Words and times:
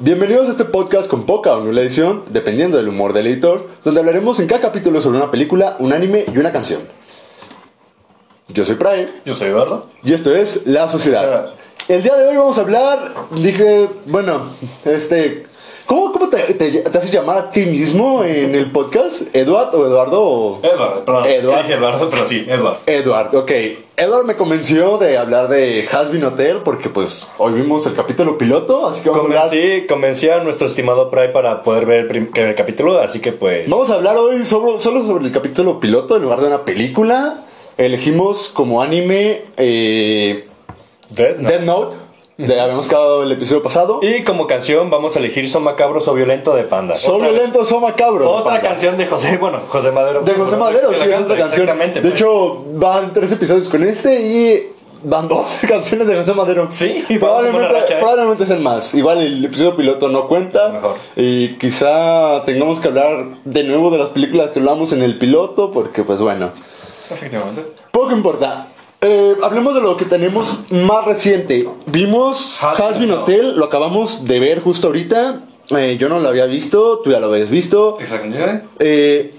Bienvenidos 0.00 0.46
a 0.46 0.52
este 0.52 0.64
podcast 0.64 1.10
con 1.10 1.26
poca 1.26 1.56
o 1.56 1.60
nula 1.64 1.80
edición, 1.80 2.22
dependiendo 2.30 2.76
del 2.76 2.86
humor 2.86 3.12
del 3.12 3.26
editor, 3.26 3.68
donde 3.82 3.98
hablaremos 3.98 4.38
en 4.38 4.46
cada 4.46 4.60
capítulo 4.60 5.00
sobre 5.00 5.18
una 5.18 5.32
película, 5.32 5.74
un 5.80 5.92
anime 5.92 6.24
y 6.32 6.38
una 6.38 6.52
canción. 6.52 6.82
Yo 8.46 8.64
soy 8.64 8.76
Prae 8.76 9.10
Yo 9.24 9.34
soy 9.34 9.48
Eduardo. 9.48 9.90
y 10.04 10.12
esto 10.12 10.32
es 10.32 10.68
La 10.68 10.88
Sociedad. 10.88 11.50
El 11.88 12.04
día 12.04 12.14
de 12.14 12.28
hoy 12.28 12.36
vamos 12.36 12.58
a 12.58 12.60
hablar, 12.60 13.12
dije, 13.32 13.88
bueno, 14.06 14.42
este, 14.84 15.47
¿cómo, 15.88 16.12
cómo 16.12 16.28
te, 16.28 16.38
te, 16.54 16.70
te 16.70 16.98
haces 16.98 17.10
llamar 17.10 17.38
a 17.38 17.50
ti 17.50 17.64
mismo 17.66 18.22
en 18.22 18.54
el 18.54 18.70
podcast? 18.70 19.34
¿Eduard 19.34 19.74
o 19.74 19.84
Eduardo? 19.86 20.22
o- 20.22 20.60
Eduardo, 20.62 21.04
perdón. 21.04 21.24
es 21.24 21.32
que 21.32 21.38
Eduardo. 21.40 21.62
dije 21.62 21.74
Eduardo, 21.74 22.10
pero 22.10 22.26
sí, 22.26 22.46
Eduardo. 22.48 22.78
Edward, 22.86 23.34
ok. 23.34 23.50
Edward 23.96 24.24
me 24.26 24.36
convenció 24.36 24.96
de 24.98 25.18
hablar 25.18 25.48
de 25.48 25.88
Hasbin 25.90 26.22
Hotel 26.22 26.58
porque 26.64 26.88
pues 26.88 27.26
hoy 27.38 27.54
vimos 27.54 27.84
el 27.88 27.94
capítulo 27.94 28.38
piloto, 28.38 28.86
así 28.86 29.00
que 29.00 29.08
vamos 29.08 29.24
a 29.24 29.26
hablar... 29.26 29.48
Convencí, 29.48 29.86
convencí 29.88 30.28
a 30.28 30.38
nuestro 30.38 30.68
estimado 30.68 31.10
Pry 31.10 31.32
para 31.32 31.64
poder 31.64 31.84
ver 31.86 31.98
el, 32.00 32.06
prim- 32.06 32.30
el 32.34 32.54
capítulo, 32.54 33.00
así 33.00 33.18
que 33.18 33.32
pues... 33.32 33.68
Vamos 33.68 33.90
a 33.90 33.94
hablar 33.94 34.16
hoy 34.16 34.44
solo, 34.44 34.78
solo 34.78 35.02
sobre 35.04 35.24
el 35.26 35.32
capítulo 35.32 35.80
piloto 35.80 36.14
en 36.16 36.22
lugar 36.22 36.40
de 36.40 36.46
una 36.46 36.64
película. 36.64 37.40
Elegimos 37.76 38.48
como 38.50 38.82
anime 38.82 39.42
eh, 39.56 40.46
Dead 41.10 41.38
Note. 41.38 41.48
Dead 41.52 41.60
Note. 41.64 41.96
Habíamos 42.40 42.86
quedado 42.86 43.24
el 43.24 43.32
episodio 43.32 43.64
pasado. 43.64 43.98
Y 44.00 44.22
como 44.22 44.46
canción 44.46 44.90
vamos 44.90 45.16
a 45.16 45.18
elegir 45.18 45.48
Son 45.48 45.64
Macabros 45.64 46.06
o 46.06 46.14
Violento 46.14 46.54
de 46.54 46.62
Panda. 46.62 46.94
Son 46.94 47.16
Otra- 47.16 47.30
violentos, 47.30 47.66
son 47.68 47.82
macabros. 47.82 48.28
Otra 48.30 48.44
Panda. 48.52 48.60
canción 48.68 48.96
de 48.96 49.06
José, 49.06 49.38
bueno, 49.38 49.62
José 49.68 49.90
Madero. 49.90 50.20
De 50.22 50.34
José 50.34 50.56
Madero, 50.56 50.90
sí, 50.92 51.00
otra 51.10 51.36
canción. 51.36 51.62
Exactamente. 51.62 51.94
De 52.00 52.08
pues. 52.10 52.14
hecho, 52.14 52.64
van 52.74 53.12
tres 53.12 53.32
episodios 53.32 53.68
con 53.68 53.82
este 53.82 54.20
y 54.20 54.72
van 55.02 55.26
dos 55.26 55.58
canciones 55.68 56.06
de 56.06 56.14
José 56.14 56.32
Madero. 56.34 56.68
Sí, 56.70 57.04
a 57.10 57.18
probablemente, 57.18 57.68
racha, 57.70 57.94
¿eh? 57.94 57.98
probablemente 57.98 58.46
sean 58.46 58.62
más. 58.62 58.94
Igual 58.94 59.18
el 59.18 59.44
episodio 59.44 59.74
piloto 59.74 60.06
no 60.06 60.28
cuenta. 60.28 60.68
Mejor. 60.68 60.94
Y 61.16 61.56
quizá 61.58 62.44
tengamos 62.44 62.78
que 62.78 62.86
hablar 62.86 63.26
de 63.44 63.64
nuevo 63.64 63.90
de 63.90 63.98
las 63.98 64.10
películas 64.10 64.50
que 64.50 64.60
hablamos 64.60 64.92
en 64.92 65.02
el 65.02 65.18
piloto, 65.18 65.72
porque 65.72 66.04
pues 66.04 66.20
bueno. 66.20 66.50
Efectivamente. 67.10 67.64
Poco 67.90 68.12
importa. 68.12 68.68
Eh, 69.00 69.36
hablemos 69.42 69.74
de 69.74 69.80
lo 69.80 69.96
que 69.96 70.04
tenemos 70.04 70.64
más 70.70 71.04
reciente. 71.04 71.68
Vimos 71.86 72.58
Hazbin 72.62 72.84
Hasbin 72.84 73.10
Hotel. 73.12 73.56
Lo 73.56 73.66
acabamos 73.66 74.24
de 74.24 74.40
ver 74.40 74.60
justo 74.60 74.88
ahorita. 74.88 75.42
Eh, 75.70 75.96
yo 76.00 76.08
no 76.08 76.18
lo 76.18 76.28
había 76.28 76.46
visto, 76.46 76.98
tú 77.00 77.12
ya 77.12 77.20
lo 77.20 77.26
habías 77.26 77.50
visto. 77.50 77.98
Exactamente. 78.00 78.64
Eh, 78.80 79.34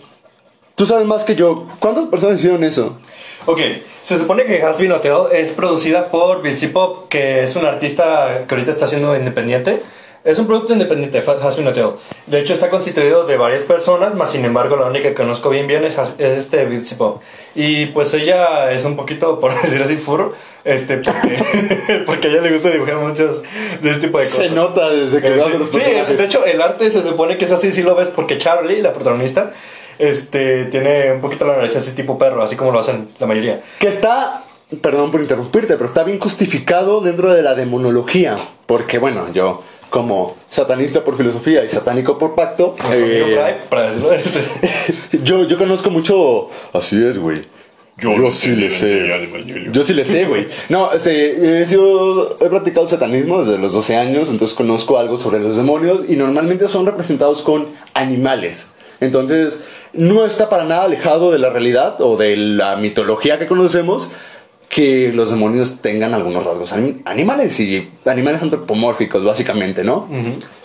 tú 0.76 0.86
sabes 0.86 1.06
más 1.06 1.24
que 1.24 1.36
yo. 1.36 1.66
¿Cuántas 1.80 2.06
personas 2.06 2.40
hicieron 2.40 2.64
eso? 2.64 2.98
Ok, 3.46 3.60
se 4.02 4.18
supone 4.18 4.46
que 4.46 4.62
Has 4.62 4.80
Been 4.80 4.92
Hotel 4.92 5.18
es 5.34 5.52
producida 5.52 6.10
por 6.10 6.42
Bitsy 6.42 6.68
Pop, 6.68 7.10
que 7.10 7.44
es 7.44 7.56
un 7.56 7.66
artista 7.66 8.46
que 8.48 8.56
ahorita 8.56 8.72
está 8.72 8.88
siendo 8.88 9.16
independiente. 9.16 9.82
Es 10.30 10.38
un 10.40 10.46
producto 10.48 10.74
independiente, 10.74 11.22
Fa- 11.22 11.38
Has 11.42 11.58
Been 11.58 11.68
Hotel. 11.68 11.88
De 12.28 12.40
hecho, 12.40 12.54
está 12.54 12.70
constituido 12.70 13.26
de 13.26 13.36
varias 13.38 13.64
personas, 13.64 14.14
más 14.16 14.32
sin 14.32 14.46
embargo, 14.46 14.76
la 14.76 14.86
única 14.86 15.10
que 15.10 15.16
conozco 15.16 15.50
bien 15.50 15.66
bien 15.68 15.84
es, 15.86 15.98
es 15.98 16.38
este 16.38 16.66
Bitsy 16.66 16.96
Pop. 16.96 17.22
Y 17.56 17.88
pues 17.88 18.14
ella 18.14 18.72
es 18.72 18.86
un 18.86 18.96
poquito, 18.96 19.40
por 19.40 19.54
decir 19.62 19.82
así, 19.82 19.96
furro, 19.96 20.34
este, 20.64 20.98
porque, 20.98 22.04
porque 22.06 22.28
a 22.28 22.32
ella 22.32 22.42
le 22.42 22.52
gusta 22.54 22.70
dibujar 22.70 22.98
muchos 22.98 23.42
de 23.82 23.90
este 23.90 24.08
tipo 24.08 24.20
de 24.20 24.26
cosas. 24.26 24.46
Se 24.46 24.50
nota 24.52 24.90
desde 24.90 25.20
que 25.22 25.28
Eh, 25.36 25.42
sí, 25.44 25.58
los 25.58 25.70
sí, 25.70 25.80
de 26.16 26.24
hecho 26.26 26.46
el 26.46 26.62
arte 26.62 26.92
se 26.92 27.02
supone 27.02 27.38
que 27.38 27.46
es 27.46 27.52
así, 27.52 27.72
si 27.72 27.82
lo 27.82 27.96
ves, 27.96 28.10
porque 28.10 28.38
Charlie, 28.38 28.82
la 28.82 28.94
protagonista, 28.94 29.52
este, 29.98 30.66
tiene 30.66 31.12
un 31.14 31.22
poquito 31.22 31.46
la 31.48 31.56
nariz 31.58 31.76
así 31.76 31.96
tipo 31.96 32.18
perro, 32.18 32.44
así 32.44 32.56
como 32.56 32.72
lo 32.72 32.80
hacen 32.80 33.10
la 33.20 33.26
mayoría. 33.28 33.62
Que 33.80 33.88
está, 33.88 34.44
perdón 34.82 35.10
por 35.12 35.22
interrumpirte, 35.22 35.74
pero 35.76 35.86
está 35.86 36.04
bien 36.04 36.20
justificado 36.20 37.02
dentro 37.02 37.34
de 37.34 37.42
la 37.42 37.56
demonología. 37.56 38.38
Porque 38.66 39.00
bueno, 39.00 39.32
yo 39.34 39.64
como 39.90 40.38
satanista 40.50 41.04
por 41.04 41.18
filosofía 41.18 41.64
y 41.64 41.70
satánico 41.70 42.18
por 42.18 42.36
pacto, 42.36 42.76
eh, 42.92 43.60
para 43.70 43.88
decirlo 43.88 44.14
este. 44.14 44.40
yo, 45.24 45.46
yo 45.46 45.58
conozco 45.58 45.90
mucho... 45.90 46.50
Así 46.74 47.04
es, 47.04 47.18
güey. 47.18 47.44
Yo, 48.02 48.32
sí 48.32 48.56
le 48.56 48.72
sé. 48.72 49.10
Yo 49.72 49.84
sí 49.84 49.94
le 49.94 50.06
sé, 50.06 50.26
güey. 50.26 50.48
No, 50.70 50.92
este, 50.94 51.62
eh, 51.62 51.66
yo 51.70 52.38
he 52.40 52.46
practicado 52.48 52.86
el 52.86 52.90
satanismo 52.90 53.44
desde 53.44 53.60
los 53.60 53.74
12 53.74 53.98
años, 53.98 54.30
entonces 54.30 54.56
conozco 54.56 54.98
algo 54.98 55.18
sobre 55.18 55.40
los 55.40 55.58
demonios 55.58 56.04
y 56.08 56.16
normalmente 56.16 56.68
son 56.68 56.86
representados 56.86 57.42
con 57.42 57.68
animales. 57.94 58.68
Entonces, 59.02 59.62
no 59.94 60.26
está 60.26 60.50
para 60.50 60.66
nada 60.66 60.84
alejado 60.84 61.32
de 61.32 61.40
la 61.40 61.50
realidad 61.50 62.00
o 62.00 62.18
de 62.18 62.36
la 62.38 62.76
mitología 62.76 63.40
que 63.40 63.48
conocemos 63.48 64.12
que 64.70 65.12
los 65.14 65.32
demonios 65.32 65.82
tengan 65.82 66.14
algunos 66.14 66.46
rasgos 66.46 66.72
anim- 66.74 67.02
animales 67.06 67.60
y 67.60 67.90
animales 68.06 68.42
antropomórficos, 68.44 69.24
básicamente, 69.24 69.84
¿no? 69.84 70.08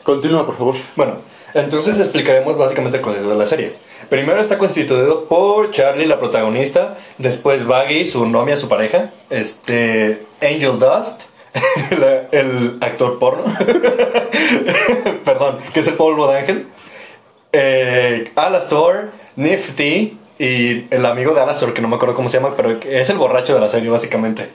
Continúa, 0.02 0.44
por 0.46 0.56
favor. 0.56 0.74
Bueno, 0.94 1.16
entonces 1.54 1.98
explicaremos 1.98 2.56
básicamente 2.58 3.00
cuál 3.00 3.16
es 3.16 3.22
la 3.24 3.46
serie. 3.46 3.72
Primero 4.10 4.40
está 4.42 4.58
constituido 4.58 5.24
por 5.24 5.70
Charlie, 5.70 6.04
la 6.06 6.18
protagonista, 6.20 6.98
después 7.16 7.66
Baggy, 7.66 8.06
su 8.06 8.26
novia, 8.26 8.56
su 8.58 8.68
pareja, 8.68 9.10
este 9.30 10.22
Angel 10.42 10.78
Dust, 10.78 11.22
el 12.32 12.76
actor 12.82 13.18
porno, 13.18 13.44
perdón, 15.24 15.58
que 15.72 15.80
es 15.80 15.88
el 15.88 15.94
polvo 15.94 16.28
de 16.30 16.38
ángel, 16.38 16.66
eh, 17.52 18.30
Alastor, 18.34 19.12
Nifty 19.36 20.18
y 20.38 20.86
el 20.90 21.06
amigo 21.06 21.34
de 21.34 21.40
Alastor, 21.40 21.72
que 21.74 21.80
no 21.82 21.88
me 21.88 21.96
acuerdo 21.96 22.14
cómo 22.14 22.28
se 22.28 22.38
llama, 22.38 22.54
pero 22.56 22.78
es 22.84 23.10
el 23.10 23.16
borracho 23.18 23.54
de 23.54 23.60
la 23.60 23.68
serie 23.68 23.90
básicamente. 23.90 24.48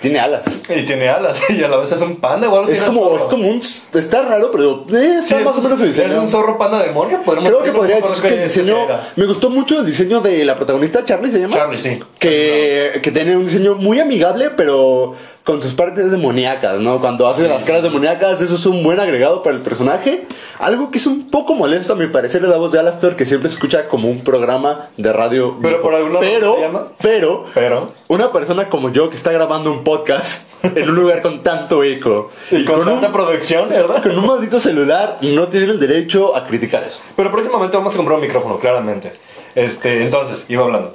Tiene 0.00 0.18
alas. 0.18 0.42
Y 0.74 0.82
tiene 0.84 1.08
alas, 1.08 1.40
y 1.50 1.62
a 1.62 1.68
la 1.68 1.76
vez 1.76 1.92
es 1.92 2.00
un 2.00 2.16
panda 2.16 2.48
o 2.48 2.52
algo 2.54 2.64
así. 2.64 2.74
Es 2.74 2.82
como, 2.82 3.16
es 3.16 3.22
como 3.24 3.48
un... 3.48 3.58
Está 3.58 4.22
raro, 4.22 4.50
pero 4.50 4.84
eh, 4.92 5.18
está 5.20 5.22
Sí, 5.22 5.34
es 5.36 5.44
más 5.44 5.54
o 5.54 5.58
un- 5.58 5.64
menos 5.64 5.78
su 5.78 5.84
diseño. 5.86 6.08
Es 6.08 6.14
un 6.16 6.28
zorro 6.28 6.58
panda 6.58 6.82
demonio, 6.82 7.20
podríamos 7.22 7.50
Creo 7.52 7.62
que 7.62 7.72
podría 7.72 7.96
decir 7.96 8.22
que 8.22 8.28
el 8.34 8.42
diseño. 8.42 8.76
Me 9.14 9.26
gustó 9.26 9.50
mucho 9.50 9.78
el 9.80 9.86
diseño 9.86 10.20
de 10.20 10.44
la 10.44 10.56
protagonista, 10.56 11.04
Charlie 11.04 11.30
se 11.30 11.38
llama. 11.38 11.54
Charlie, 11.54 11.78
sí. 11.78 12.00
Que, 12.18 12.98
que 13.02 13.10
tiene 13.12 13.36
un 13.36 13.44
diseño 13.44 13.76
muy 13.76 14.00
amigable, 14.00 14.50
pero 14.56 15.14
con 15.44 15.60
sus 15.60 15.74
partes 15.74 16.10
demoníacas, 16.10 16.80
¿no? 16.80 16.98
Cuando 17.00 17.26
hace 17.28 17.42
Sí, 17.42 17.48
las 17.48 17.62
sí. 17.62 17.68
caras 17.68 17.82
demoníacas, 17.82 18.40
eso 18.40 18.54
es 18.54 18.64
un 18.64 18.82
buen 18.82 18.98
agregado 18.98 19.42
para 19.42 19.54
el 19.54 19.60
personaje. 19.62 20.26
Algo 20.58 20.90
que 20.90 20.96
es 20.96 21.06
un 21.06 21.30
poco 21.30 21.54
molesto, 21.54 21.92
a 21.92 21.96
mi 21.96 22.06
parecer, 22.06 22.42
es 22.42 22.48
la 22.48 22.56
voz 22.56 22.72
de 22.72 22.78
Alastor, 22.78 23.14
que 23.14 23.26
siempre 23.26 23.50
se 23.50 23.56
escucha 23.56 23.86
como 23.86 24.08
un 24.08 24.24
programa 24.24 24.88
de 24.96 25.12
radio. 25.12 25.58
Pero 25.60 25.82
por 25.82 25.94
alguna 25.94 26.20
pero, 26.20 26.54
se 26.54 26.60
llama. 26.62 26.86
pero, 27.02 27.44
Pero. 27.52 27.92
una 28.08 28.32
persona 28.32 28.70
como 28.70 28.90
yo 28.90 29.10
que 29.10 29.16
está 29.16 29.32
grabando 29.32 29.70
un 29.70 29.84
podcast 29.84 30.48
en 30.62 30.88
un 30.88 30.94
lugar 30.96 31.20
con 31.20 31.42
tanto 31.42 31.84
eco 31.84 32.30
Y 32.50 32.64
con, 32.64 32.82
tanta 32.86 33.08
un, 33.08 33.12
producción, 33.12 33.68
¿verdad? 33.68 34.02
con 34.02 34.18
un 34.18 34.26
maldito 34.26 34.58
celular, 34.58 35.18
no 35.20 35.48
tienen 35.48 35.68
el 35.68 35.78
derecho 35.78 36.34
a 36.34 36.46
criticar 36.46 36.82
eso. 36.84 37.00
Pero 37.16 37.30
próximamente 37.30 37.76
vamos 37.76 37.92
a 37.92 37.96
comprar 37.98 38.16
un 38.16 38.22
micrófono, 38.22 38.58
claramente. 38.58 39.12
Este, 39.54 40.02
entonces, 40.02 40.46
iba 40.48 40.64
hablando. 40.64 40.94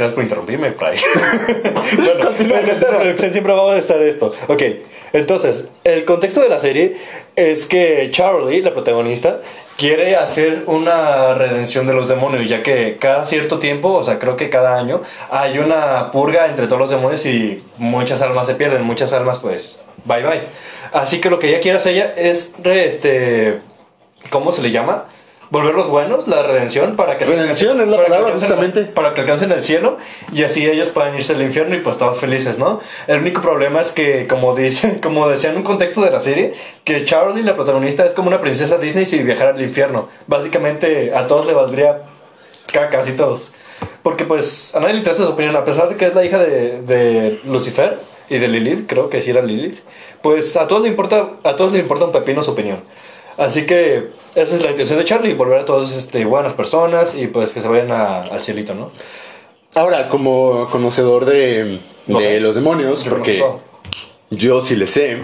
Gracias 0.00 0.14
por 0.14 0.22
interrumpirme, 0.22 0.70
Pry. 0.70 0.96
bueno, 1.98 2.30
en 2.38 2.68
esta 2.70 2.88
producción 2.88 3.32
siempre 3.32 3.52
vamos 3.52 3.74
a 3.74 3.76
estar 3.76 4.00
esto. 4.00 4.34
Ok, 4.48 4.62
entonces, 5.12 5.68
el 5.84 6.06
contexto 6.06 6.40
de 6.40 6.48
la 6.48 6.58
serie 6.58 6.96
es 7.36 7.66
que 7.66 8.08
Charlie, 8.10 8.62
la 8.62 8.72
protagonista, 8.72 9.40
quiere 9.76 10.16
hacer 10.16 10.62
una 10.64 11.34
redención 11.34 11.86
de 11.86 11.92
los 11.92 12.08
demonios, 12.08 12.48
ya 12.48 12.62
que 12.62 12.96
cada 12.98 13.26
cierto 13.26 13.58
tiempo, 13.58 13.92
o 13.92 14.02
sea, 14.02 14.18
creo 14.18 14.38
que 14.38 14.48
cada 14.48 14.78
año, 14.78 15.02
hay 15.30 15.58
una 15.58 16.10
purga 16.12 16.46
entre 16.46 16.64
todos 16.66 16.80
los 16.80 16.90
demonios 16.90 17.26
y 17.26 17.62
muchas 17.76 18.22
almas 18.22 18.46
se 18.46 18.54
pierden, 18.54 18.80
muchas 18.82 19.12
almas, 19.12 19.38
pues, 19.40 19.82
bye 20.06 20.22
bye. 20.22 20.40
Así 20.94 21.20
que 21.20 21.28
lo 21.28 21.38
que 21.38 21.50
ella 21.50 21.60
quiere 21.60 21.76
hacer 21.76 21.92
ella 21.92 22.14
es, 22.16 22.54
re- 22.62 22.86
este, 22.86 23.58
¿cómo 24.30 24.50
se 24.50 24.62
le 24.62 24.70
llama? 24.70 25.04
Volverlos 25.50 25.88
buenos, 25.88 26.28
la 26.28 26.44
redención, 26.44 26.94
para 26.94 27.18
que 27.18 27.26
se- 27.26 27.34
Redención 27.34 27.80
es 27.80 27.88
la 27.88 27.96
para 27.96 28.08
palabra, 28.08 28.28
alcancen- 28.34 28.38
justamente. 28.40 28.84
Para 28.84 29.14
que 29.14 29.22
alcancen 29.22 29.50
el 29.50 29.62
cielo 29.62 29.98
y 30.32 30.44
así 30.44 30.64
ellos 30.68 30.88
puedan 30.88 31.14
irse 31.16 31.32
al 31.32 31.42
infierno 31.42 31.74
y 31.74 31.80
pues 31.80 31.98
todos 31.98 32.18
felices, 32.18 32.58
¿no? 32.58 32.80
El 33.08 33.18
único 33.20 33.42
problema 33.42 33.80
es 33.80 33.90
que, 33.90 34.28
como 34.28 34.54
dice, 34.54 35.00
como 35.02 35.28
decía 35.28 35.50
en 35.50 35.56
un 35.56 35.64
contexto 35.64 36.02
de 36.02 36.10
la 36.12 36.20
serie, 36.20 36.54
que 36.84 37.04
Charlie, 37.04 37.42
la 37.42 37.56
protagonista, 37.56 38.06
es 38.06 38.12
como 38.12 38.28
una 38.28 38.40
princesa 38.40 38.78
Disney 38.78 39.06
si 39.06 39.18
viajara 39.24 39.50
al 39.50 39.60
infierno. 39.60 40.08
Básicamente 40.28 41.12
a 41.14 41.26
todos 41.26 41.46
le 41.46 41.52
valdría 41.52 42.02
caca, 42.72 42.88
casi 42.90 43.12
todos. 43.12 43.50
Porque 44.04 44.24
pues 44.24 44.74
a 44.76 44.80
nadie 44.80 44.92
le 44.94 44.98
interesa 45.00 45.24
su 45.24 45.30
opinión, 45.30 45.56
a 45.56 45.64
pesar 45.64 45.88
de 45.88 45.96
que 45.96 46.06
es 46.06 46.14
la 46.14 46.24
hija 46.24 46.38
de, 46.38 46.80
de 46.82 47.40
Lucifer 47.44 47.98
y 48.28 48.38
de 48.38 48.46
Lilith, 48.46 48.86
creo 48.88 49.10
que 49.10 49.20
sí 49.20 49.30
era 49.30 49.42
Lilith, 49.42 49.80
pues 50.22 50.56
a 50.56 50.68
todos 50.68 50.82
le 50.82 50.88
importa, 50.88 51.28
a 51.42 51.56
todos 51.56 51.72
le 51.72 51.80
importa 51.80 52.04
un 52.04 52.12
pepino 52.12 52.42
su 52.44 52.52
opinión. 52.52 52.80
Así 53.40 53.64
que 53.66 54.08
esa 54.34 54.54
es 54.56 54.62
la 54.62 54.70
intención 54.70 54.98
de 54.98 55.04
Charlie, 55.06 55.34
volver 55.34 55.58
a 55.60 55.64
todos 55.64 55.94
este, 55.96 56.24
buenas 56.24 56.52
personas 56.52 57.14
y 57.14 57.26
pues 57.26 57.52
que 57.52 57.62
se 57.62 57.68
vayan 57.68 57.90
a- 57.90 58.20
al 58.22 58.42
cielito, 58.42 58.74
¿no? 58.74 58.90
Ahora, 59.74 60.08
como 60.08 60.68
conocedor 60.70 61.24
de, 61.24 61.80
de 62.06 62.40
los 62.40 62.54
demonios, 62.54 63.04
porque 63.08 63.38
yo 64.30 64.60
sí 64.60 64.76
le 64.76 64.86
sé. 64.86 65.22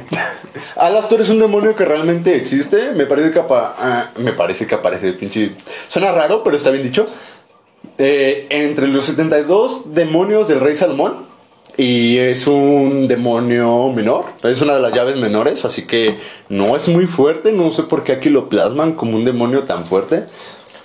Alastor 0.76 1.20
es 1.20 1.28
un 1.30 1.40
demonio 1.40 1.74
que 1.76 1.84
realmente 1.84 2.34
existe. 2.36 2.92
Me 2.92 3.06
parece 3.06 3.32
que, 3.32 3.38
apa- 3.40 3.74
ah, 3.78 4.10
me 4.16 4.32
parece 4.32 4.66
que 4.66 4.74
aparece 4.76 5.12
pinche. 5.12 5.52
Suena 5.88 6.10
raro, 6.12 6.42
pero 6.42 6.56
está 6.56 6.70
bien 6.70 6.84
dicho. 6.84 7.06
Eh, 7.98 8.46
entre 8.50 8.88
los 8.88 9.04
72 9.06 9.94
demonios 9.94 10.48
del 10.48 10.60
rey 10.60 10.76
Salomón, 10.76 11.26
Y 11.78 12.16
es 12.16 12.46
un 12.46 13.06
demonio 13.06 13.92
menor, 13.92 14.24
es 14.42 14.62
una 14.62 14.76
de 14.76 14.80
las 14.80 14.94
llaves 14.94 15.16
menores, 15.16 15.64
así 15.66 15.86
que 15.86 16.16
no 16.48 16.74
es 16.74 16.88
muy 16.88 17.06
fuerte, 17.06 17.52
no 17.52 17.70
sé 17.70 17.82
por 17.82 18.02
qué 18.02 18.12
aquí 18.12 18.30
lo 18.30 18.48
plasman 18.48 18.94
como 18.94 19.16
un 19.16 19.24
demonio 19.24 19.64
tan 19.64 19.84
fuerte. 19.84 20.24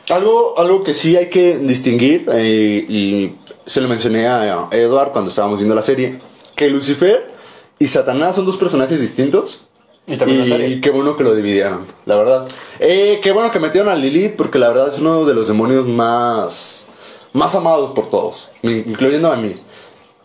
Algo, 0.09 0.59
algo 0.59 0.83
que 0.83 0.93
sí 0.93 1.15
hay 1.15 1.29
que 1.29 1.59
distinguir, 1.59 2.29
eh, 2.33 2.85
y 2.89 3.31
se 3.65 3.79
lo 3.79 3.87
mencioné 3.87 4.27
a 4.27 4.67
Edward 4.71 5.11
cuando 5.13 5.29
estábamos 5.29 5.59
viendo 5.59 5.75
la 5.75 5.81
serie, 5.81 6.19
que 6.57 6.69
Lucifer 6.69 7.31
y 7.79 7.87
Satanás 7.87 8.35
son 8.35 8.45
dos 8.45 8.57
personajes 8.57 8.99
distintos. 8.99 9.67
Y 10.07 10.17
también 10.17 10.39
la 10.41 10.45
serie. 10.45 10.67
Y 10.67 10.81
qué 10.81 10.89
bueno 10.89 11.15
que 11.15 11.23
lo 11.23 11.33
dividieron, 11.33 11.85
la 12.05 12.17
verdad. 12.17 12.47
Eh, 12.79 13.21
qué 13.23 13.31
bueno 13.31 13.49
que 13.49 13.59
metieron 13.59 13.87
a 13.87 13.95
Lilith, 13.95 14.35
porque 14.35 14.59
la 14.59 14.67
verdad 14.67 14.89
es 14.89 14.99
uno 14.99 15.23
de 15.23 15.33
los 15.33 15.47
demonios 15.47 15.87
más, 15.87 16.87
más 17.31 17.55
amados 17.55 17.91
por 17.91 18.09
todos, 18.09 18.49
incluyendo 18.61 19.31
a 19.31 19.37
mí. 19.37 19.55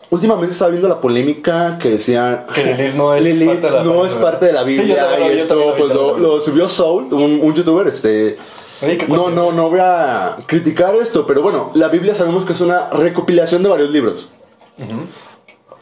Últimamente 0.09 0.53
estaba 0.53 0.71
viendo 0.71 0.87
la 0.87 1.01
polémica 1.01 1.77
que 1.79 1.89
decía 1.91 2.45
Que 2.55 2.63
Lilith 2.63 2.93
no 2.95 3.13
es 3.13 3.25
Lilith 3.25 3.47
parte 3.49 3.67
de 3.67 3.71
la 3.73 3.83
no 3.83 4.05
es 4.05 4.13
parte 4.13 4.45
de 4.45 4.53
la 4.53 4.63
Sí, 4.63 4.69
Biblia 4.69 5.07
también 5.09 5.29
vi, 5.31 5.35
y 5.35 5.39
esto 5.39 5.73
pues 5.77 5.93
lo, 5.93 6.17
lo 6.17 6.39
subió 6.39 6.69
Soul, 6.69 7.13
un, 7.13 7.39
un 7.41 7.53
youtuber, 7.53 7.87
este 7.87 8.37
Oye, 8.81 8.97
¿qué 8.97 9.07
no, 9.07 9.29
no, 9.29 9.51
no 9.51 9.69
voy 9.69 9.79
a 9.81 10.37
criticar 10.45 10.95
esto, 10.95 11.25
pero 11.27 11.41
bueno, 11.41 11.71
la 11.73 11.87
Biblia 11.89 12.13
sabemos 12.13 12.45
que 12.45 12.53
es 12.53 12.61
una 12.61 12.89
recopilación 12.91 13.63
de 13.63 13.69
varios 13.69 13.89
libros. 13.89 14.29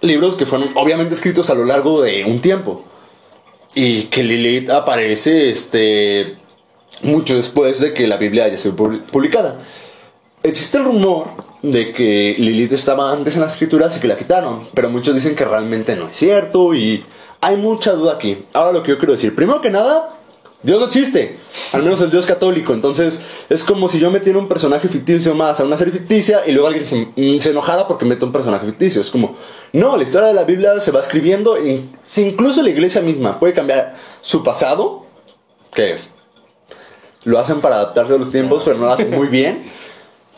Libros 0.01 0.35
que 0.35 0.45
fueron 0.45 0.69
obviamente 0.75 1.13
escritos 1.13 1.49
a 1.49 1.55
lo 1.55 1.65
largo 1.65 2.01
de 2.01 2.23
un 2.25 2.39
tiempo. 2.41 2.83
Y 3.73 4.03
que 4.03 4.23
Lilith 4.23 4.69
aparece 4.69 5.49
este 5.49 6.37
mucho 7.01 7.35
después 7.35 7.81
de 7.81 7.93
que 7.93 8.07
la 8.07 8.15
Biblia 8.17 8.45
haya 8.45 8.55
sido 8.57 8.75
publi- 8.75 9.01
publicada. 9.03 9.57
Existe 10.43 10.77
el 10.77 10.85
rumor 10.85 11.27
de 11.71 11.91
que 11.91 12.35
Lilith 12.37 12.73
estaba 12.73 13.11
antes 13.11 13.35
en 13.35 13.41
las 13.41 13.53
escrituras 13.53 13.97
y 13.97 13.99
que 13.99 14.07
la 14.07 14.17
quitaron, 14.17 14.67
pero 14.73 14.89
muchos 14.89 15.15
dicen 15.15 15.35
que 15.35 15.45
realmente 15.45 15.95
no 15.95 16.09
es 16.09 16.15
cierto 16.15 16.75
y 16.75 17.03
hay 17.41 17.57
mucha 17.57 17.93
duda 17.93 18.13
aquí. 18.13 18.37
Ahora 18.53 18.71
lo 18.71 18.83
que 18.83 18.89
yo 18.89 18.97
quiero 18.97 19.13
decir, 19.13 19.35
primero 19.35 19.61
que 19.61 19.71
nada, 19.71 20.11
Dios 20.61 20.79
no 20.79 20.85
existe, 20.85 21.37
al 21.73 21.83
menos 21.83 22.01
el 22.01 22.11
Dios 22.11 22.25
católico, 22.25 22.73
entonces 22.73 23.19
es 23.49 23.63
como 23.63 23.89
si 23.89 23.99
yo 23.99 24.11
metiera 24.11 24.37
un 24.37 24.47
personaje 24.47 24.87
ficticio 24.87 25.33
más 25.33 25.59
a 25.59 25.63
una 25.63 25.77
serie 25.77 25.93
ficticia 25.93 26.41
y 26.45 26.51
luego 26.51 26.67
alguien 26.67 26.87
se, 26.87 27.07
mm, 27.15 27.39
se 27.39 27.49
enojara 27.49 27.87
porque 27.87 28.05
meto 28.05 28.25
un 28.25 28.31
personaje 28.31 28.65
ficticio. 28.65 29.01
Es 29.01 29.09
como, 29.09 29.35
no, 29.73 29.97
la 29.97 30.03
historia 30.03 30.27
de 30.27 30.33
la 30.33 30.43
Biblia 30.43 30.79
se 30.79 30.91
va 30.91 30.99
escribiendo, 30.99 31.63
y 31.63 31.89
si 32.05 32.23
incluso 32.23 32.61
la 32.61 32.69
iglesia 32.69 33.01
misma 33.01 33.39
puede 33.39 33.53
cambiar 33.53 33.95
su 34.21 34.43
pasado, 34.43 35.05
que 35.73 35.97
lo 37.25 37.39
hacen 37.39 37.59
para 37.59 37.75
adaptarse 37.75 38.13
a 38.13 38.17
los 38.17 38.31
tiempos, 38.31 38.63
pero 38.63 38.77
no 38.77 38.85
lo 38.85 38.93
hacen 38.93 39.11
muy 39.11 39.27
bien. 39.29 39.63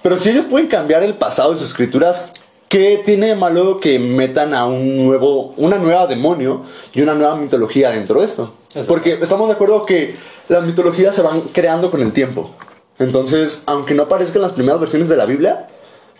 Pero 0.08 0.22
si 0.22 0.30
ellos 0.30 0.46
pueden 0.46 0.70
cambiar 0.70 1.04
el 1.04 1.16
pasado 1.16 1.52
de 1.52 1.58
sus 1.58 1.68
escrituras, 1.68 2.30
¿qué 2.70 3.02
tiene 3.06 3.28
de 3.28 3.36
malo 3.36 3.82
que 3.82 4.00
metan 4.00 4.54
a 4.54 4.66
un 4.66 5.06
nuevo, 5.06 5.54
una 5.58 5.80
nueva 5.80 6.08
demonio 6.08 6.64
y 6.94 7.02
una 7.02 7.14
nueva 7.14 7.36
mitología 7.36 7.90
dentro 7.90 8.22
de 8.22 8.26
esto? 8.26 8.54
Porque 8.88 9.20
estamos 9.22 9.50
de 9.50 9.56
acuerdo 9.56 9.86
que 9.86 10.14
las 10.48 10.64
mitologías 10.64 11.14
se 11.14 11.22
van 11.24 11.42
creando 11.42 11.92
con 11.92 12.02
el 12.02 12.14
tiempo. 12.14 12.52
Entonces, 13.00 13.64
aunque 13.66 13.96
no 13.96 14.04
aparezcan 14.04 14.44
las 14.44 14.54
primeras 14.54 14.80
versiones 14.80 15.10
de 15.10 15.18
la 15.18 15.26
Biblia, 15.26 15.68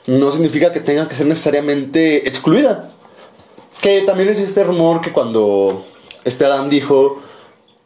no 0.06 0.34
significa 0.34 0.74
que 0.74 0.82
tenga 0.82 1.08
que 1.08 1.16
ser 1.16 1.28
necesariamente 1.28 2.28
excluida. 2.28 2.90
Que 3.80 4.02
también 4.02 4.28
existe 4.28 4.66
rumor 4.66 5.00
que 5.00 5.14
cuando 5.14 5.86
este 6.26 6.44
Adán 6.44 6.70
dijo, 6.70 7.22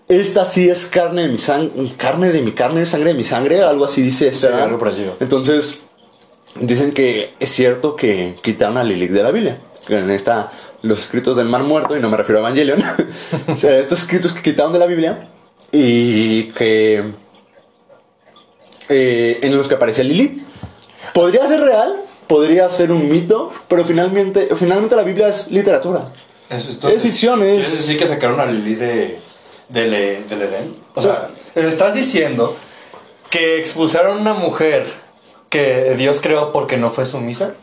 esta 0.08 0.46
sí 0.46 0.68
es 0.68 0.88
carne 0.88 1.22
de 1.22 1.28
mi 1.28 1.38
sangre, 1.38 1.72
carne 1.96 2.32
de 2.32 2.42
mi 2.42 2.54
carne, 2.54 2.88
sangre 2.88 3.12
de 3.12 3.18
mi 3.20 3.24
sangre, 3.24 3.62
algo 3.62 3.86
así 3.86 4.02
dice 4.02 4.30
este 4.30 4.48
Sí, 4.48 4.52
Adán. 4.52 4.64
algo 4.64 4.80
parecido. 4.80 5.16
Entonces, 5.20 5.84
dicen 6.56 6.92
que 6.94 7.34
es 7.40 7.50
cierto 7.52 7.96
que 7.96 8.36
quitaron 8.42 8.78
a 8.78 8.84
Lilith 8.84 9.12
de 9.12 9.24
la 9.24 9.32
Biblia. 9.32 9.60
Que 9.88 9.98
en 9.98 10.12
esta, 10.12 10.52
los 10.84 11.00
escritos 11.02 11.36
del 11.36 11.48
Mar 11.48 11.64
Muerto, 11.64 11.96
y 11.98 12.00
no 12.00 12.10
me 12.10 12.18
refiero 12.18 12.40
a 12.40 12.42
Evangelion, 12.50 12.84
o 13.48 13.58
sea, 13.58 13.78
estos 13.80 14.00
escritos 14.02 14.34
que 14.34 14.42
quitaron 14.42 14.74
de 14.74 14.80
la 14.80 14.86
Biblia 14.86 15.30
y 15.72 16.46
que 16.52 17.12
eh, 18.90 19.40
en 19.42 19.58
los 19.58 19.68
que 19.68 19.76
aparece 19.76 20.04
Lilith. 20.04 20.42
Podría 21.14 21.46
ser 21.48 21.62
real, 21.62 21.96
podría 22.28 22.70
ser 22.70 22.92
un 22.92 23.10
mito, 23.10 23.52
pero 23.68 23.84
finalmente, 23.86 24.50
finalmente 24.56 24.96
la 24.96 25.04
Biblia 25.04 25.28
es 25.30 25.50
literatura. 25.50 26.06
Eso 26.50 26.70
es, 26.70 26.84
Es 26.96 27.02
ficción, 27.02 27.42
es- 27.42 27.48
¿Quieres 27.66 27.78
decir 27.78 27.98
que 27.98 28.08
sacaron 28.08 28.40
a 28.40 28.46
Lili 28.46 28.76
de, 28.76 29.20
del, 29.70 29.94
E- 29.94 30.22
del 30.30 30.42
Edén? 30.44 30.76
O 30.96 31.02
sea, 31.02 31.30
estás 31.56 31.96
diciendo 31.96 32.56
que 33.30 33.60
expulsaron 33.60 34.18
a 34.18 34.22
una 34.22 34.34
mujer 34.34 34.86
que 35.52 35.96
Dios 35.98 36.20
creó 36.22 36.52
porque 36.52 36.78
no 36.78 36.90
fue 36.90 37.06
sumisa. 37.06 37.54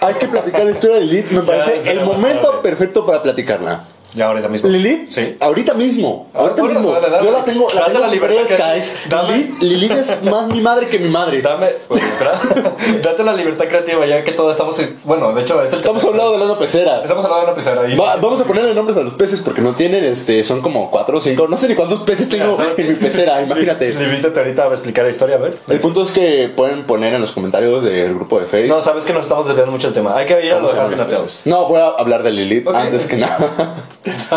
Hay 0.00 0.14
que 0.14 0.28
platicar 0.28 0.64
la 0.64 0.70
historia 0.70 0.96
de 0.96 1.02
Lilith, 1.02 1.30
me 1.32 1.42
parece 1.42 1.90
el 1.90 2.02
momento 2.02 2.62
perfecto 2.62 3.04
para 3.04 3.22
platicarla. 3.22 3.84
Ya 4.14 4.26
ahorita 4.26 4.48
mismo. 4.48 4.68
Lilith, 4.70 5.10
Sí. 5.10 5.36
ahorita 5.38 5.74
mismo, 5.74 6.30
ahorita 6.34 6.62
mismo. 6.64 6.92
dale, 6.92 7.10
dale. 7.10 7.26
Yo 7.26 7.32
la 7.32 7.44
tengo, 7.44 7.68
la 7.74 7.84
tengo 7.86 7.98
la 8.00 8.06
libertad 8.08 8.36
fresca. 8.46 8.74
Es, 8.74 8.96
Dame. 9.08 9.28
Lilith, 9.36 9.58
Lilith 9.62 9.90
es 9.92 10.22
más 10.24 10.46
mi 10.48 10.60
madre 10.62 10.88
que 10.88 10.98
mi 10.98 11.08
madre. 11.10 11.42
Dame, 11.42 11.66
pues, 11.88 12.02
espera. 12.02 12.32
Date 13.02 13.22
la 13.22 13.34
libertad 13.34 13.66
creativa 13.68 14.06
ya 14.06 14.24
que 14.24 14.32
todos 14.32 14.52
estamos 14.52 14.78
en- 14.78 14.98
bueno, 15.04 15.32
de 15.34 15.42
hecho 15.42 15.62
es 15.62 15.72
el 15.72 15.78
Estamos 15.80 16.02
hablando 16.04 16.38
de 16.38 16.46
la 16.46 16.58
pecera. 16.58 17.02
Estamos 17.02 17.24
hablando 17.24 17.46
de 17.46 17.52
una 17.52 17.54
pecera. 17.54 17.82
Va- 18.02 18.16
vamos 18.16 18.40
a 18.40 18.44
ponerle 18.44 18.74
nombres 18.74 18.96
a 18.96 19.02
los 19.02 19.14
peces 19.14 19.40
porque 19.42 19.60
no 19.60 19.74
tienen, 19.74 20.02
este, 20.04 20.42
son 20.42 20.62
como 20.62 20.90
cuatro 20.90 21.18
o 21.18 21.20
cinco, 21.20 21.46
no 21.46 21.56
sé 21.58 21.68
ni 21.68 21.74
cuántos 21.74 22.00
peces 22.02 22.28
tengo 22.30 22.56
en 22.78 22.88
mi 22.88 22.94
pecera, 22.94 23.42
imagínate. 23.42 23.92
Limítate 23.92 24.38
ahorita 24.40 24.64
a 24.64 24.68
explicar 24.68 25.04
la 25.04 25.10
historia, 25.10 25.36
a 25.36 25.38
ver. 25.38 25.58
El 25.68 25.78
punto 25.80 26.02
es 26.02 26.10
que 26.12 26.50
pueden 26.56 26.84
poner 26.84 27.12
en 27.12 27.20
los 27.20 27.32
comentarios 27.32 27.82
del 27.84 28.14
grupo 28.14 28.40
de 28.40 28.46
Facebook. 28.46 28.74
No, 28.76 28.82
sabes 28.82 29.04
que 29.04 29.12
nos 29.12 29.24
estamos 29.24 29.46
desviando 29.46 29.70
mucho 29.70 29.88
del 29.88 29.94
tema. 29.94 30.16
Hay 30.16 30.24
que 30.26 30.32
ir 30.44 30.52
a 30.52 30.54
lo 30.60 30.66
Vamos 30.66 30.72
de 30.72 30.78
a 30.78 30.82
Hazbin 30.84 30.92
hablar 30.94 31.08
de 31.08 31.14
Hotel. 31.14 31.26
peces. 31.26 31.42
No, 31.44 31.68
voy 31.68 31.80
a 31.80 31.86
hablar 31.88 32.22
de 32.22 32.30
Lilith 32.32 32.68
antes 32.68 33.04
que 33.06 33.16
nada. 33.16 33.74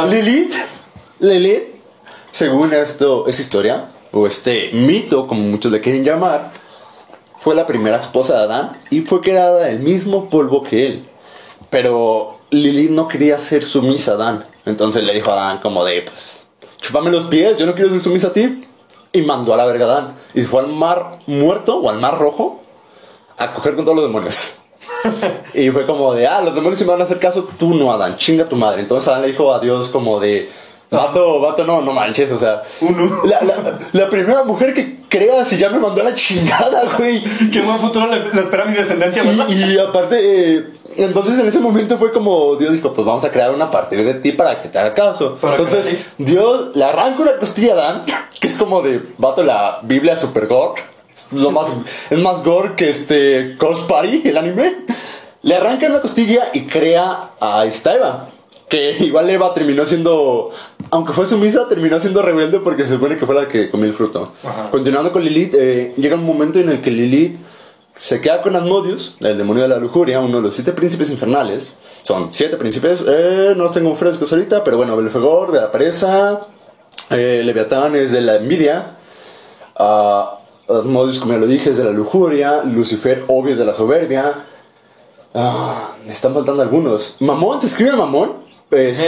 Lilith, 0.09 0.53
Lilith, 1.19 1.63
según 2.31 2.73
esto, 2.73 3.27
esa 3.27 3.41
historia, 3.41 3.85
o 4.11 4.27
este 4.27 4.71
mito, 4.73 5.27
como 5.27 5.41
muchos 5.41 5.71
le 5.71 5.81
quieren 5.81 6.03
llamar, 6.03 6.51
fue 7.39 7.55
la 7.55 7.65
primera 7.65 7.97
esposa 7.97 8.37
de 8.37 8.43
Adán 8.43 8.71
y 8.89 9.01
fue 9.01 9.21
creada 9.21 9.65
del 9.65 9.79
mismo 9.79 10.29
polvo 10.29 10.63
que 10.63 10.85
él. 10.85 11.07
Pero 11.69 12.39
Lilith 12.49 12.91
no 12.91 13.07
quería 13.07 13.39
ser 13.39 13.63
sumisa 13.63 14.11
a 14.11 14.15
Adán. 14.15 14.45
Entonces 14.65 15.03
le 15.03 15.13
dijo 15.13 15.31
a 15.31 15.33
Adán 15.33 15.59
como 15.59 15.85
de, 15.85 16.01
pues, 16.03 16.37
chúpame 16.81 17.09
los 17.09 17.25
pies, 17.25 17.57
yo 17.57 17.65
no 17.65 17.73
quiero 17.73 17.89
ser 17.89 18.01
sumisa 18.01 18.27
a 18.27 18.33
ti. 18.33 18.67
Y 19.13 19.23
mandó 19.23 19.53
a 19.53 19.57
la 19.57 19.65
verga 19.65 19.85
a 19.85 19.89
Adán. 19.89 20.15
Y 20.33 20.41
fue 20.41 20.61
al 20.61 20.67
mar 20.67 21.19
muerto 21.27 21.77
o 21.77 21.89
al 21.89 21.99
mar 21.99 22.17
rojo 22.17 22.61
a 23.37 23.53
coger 23.53 23.75
con 23.75 23.85
todos 23.85 23.97
los 23.97 24.05
demonios. 24.05 24.53
Y 25.53 25.69
fue 25.69 25.85
como 25.85 26.13
de, 26.13 26.27
ah, 26.27 26.41
los 26.41 26.55
demonios 26.55 26.79
si 26.79 26.85
me 26.85 26.91
van 26.91 27.01
a 27.01 27.03
hacer 27.03 27.19
caso, 27.19 27.47
tú 27.59 27.73
no, 27.73 27.91
Adán, 27.91 28.15
chinga 28.17 28.45
tu 28.45 28.55
madre. 28.55 28.81
Entonces 28.81 29.07
Adán 29.09 29.23
le 29.23 29.29
dijo 29.29 29.53
a 29.53 29.59
Dios 29.59 29.89
como 29.89 30.19
de, 30.19 30.49
vato, 30.89 31.39
vato, 31.41 31.63
no, 31.65 31.81
no 31.81 31.93
manches, 31.93 32.31
o 32.31 32.37
sea, 32.37 32.63
la, 33.23 33.41
la, 33.41 33.79
la 33.91 34.09
primera 34.09 34.43
mujer 34.43 34.73
que 34.73 34.97
creas 35.07 35.51
y 35.53 35.57
ya 35.57 35.69
me 35.69 35.79
mandó 35.79 36.01
a 36.01 36.05
la 36.05 36.15
chingada, 36.15 36.83
güey. 36.97 37.23
Qué 37.51 37.61
buen 37.61 37.79
futuro 37.79 38.07
le, 38.07 38.33
le 38.33 38.41
espera 38.41 38.63
a 38.63 38.65
mi 38.65 38.75
descendencia, 38.75 39.23
¿verdad? 39.23 39.47
Y, 39.49 39.73
y 39.73 39.77
aparte, 39.77 40.17
eh, 40.57 40.65
entonces 40.97 41.39
en 41.39 41.47
ese 41.47 41.59
momento 41.59 41.97
fue 41.97 42.11
como 42.11 42.55
Dios 42.55 42.73
dijo, 42.73 42.93
pues 42.93 43.05
vamos 43.05 43.23
a 43.23 43.31
crear 43.31 43.53
una 43.53 43.65
a 43.65 43.71
partir 43.71 44.03
de 44.03 44.15
ti 44.15 44.31
para 44.33 44.61
que 44.61 44.69
te 44.69 44.79
haga 44.79 44.93
caso. 44.93 45.37
Para 45.39 45.55
entonces. 45.55 45.97
Dios 46.17 46.75
le 46.75 46.83
arranca 46.83 47.21
una 47.21 47.33
costilla 47.33 47.73
a 47.73 47.77
Adán, 47.77 48.05
que 48.39 48.47
es 48.47 48.55
como 48.55 48.81
de, 48.81 49.01
vato, 49.17 49.43
la 49.43 49.79
Biblia 49.83 50.17
super 50.17 50.47
gore. 50.47 50.81
Es 51.13 51.31
Lo 51.31 51.51
más, 51.51 51.67
es 52.09 52.19
más 52.19 52.43
gore 52.43 52.75
que 52.75 52.89
este 52.89 53.55
Ghost 53.55 53.87
Party, 53.87 54.21
el 54.25 54.37
anime. 54.37 54.85
Le 55.43 55.55
arranca 55.55 55.87
una 55.87 56.01
costilla 56.01 56.49
y 56.53 56.61
crea 56.61 57.31
a 57.39 57.65
esta 57.65 57.95
Eva. 57.95 58.29
Que 58.69 58.91
igual 58.99 59.29
Eva 59.29 59.53
terminó 59.53 59.85
siendo, 59.85 60.49
aunque 60.91 61.11
fue 61.11 61.25
sumisa, 61.25 61.67
terminó 61.67 61.99
siendo 61.99 62.21
rebelde 62.21 62.59
porque 62.59 62.83
se 62.83 62.91
supone 62.91 63.17
que 63.17 63.25
fue 63.25 63.35
la 63.35 63.47
que 63.47 63.69
comió 63.69 63.87
el 63.87 63.93
fruto. 63.93 64.33
Ajá. 64.43 64.69
Continuando 64.69 65.11
con 65.11 65.23
Lilith, 65.23 65.55
eh, 65.55 65.93
llega 65.97 66.15
un 66.15 66.25
momento 66.25 66.59
en 66.59 66.69
el 66.69 66.81
que 66.81 66.91
Lilith 66.91 67.37
se 68.01 68.19
queda 68.19 68.41
con 68.41 68.55
Asmodeus, 68.55 69.15
el 69.19 69.37
demonio 69.37 69.61
de 69.61 69.69
la 69.69 69.77
lujuria, 69.77 70.19
uno 70.21 70.37
de 70.37 70.43
los 70.43 70.55
siete 70.55 70.71
príncipes 70.71 71.11
infernales. 71.11 71.75
Son 72.01 72.29
siete 72.31 72.57
príncipes, 72.57 73.05
eh, 73.07 73.53
no 73.55 73.65
los 73.65 73.71
tengo 73.73 73.93
frescos 73.95 74.33
ahorita, 74.33 74.63
pero 74.63 74.77
bueno, 74.77 74.97
Belfegor 74.97 75.51
de 75.51 75.61
la 75.61 75.71
pereza, 75.71 76.47
eh, 77.11 77.43
Leviatán 77.45 77.95
es 77.95 78.11
de 78.11 78.21
la 78.21 78.37
envidia, 78.37 78.97
ah, 79.75 80.39
Asmodeus, 80.79 81.19
como 81.19 81.33
ya 81.33 81.39
lo 81.39 81.47
dije, 81.47 81.69
es 81.71 81.77
de 81.77 81.83
la 81.83 81.91
lujuria, 81.91 82.63
Lucifer, 82.63 83.25
obvio, 83.27 83.53
es 83.53 83.59
de 83.59 83.65
la 83.65 83.73
soberbia. 83.73 84.45
Ah, 85.33 85.91
me 86.05 86.11
están 86.13 86.33
faltando 86.33 86.61
algunos. 86.61 87.15
Mamón, 87.19 87.61
se 87.61 87.67
escribe 87.67 87.93
Mamón. 87.93 88.41
Es 88.71 89.01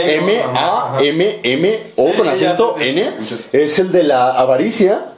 M-A-M-M-O 0.94 2.14
con 2.16 2.28
acento. 2.28 2.76
N. 2.78 3.12
Es 3.52 3.78
el 3.78 3.92
de 3.92 4.02
la 4.04 4.32
avaricia. 4.32 5.12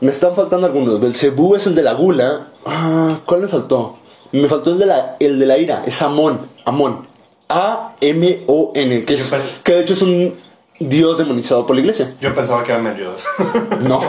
Me 0.00 0.12
están 0.12 0.34
faltando 0.34 0.66
algunos. 0.66 0.98
Belcebú 1.00 1.54
es 1.56 1.66
el 1.66 1.74
de 1.74 1.82
la 1.82 1.92
gula. 1.92 2.48
Ah, 2.64 3.18
¿cuál 3.26 3.42
me 3.42 3.48
faltó? 3.48 3.96
Me 4.32 4.48
faltó 4.48 4.70
el 4.70 4.78
de 4.78 4.86
la, 4.86 5.16
el 5.20 5.38
de 5.38 5.46
la 5.46 5.58
ira. 5.58 5.82
Es 5.86 6.00
Amón. 6.02 6.40
Amón. 6.64 7.06
A-M-O-N. 7.48 9.04
Que, 9.04 9.14
es- 9.14 9.34
que 9.62 9.72
de 9.72 9.80
hecho 9.82 9.92
es 9.92 10.02
un 10.02 10.34
dios 10.80 11.18
demonizado 11.18 11.66
por 11.66 11.76
la 11.76 11.82
iglesia. 11.82 12.14
Yo 12.20 12.34
pensaba 12.34 12.64
que 12.64 12.72
eran 12.72 12.82
Meliodas. 12.82 13.26
No. 13.80 14.02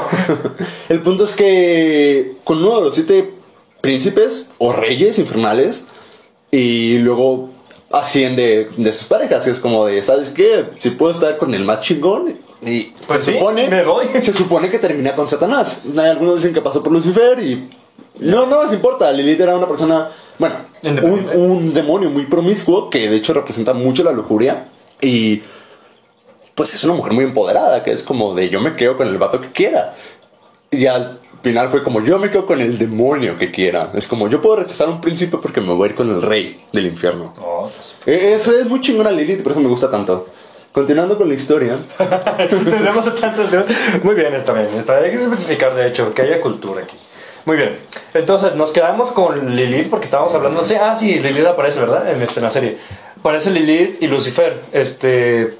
El 0.89 1.01
punto 1.01 1.25
es 1.25 1.35
que 1.35 2.37
con 2.43 2.57
uno 2.57 2.77
de 2.77 2.85
los 2.85 2.95
siete 2.95 3.33
príncipes 3.81 4.49
o 4.57 4.73
reyes 4.73 5.19
infernales 5.19 5.85
y 6.49 6.97
luego 6.99 7.49
asciende 7.91 8.69
de 8.77 8.93
sus 8.93 9.07
parejas. 9.07 9.47
Es 9.47 9.59
como 9.59 9.85
de, 9.85 10.01
¿sabes 10.01 10.29
qué? 10.29 10.65
Si 10.79 10.91
puedo 10.91 11.11
estar 11.11 11.37
con 11.37 11.53
el 11.53 11.65
más 11.65 11.81
chingón. 11.81 12.37
Y 12.63 12.93
Pues 13.07 13.23
se 13.23 13.33
sí, 13.33 13.37
supone, 13.37 13.67
me. 13.67 14.21
Se 14.21 14.33
supone 14.33 14.69
que 14.69 14.79
termina 14.79 15.15
con 15.15 15.27
Satanás. 15.27 15.81
Hay 15.97 16.09
algunos 16.09 16.35
dicen 16.35 16.53
que 16.53 16.61
pasó 16.61 16.81
por 16.81 16.93
Lucifer 16.93 17.39
y. 17.39 17.69
No, 18.19 18.45
no 18.45 18.63
les 18.63 18.73
importa. 18.73 19.11
Lilith 19.11 19.39
era 19.41 19.55
una 19.55 19.67
persona. 19.67 20.09
Bueno, 20.37 20.55
un, 20.83 21.29
un 21.33 21.73
demonio 21.73 22.09
muy 22.09 22.25
promiscuo 22.25 22.89
que 22.89 23.09
de 23.09 23.17
hecho 23.17 23.33
representa 23.33 23.73
mucho 23.73 24.03
la 24.03 24.11
lujuria. 24.11 24.67
Y. 25.01 25.41
Pues 26.55 26.73
es 26.73 26.83
una 26.83 26.93
mujer 26.93 27.13
muy 27.13 27.23
empoderada, 27.23 27.83
que 27.83 27.91
es 27.91 28.03
como 28.03 28.33
de 28.35 28.49
yo 28.49 28.59
me 28.59 28.75
quedo 28.75 28.97
con 28.97 29.07
el 29.07 29.17
vato 29.17 29.39
que 29.39 29.51
quiera. 29.51 29.93
Y 30.69 30.85
al 30.85 31.19
final 31.43 31.69
fue 31.69 31.83
como 31.83 32.01
yo 32.03 32.19
me 32.19 32.29
quedo 32.29 32.45
con 32.45 32.61
el 32.61 32.77
demonio 32.77 33.37
que 33.37 33.51
quiera. 33.51 33.89
Es 33.93 34.07
como 34.07 34.29
yo 34.29 34.41
puedo 34.41 34.57
rechazar 34.57 34.87
a 34.87 34.91
un 34.91 35.01
príncipe 35.01 35.37
porque 35.37 35.61
me 35.61 35.73
voy 35.73 35.87
a 35.87 35.91
ir 35.91 35.95
con 35.95 36.09
el 36.09 36.21
rey 36.21 36.61
del 36.71 36.85
infierno. 36.85 37.33
Oh, 37.39 37.69
pues. 37.75 37.95
Eh, 38.05 38.33
Es, 38.33 38.47
es 38.47 38.65
muy 38.65 38.81
chingona 38.81 39.11
Lilith, 39.11 39.41
por 39.41 39.53
eso 39.53 39.61
me 39.61 39.69
gusta 39.69 39.89
tanto. 39.89 40.27
Continuando 40.71 41.17
con 41.17 41.27
la 41.27 41.33
historia. 41.33 41.75
Tenemos 42.49 43.15
tanto 43.19 43.41
el 43.41 43.49
tema. 43.49 43.65
Muy 44.03 44.15
bien, 44.15 44.33
está 44.33 44.53
bien. 44.53 44.69
Está, 44.77 44.97
hay 44.97 45.11
que 45.11 45.17
especificar, 45.17 45.75
de 45.75 45.87
hecho, 45.87 46.13
que 46.13 46.21
haya 46.21 46.39
cultura 46.39 46.83
aquí. 46.83 46.95
Muy 47.43 47.57
bien. 47.57 47.77
Entonces, 48.13 48.55
nos 48.55 48.71
quedamos 48.71 49.11
con 49.11 49.55
Lilith 49.55 49.89
porque 49.89 50.05
estábamos 50.05 50.33
hablando. 50.33 50.63
Sí, 50.63 50.75
ah, 50.79 50.95
sí, 50.95 51.19
Lilith 51.19 51.45
aparece, 51.45 51.81
¿verdad? 51.81 52.09
En, 52.09 52.21
este, 52.21 52.39
en 52.39 52.43
la 52.45 52.49
serie. 52.49 52.77
Aparece 53.19 53.51
Lilith 53.51 54.01
y 54.01 54.07
Lucifer. 54.07 54.61
Este. 54.71 55.57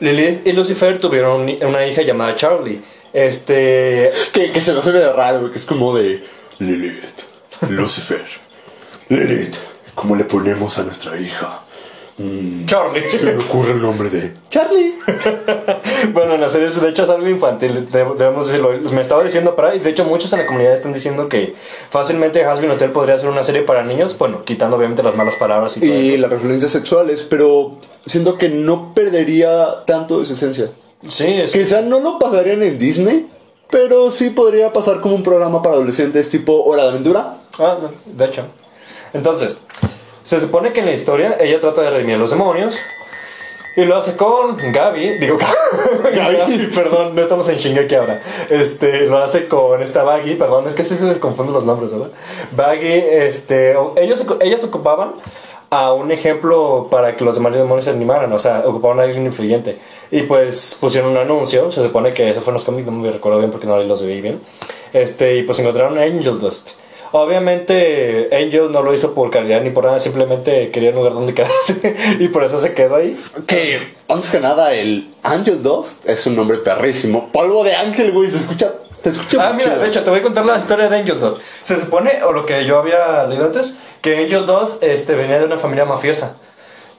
Lilith 0.00 0.46
y 0.46 0.52
Lucifer 0.52 0.98
tuvieron 1.00 1.42
un- 1.42 1.64
una 1.64 1.86
hija 1.86 2.02
llamada 2.02 2.34
Charlie. 2.34 2.80
Este. 3.12 4.10
Que, 4.32 4.60
se 4.60 4.72
nos 4.72 4.84
ve 4.92 5.12
raro, 5.12 5.50
que 5.50 5.58
es 5.58 5.64
como 5.64 5.96
de 5.96 6.22
Lilith, 6.58 7.22
Lucifer, 7.70 8.24
Lilith, 9.08 9.56
¿cómo 9.94 10.14
le 10.16 10.24
ponemos 10.24 10.78
a 10.78 10.82
nuestra 10.82 11.18
hija? 11.18 11.62
Charlie. 12.66 13.08
Se 13.08 13.24
me 13.24 13.36
ocurre 13.38 13.72
el 13.72 13.80
nombre 13.82 14.10
de 14.10 14.34
Charlie. 14.50 14.94
Bueno, 16.12 16.34
en 16.34 16.40
la 16.40 16.48
serie 16.48 16.68
de 16.68 16.88
hecho 16.90 17.02
es 17.04 17.08
algo 17.10 17.28
infantil, 17.28 17.88
de- 17.90 18.04
debemos 18.04 18.46
decirlo. 18.46 18.70
Me 18.92 19.02
estaba 19.02 19.22
diciendo 19.24 19.54
para, 19.56 19.74
y 19.74 19.78
de 19.80 19.90
hecho 19.90 20.04
muchos 20.04 20.32
en 20.32 20.40
la 20.40 20.46
comunidad 20.46 20.72
están 20.72 20.92
diciendo 20.92 21.28
que 21.28 21.54
fácilmente 21.90 22.44
Hasbin 22.44 22.70
Hotel 22.70 22.90
podría 22.92 23.18
ser 23.18 23.28
una 23.28 23.42
serie 23.42 23.62
para 23.62 23.82
niños, 23.84 24.16
bueno, 24.16 24.44
quitando 24.44 24.76
obviamente 24.76 25.02
las 25.02 25.14
malas 25.16 25.36
palabras 25.36 25.76
y 25.76 25.80
todo 25.80 25.90
Y 25.90 26.10
eso. 26.12 26.20
las 26.22 26.30
referencias 26.30 26.70
sexuales, 26.72 27.22
pero 27.28 27.78
siento 28.06 28.38
que 28.38 28.48
no 28.48 28.94
perdería 28.94 29.84
tanto 29.86 30.18
de 30.20 30.24
su 30.24 30.34
esencia. 30.34 30.70
Sí, 31.08 31.26
es, 31.26 31.52
Quizá 31.52 31.82
no 31.82 32.00
lo 32.00 32.18
pasarían 32.18 32.62
en 32.62 32.78
Disney, 32.78 33.26
pero 33.70 34.10
sí 34.10 34.30
podría 34.30 34.72
pasar 34.72 35.00
como 35.00 35.14
un 35.14 35.22
programa 35.22 35.62
para 35.62 35.76
adolescentes 35.76 36.28
tipo 36.28 36.62
Hora 36.64 36.84
de 36.84 36.88
Aventura. 36.90 37.34
ah, 37.58 37.76
de 38.06 38.24
hecho. 38.24 38.42
Entonces, 39.12 39.58
se 40.28 40.40
supone 40.40 40.74
que 40.74 40.80
en 40.80 40.86
la 40.86 40.92
historia 40.92 41.38
ella 41.40 41.58
trata 41.58 41.80
de 41.80 41.90
redimir 41.90 42.16
a 42.16 42.18
los 42.18 42.28
demonios. 42.28 42.78
Y 43.76 43.84
lo 43.86 43.96
hace 43.96 44.14
con 44.14 44.58
Gaby, 44.58 45.18
digo 45.18 45.38
Gaby, 46.02 46.66
perdón, 46.74 47.14
no 47.14 47.22
estamos 47.22 47.48
en 47.48 47.56
Shingeki 47.56 47.94
ahora. 47.94 48.20
Este, 48.50 49.06
lo 49.06 49.18
hace 49.18 49.48
con 49.48 49.80
esta 49.80 50.02
Baggy, 50.02 50.34
perdón, 50.34 50.68
es 50.68 50.74
que 50.74 50.84
sí 50.84 50.98
se 50.98 51.04
les 51.06 51.16
confunden 51.16 51.54
los 51.54 51.64
nombres, 51.64 51.92
¿verdad? 51.92 52.10
Baggy, 52.50 52.92
este, 52.92 53.74
ellos, 53.96 54.26
ellas 54.40 54.64
ocupaban 54.64 55.12
a 55.70 55.94
un 55.94 56.10
ejemplo 56.12 56.88
para 56.90 57.16
que 57.16 57.24
los 57.24 57.36
demás 57.36 57.54
demonios 57.54 57.84
se 57.84 57.90
animaran, 57.90 58.30
o 58.30 58.38
sea, 58.38 58.64
ocupaban 58.66 59.00
a 59.00 59.04
alguien 59.04 59.24
influyente. 59.24 59.78
Y 60.10 60.22
pues 60.22 60.76
pusieron 60.78 61.12
un 61.12 61.16
anuncio, 61.16 61.70
se 61.70 61.82
supone 61.82 62.12
que 62.12 62.28
eso 62.28 62.42
fue 62.42 62.50
en 62.50 62.54
los 62.54 62.64
cómics, 62.64 62.84
no 62.86 62.92
me 62.92 63.10
recuerdo 63.10 63.38
bien 63.38 63.50
porque 63.50 63.66
no 63.66 63.78
los 63.78 64.04
vi 64.04 64.20
bien. 64.20 64.42
Este, 64.92 65.36
y 65.36 65.42
pues 65.44 65.58
encontraron 65.60 65.96
a 65.96 66.02
Angel 66.02 66.38
Dust. 66.38 66.72
Obviamente 67.12 68.28
Angel 68.32 68.70
no 68.70 68.82
lo 68.82 68.92
hizo 68.94 69.14
por 69.14 69.30
calidad 69.30 69.60
ni 69.62 69.70
por 69.70 69.84
nada, 69.84 69.98
simplemente 69.98 70.70
quería 70.70 70.90
un 70.90 70.96
lugar 70.96 71.14
donde 71.14 71.34
quedarse 71.34 71.96
y 72.18 72.28
por 72.28 72.44
eso 72.44 72.60
se 72.60 72.74
quedó 72.74 72.96
ahí. 72.96 73.18
Que, 73.46 73.94
antes 74.08 74.30
que 74.30 74.40
nada, 74.40 74.74
el 74.74 75.10
Angel 75.22 75.62
Dust 75.62 76.08
es 76.08 76.26
un 76.26 76.36
nombre 76.36 76.58
perrísimo. 76.58 77.30
Polvo 77.32 77.64
de 77.64 77.74
ángel, 77.74 78.12
güey, 78.12 78.30
se 78.30 78.38
escucha. 78.38 78.72
Te 79.02 79.10
escucha 79.10 79.38
Ah, 79.40 79.52
mira, 79.52 79.70
chido. 79.70 79.82
de 79.82 79.88
hecho, 79.88 80.02
te 80.02 80.10
voy 80.10 80.18
a 80.18 80.22
contar 80.22 80.44
la 80.44 80.58
historia 80.58 80.88
de 80.88 80.96
Angel 80.96 81.20
Dust. 81.20 81.40
Se 81.62 81.78
supone, 81.78 82.22
o 82.24 82.32
lo 82.32 82.44
que 82.44 82.64
yo 82.64 82.78
había 82.78 83.24
leído 83.26 83.46
antes, 83.46 83.74
que 84.00 84.16
Angel 84.16 84.44
Dust 84.44 84.82
este, 84.82 85.14
venía 85.14 85.38
de 85.38 85.44
una 85.44 85.56
familia 85.56 85.84
mafiosa. 85.84 86.34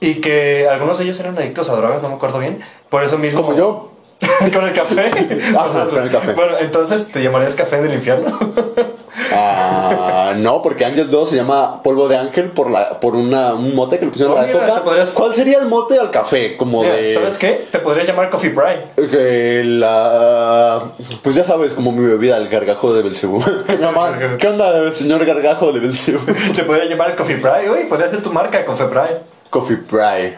Y 0.00 0.14
que 0.22 0.66
algunos 0.66 0.96
de 0.96 1.04
ellos 1.04 1.20
eran 1.20 1.36
adictos 1.36 1.68
a 1.68 1.76
drogas, 1.76 2.00
no 2.02 2.08
me 2.08 2.14
acuerdo 2.14 2.38
bien. 2.38 2.60
Por 2.88 3.04
eso 3.04 3.18
mismo. 3.18 3.42
Como 3.42 3.54
yo. 3.54 3.89
con 4.54 4.64
el 4.64 4.72
café. 4.72 5.10
Ajá, 5.56 5.86
con 5.90 5.98
el 6.00 6.10
café. 6.10 6.32
Bueno, 6.32 6.58
entonces 6.58 7.08
te 7.08 7.22
llamarías 7.22 7.54
café 7.56 7.78
en 7.78 7.86
el 7.86 7.94
infierno. 7.94 8.38
Ah, 9.32 10.34
no, 10.36 10.62
porque 10.62 10.84
Angel 10.84 11.08
2 11.10 11.28
se 11.28 11.36
llama 11.36 11.82
polvo 11.82 12.08
de 12.08 12.16
ángel 12.16 12.50
por 12.50 12.70
la 12.70 13.00
por 13.00 13.14
una, 13.16 13.54
un 13.54 13.74
mote 13.74 13.98
que 13.98 14.06
le 14.06 14.10
pusieron 14.10 14.34
Oh, 14.34 14.38
a 14.38 14.42
la 14.42 14.46
mira, 14.48 14.64
época. 14.66 14.82
podrías- 14.82 15.12
¿Cuál 15.14 15.34
sería 15.34 15.58
el 15.58 15.66
mote 15.66 15.98
al 15.98 16.10
café? 16.10 16.56
Como 16.56 16.82
Mira, 16.82 16.94
de. 16.94 17.14
¿Sabes 17.14 17.38
qué? 17.38 17.66
Te 17.70 17.78
podrías 17.80 18.06
llamar 18.06 18.30
Coffee. 18.30 18.52
Que 19.10 19.62
la. 19.64 20.82
Pues 21.22 21.36
ya 21.36 21.44
sabes, 21.44 21.74
como 21.74 21.92
mi 21.92 22.04
bebida, 22.06 22.36
el 22.38 22.48
gargajo 22.48 22.92
de 22.92 23.02
Belcebú. 23.02 23.42
¿qué 24.38 24.48
onda, 24.48 24.92
señor 24.92 25.24
gargajo 25.24 25.72
de 25.72 25.80
Belcebú? 25.80 26.24
Te 26.54 26.62
podrías 26.64 26.88
llamar 26.88 27.14
Coffee 27.14 27.36
Bride. 27.36 27.70
Uy, 27.70 27.84
podría 27.88 28.10
ser 28.10 28.22
tu 28.22 28.32
marca, 28.32 28.64
Coffee 28.64 28.86
Bride. 28.86 29.20
Coffee 29.50 29.76
Pry. 29.78 30.34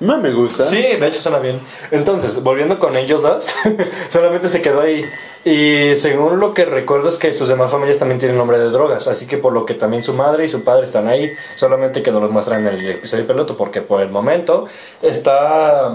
No 0.00 0.16
me 0.18 0.32
gusta. 0.32 0.64
Sí, 0.64 0.80
de 0.80 1.06
hecho 1.06 1.20
suena 1.20 1.38
bien. 1.38 1.60
Entonces, 1.90 2.42
volviendo 2.42 2.78
con 2.78 2.96
Angel 2.96 3.20
Dust, 3.20 3.50
solamente 4.08 4.48
se 4.48 4.62
quedó 4.62 4.80
ahí. 4.80 5.04
Y 5.44 5.96
según 5.96 6.40
lo 6.40 6.52
que 6.52 6.64
recuerdo 6.64 7.08
es 7.08 7.16
que 7.16 7.32
sus 7.32 7.48
demás 7.48 7.70
familias 7.70 7.98
también 7.98 8.18
tienen 8.18 8.36
nombre 8.36 8.58
de 8.58 8.70
drogas, 8.70 9.06
así 9.08 9.26
que 9.26 9.38
por 9.38 9.52
lo 9.52 9.64
que 9.64 9.74
también 9.74 10.02
su 10.02 10.12
madre 10.12 10.44
y 10.44 10.48
su 10.48 10.64
padre 10.64 10.84
están 10.84 11.08
ahí, 11.08 11.32
solamente 11.56 12.02
que 12.02 12.10
no 12.10 12.20
los 12.20 12.30
muestran 12.30 12.66
en 12.66 12.74
el 12.74 12.88
episodio 12.90 13.26
piloto, 13.26 13.56
porque 13.56 13.80
por 13.80 14.00
el 14.02 14.10
momento 14.10 14.66
está... 15.00 15.92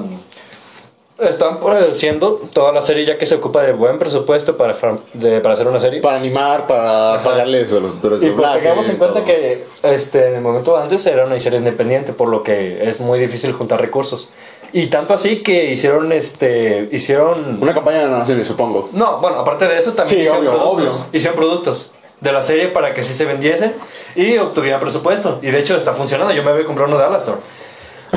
Están 1.17 1.59
produciendo 1.61 2.41
toda 2.53 2.73
la 2.73 2.81
serie 2.81 3.05
ya 3.05 3.17
que 3.17 3.25
se 3.25 3.35
ocupa 3.35 3.63
de 3.63 3.71
buen 3.71 3.97
presupuesto 3.99 4.57
para, 4.57 4.75
de- 5.13 5.39
para 5.39 5.53
hacer 5.53 5.65
una 5.65 5.79
serie. 5.79 6.01
Para 6.01 6.17
animar, 6.17 6.67
para 6.67 7.23
pagarles 7.23 7.71
a 7.71 7.75
los 7.79 7.91
actores 7.91 8.19
de 8.19 8.27
Y 8.27 8.31
pues 8.31 8.51
tengamos 8.51 8.89
en 8.89 8.97
cuenta 8.97 9.19
todo. 9.19 9.25
que 9.25 9.65
este, 9.83 10.27
en 10.27 10.35
el 10.35 10.41
momento 10.41 10.75
antes 10.77 11.05
era 11.05 11.25
una 11.25 11.39
serie 11.39 11.59
independiente, 11.59 12.11
por 12.11 12.27
lo 12.27 12.43
que 12.43 12.89
es 12.89 12.99
muy 12.99 13.17
difícil 13.17 13.53
juntar 13.53 13.79
recursos. 13.79 14.27
Y 14.73 14.87
tanto 14.87 15.13
así 15.13 15.41
que 15.41 15.71
hicieron 15.71 16.11
este 16.11 16.85
hicieron 16.91 17.59
Una 17.61 17.73
campaña 17.73 17.99
de 17.99 18.09
naciones, 18.09 18.45
supongo. 18.45 18.89
No, 18.91 19.19
bueno, 19.21 19.39
aparte 19.39 19.69
de 19.69 19.77
eso 19.77 19.93
también 19.93 20.17
Sí, 20.17 20.23
hicieron, 20.23 20.39
obvio, 20.45 20.51
productos, 20.59 20.95
obvio. 20.95 21.05
hicieron 21.13 21.37
productos 21.37 21.91
de 22.19 22.31
la 22.33 22.41
serie 22.41 22.67
para 22.67 22.93
que 22.93 23.03
sí 23.03 23.13
se 23.13 23.23
vendiesen 23.23 23.73
y 24.17 24.37
obtuvieran 24.37 24.81
presupuesto. 24.81 25.39
Y 25.41 25.47
de 25.51 25.59
hecho 25.59 25.77
está 25.77 25.93
funcionando, 25.93 26.33
yo 26.33 26.43
me 26.43 26.51
voy 26.51 26.63
a 26.63 26.65
comprar 26.65 26.89
uno 26.89 26.97
de 26.97 27.05
Alastor. 27.05 27.39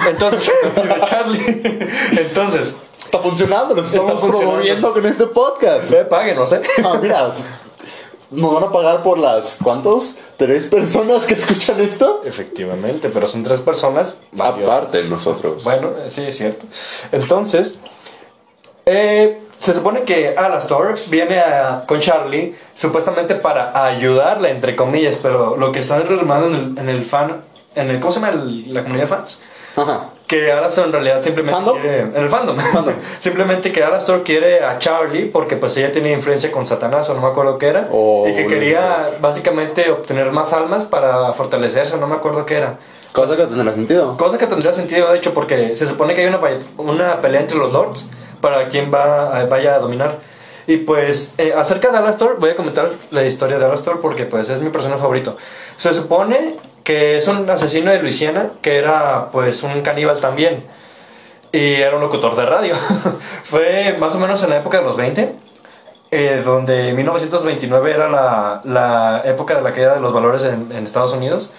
Entonces, 0.09 0.50
de 0.75 1.00
Charlie. 1.09 1.62
Entonces, 2.19 2.76
Está 3.09 3.21
funcionando, 3.21 3.75
nos 3.75 3.87
Está 3.87 3.97
estamos 4.00 4.21
funcionando. 4.21 4.50
promoviendo 4.53 4.93
con 4.93 5.07
este 5.07 5.27
podcast. 5.29 5.91
me 5.93 6.05
paguen, 6.05 6.37
no 6.37 6.47
sé. 6.47 6.61
Ah, 6.85 6.99
mira, 7.00 7.33
nos 8.31 8.53
van 8.53 8.65
a 8.65 8.71
pagar 8.71 9.03
por 9.03 9.17
las. 9.19 9.57
¿Cuántos? 9.65 10.17
¿Tres 10.37 10.67
personas 10.67 11.25
que 11.25 11.33
escuchan 11.33 11.81
esto? 11.81 12.21
Efectivamente, 12.27 13.09
pero 13.09 13.27
son 13.27 13.43
tres 13.45 13.61
personas. 13.62 14.19
valiosas. 14.33 14.77
Aparte 14.77 15.03
de 15.03 15.09
nosotros. 15.09 15.65
Bueno, 15.65 15.93
eh, 16.05 16.11
sí, 16.11 16.25
es 16.27 16.37
cierto. 16.37 16.67
Entonces, 17.11 17.79
eh, 18.85 19.41
se 19.59 19.73
supone 19.73 20.03
que 20.03 20.35
Alastor 20.37 20.99
viene 21.09 21.38
a- 21.41 21.85
con 21.88 22.00
Charlie 22.00 22.55
supuestamente 22.75 23.37
para 23.37 23.87
ayudarla, 23.87 24.50
entre 24.50 24.77
comillas, 24.77 25.17
pero 25.23 25.57
lo 25.57 25.73
que 25.73 25.79
está 25.79 25.99
relevando 26.00 26.49
en 26.49 26.55
el, 26.55 26.79
en 26.79 26.88
el 26.91 27.05
fan, 27.07 27.41
en 27.75 27.88
el, 27.88 28.00
¿cómo 28.00 28.12
se 28.12 28.21
llama 28.21 28.35
el- 28.35 28.75
la 28.75 28.83
comunidad 28.83 29.05
de 29.05 29.09
fans? 29.17 29.38
Ajá. 29.81 30.11
Que 30.27 30.53
Alastor 30.53 30.87
en 30.87 30.93
realidad 30.93 31.23
simplemente 31.23 31.57
¿Fandom? 31.57 31.81
quiere... 31.81 32.01
En 32.01 32.17
el 32.17 32.29
fandom. 32.29 32.57
simplemente 33.19 33.73
que 33.73 33.83
Alastor 33.83 34.23
quiere 34.23 34.63
a 34.63 34.79
Charlie 34.79 35.27
porque 35.27 35.57
pues 35.57 35.77
ella 35.77 35.91
tiene 35.91 36.13
influencia 36.13 36.53
con 36.53 36.67
Satanás 36.67 37.09
o 37.09 37.15
no 37.15 37.23
me 37.23 37.29
acuerdo 37.29 37.57
qué 37.59 37.69
era. 37.69 37.89
Oh, 37.91 38.27
y 38.29 38.35
que 38.35 38.47
quería 38.47 39.17
básicamente 39.21 39.91
obtener 39.91 40.31
más 40.33 40.53
almas 40.53 40.85
para 40.85 41.33
fortalecerse, 41.33 41.97
no 41.97 42.07
me 42.07 42.17
acuerdo 42.17 42.45
qué 42.45 42.57
era. 42.57 42.79
Cosa 43.13 43.37
que 43.37 43.45
tendrá 43.45 43.73
sentido. 43.73 44.17
Cosa 44.17 44.37
que 44.39 44.47
tendría 44.47 44.73
sentido, 44.73 45.11
de 45.11 45.17
hecho, 45.17 45.33
porque 45.33 45.75
se 45.77 45.89
supone 45.89 46.15
que 46.15 46.21
hay 46.21 46.27
una, 46.27 46.41
una 46.77 47.21
pelea 47.21 47.41
entre 47.41 47.57
los 47.57 47.73
lords 47.73 48.07
para 48.41 48.69
quien 48.69 48.93
va, 48.93 49.45
vaya 49.47 49.77
a 49.77 49.79
dominar. 49.79 50.19
Y 50.69 50.77
pues, 50.79 51.35
eh, 51.39 51.55
acerca 51.57 51.91
de 51.91 51.99
Alastor, 51.99 52.39
voy 52.39 52.51
a 52.51 52.55
comentar 52.57 52.91
la 53.11 53.25
historia 53.25 53.59
de 53.59 53.65
Alastor 53.65 54.01
porque 54.03 54.27
pues 54.27 54.51
es 54.51 54.61
mi 54.61 54.69
personaje 54.71 55.01
favorito. 55.01 55.37
Se 55.79 55.95
supone 55.95 56.57
que 56.85 57.17
es 57.19 57.27
un 57.27 57.49
asesino 57.51 57.91
de 57.91 58.01
Luisiana 58.03 58.51
que 58.63 58.77
era 58.77 59.31
pues 59.33 59.63
un 59.63 59.81
caníbal 59.83 60.21
también. 60.21 60.67
Y 61.53 61.75
era 61.77 61.97
un 61.97 62.03
locutor 62.03 62.37
de 62.37 62.45
radio. 62.47 62.75
Fue 63.45 63.97
más 63.99 64.15
o 64.15 64.19
menos 64.21 64.43
en 64.43 64.51
la 64.51 64.59
época 64.59 64.79
de 64.79 64.85
los 64.85 64.97
20. 64.97 65.35
eh, 66.11 66.43
donde 66.45 66.93
1929 66.95 67.91
era 67.91 68.09
la, 68.09 68.61
la 68.65 69.23
época 69.27 69.55
de 69.55 69.63
la 69.63 69.73
caída 69.73 69.95
de 69.95 70.01
los 70.01 70.13
valores 70.13 70.45
en, 70.45 70.71
en 70.73 70.85
Estados 70.85 71.13
Unidos. 71.15 71.51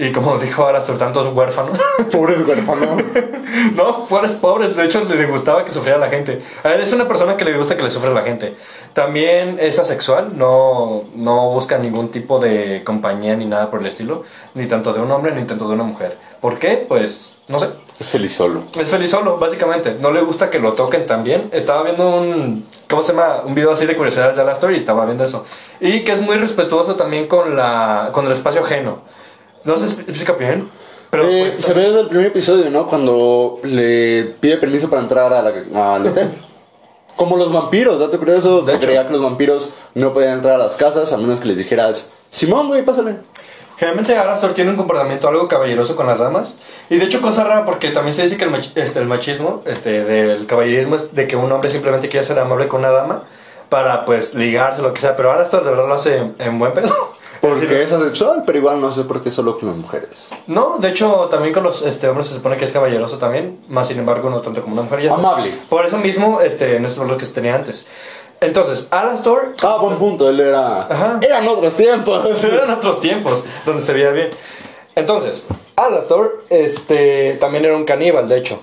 Y 0.00 0.12
como 0.12 0.38
dijo 0.38 0.66
Alastor, 0.66 0.96
tantos 0.96 1.30
huérfanos. 1.34 1.78
Pobres 2.10 2.40
huérfanos. 2.48 3.02
no, 3.76 4.06
pobres, 4.06 4.32
pobres. 4.32 4.74
De 4.74 4.86
hecho, 4.86 5.04
le 5.04 5.26
gustaba 5.26 5.62
que 5.62 5.70
sufriera 5.70 5.98
la 5.98 6.08
gente. 6.08 6.40
A 6.64 6.72
él 6.72 6.80
es 6.80 6.90
una 6.94 7.06
persona 7.06 7.36
que 7.36 7.44
le 7.44 7.58
gusta 7.58 7.76
que 7.76 7.82
le 7.82 7.90
sufra 7.90 8.08
la 8.08 8.22
gente. 8.22 8.56
También 8.94 9.58
es 9.60 9.78
asexual, 9.78 10.38
no, 10.38 11.04
no 11.14 11.50
busca 11.50 11.76
ningún 11.76 12.10
tipo 12.10 12.38
de 12.38 12.82
compañía 12.82 13.36
ni 13.36 13.44
nada 13.44 13.70
por 13.70 13.80
el 13.80 13.86
estilo. 13.88 14.24
Ni 14.54 14.64
tanto 14.64 14.94
de 14.94 15.00
un 15.00 15.10
hombre 15.10 15.34
ni 15.34 15.44
tanto 15.44 15.68
de 15.68 15.74
una 15.74 15.84
mujer. 15.84 16.16
¿Por 16.40 16.58
qué? 16.58 16.82
Pues, 16.88 17.34
no 17.48 17.58
sé. 17.58 17.68
Es 17.98 18.08
feliz 18.08 18.32
solo. 18.32 18.62
Es 18.80 18.88
feliz 18.88 19.10
solo, 19.10 19.36
básicamente. 19.36 19.96
No 20.00 20.12
le 20.12 20.22
gusta 20.22 20.48
que 20.48 20.60
lo 20.60 20.72
toquen 20.72 21.04
también. 21.04 21.50
Estaba 21.52 21.82
viendo 21.82 22.08
un. 22.08 22.66
¿Cómo 22.88 23.02
se 23.02 23.12
llama? 23.12 23.42
Un 23.44 23.54
video 23.54 23.72
así 23.72 23.84
de 23.84 23.94
curiosidades 23.98 24.36
de 24.36 24.40
Alastor 24.40 24.72
y 24.72 24.76
estaba 24.76 25.04
viendo 25.04 25.24
eso. 25.24 25.44
Y 25.78 26.04
que 26.04 26.12
es 26.12 26.22
muy 26.22 26.38
respetuoso 26.38 26.96
también 26.96 27.28
con, 27.28 27.54
la, 27.54 28.08
con 28.14 28.24
el 28.24 28.32
espacio 28.32 28.62
ajeno. 28.62 29.02
No 29.64 29.76
se 29.78 29.86
explica 29.86 30.32
bien. 30.34 30.68
Pero 31.10 31.24
Eh, 31.24 31.50
pues, 31.52 31.64
se 31.64 31.72
ve 31.72 31.82
desde 31.82 32.00
el 32.00 32.06
primer 32.08 32.26
episodio, 32.26 32.70
¿no? 32.70 32.86
Cuando 32.86 33.58
le 33.64 34.34
pide 34.40 34.56
permiso 34.58 34.88
para 34.88 35.02
entrar 35.02 35.32
a 35.32 35.42
la- 35.42 35.94
al 35.94 36.06
hotel. 36.06 36.30
Como 37.16 37.36
los 37.36 37.52
vampiros, 37.52 37.98
dato 37.98 38.18
curioso. 38.18 38.64
Se 38.64 38.72
hecho. 38.72 38.80
creía 38.80 39.06
que 39.06 39.12
los 39.12 39.20
vampiros 39.22 39.70
no 39.94 40.12
podían 40.12 40.34
entrar 40.34 40.54
a 40.54 40.58
las 40.58 40.76
casas 40.76 41.12
a 41.12 41.16
menos 41.18 41.40
que 41.40 41.48
les 41.48 41.58
dijeras, 41.58 42.12
Simón, 42.30 42.68
güey, 42.68 42.82
pásale. 42.84 43.16
Generalmente 43.76 44.16
Alastor 44.16 44.52
tiene 44.52 44.70
un 44.70 44.76
comportamiento 44.76 45.26
algo 45.26 45.48
caballeroso 45.48 45.96
con 45.96 46.06
las 46.06 46.18
damas. 46.18 46.58
Y 46.90 46.96
de 46.96 47.04
hecho, 47.06 47.20
cosa 47.20 47.44
rara, 47.44 47.64
porque 47.64 47.90
también 47.90 48.14
se 48.14 48.22
dice 48.22 48.36
que 48.36 48.44
el, 48.44 48.54
este, 48.74 48.98
el 48.98 49.06
machismo 49.06 49.62
este, 49.66 50.04
del 50.04 50.46
caballerismo 50.46 50.96
es 50.96 51.14
de 51.14 51.26
que 51.26 51.36
un 51.36 51.50
hombre 51.50 51.70
simplemente 51.70 52.08
quiere 52.08 52.24
ser 52.24 52.38
amable 52.38 52.68
con 52.68 52.80
una 52.80 52.90
dama 52.90 53.24
para, 53.70 54.04
pues, 54.04 54.34
ligarse, 54.34 54.82
lo 54.82 54.92
que 54.94 55.00
sea. 55.00 55.16
Pero 55.16 55.32
Alastor 55.32 55.64
de 55.64 55.70
verdad 55.70 55.88
lo 55.88 55.94
hace 55.94 56.22
en 56.38 56.58
buen 56.58 56.72
pedo. 56.72 56.94
Porque 57.40 57.82
es 57.82 57.90
asexual, 57.90 58.42
pero 58.44 58.58
igual 58.58 58.80
no 58.80 58.92
sé 58.92 59.04
por 59.04 59.22
qué 59.22 59.30
solo 59.30 59.58
con 59.58 59.68
las 59.68 59.76
mujeres. 59.76 60.30
No, 60.46 60.76
de 60.78 60.90
hecho, 60.90 61.28
también 61.30 61.54
con 61.54 61.62
los 61.64 61.82
este, 61.82 62.08
hombres 62.08 62.26
se 62.26 62.34
supone 62.34 62.56
que 62.56 62.64
es 62.64 62.72
caballeroso 62.72 63.18
también, 63.18 63.60
más 63.68 63.88
sin 63.88 63.98
embargo, 63.98 64.28
no 64.28 64.40
tanto 64.40 64.60
como 64.60 64.74
una 64.74 64.82
mujer. 64.82 65.02
ya. 65.02 65.14
Amable. 65.14 65.54
Por 65.68 65.86
eso 65.86 65.96
mismo, 65.98 66.40
este, 66.42 66.76
estos 66.76 66.92
son 66.92 67.08
los 67.08 67.16
que 67.16 67.24
se 67.24 67.32
tenía 67.32 67.54
antes. 67.54 67.86
Entonces, 68.40 68.86
Alastor. 68.90 69.54
Ah, 69.62 69.78
buen 69.80 69.96
punto, 69.96 70.28
él 70.28 70.40
era... 70.40 70.80
Ajá. 70.80 71.20
Eran 71.22 71.46
otros 71.48 71.76
tiempos. 71.76 72.44
Eran 72.44 72.70
otros 72.76 73.00
tiempos 73.00 73.44
donde 73.64 73.82
se 73.82 73.92
veía 73.92 74.10
bien. 74.10 74.30
Entonces, 74.94 75.44
Alastor 75.76 76.44
este, 76.50 77.36
también 77.40 77.64
era 77.64 77.76
un 77.76 77.84
caníbal, 77.84 78.28
de 78.28 78.38
hecho. 78.38 78.60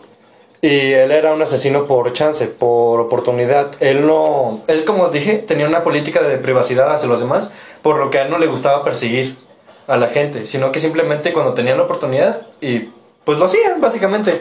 Y 0.61 0.91
él 0.93 1.11
era 1.11 1.33
un 1.33 1.41
asesino 1.41 1.85
por 1.85 2.11
chance, 2.13 2.47
por 2.47 2.99
oportunidad. 2.99 3.71
Él 3.79 4.05
no. 4.07 4.61
Él, 4.67 4.85
como 4.85 5.09
dije, 5.09 5.37
tenía 5.37 5.67
una 5.67 5.83
política 5.83 6.21
de 6.23 6.37
privacidad 6.37 6.93
hacia 6.93 7.07
los 7.07 7.19
demás, 7.19 7.49
por 7.83 7.97
lo 7.97 8.09
que 8.09 8.17
a 8.19 8.23
él 8.23 8.31
no 8.31 8.39
le 8.39 8.47
gustaba 8.47 8.83
perseguir 8.83 9.37
a 9.87 9.97
la 9.97 10.07
gente, 10.07 10.45
sino 10.47 10.71
que 10.71 10.79
simplemente 10.79 11.31
cuando 11.31 11.53
tenía 11.53 11.75
la 11.75 11.83
oportunidad, 11.83 12.41
y 12.59 12.89
pues 13.23 13.37
lo 13.37 13.45
hacía, 13.45 13.75
básicamente. 13.79 14.39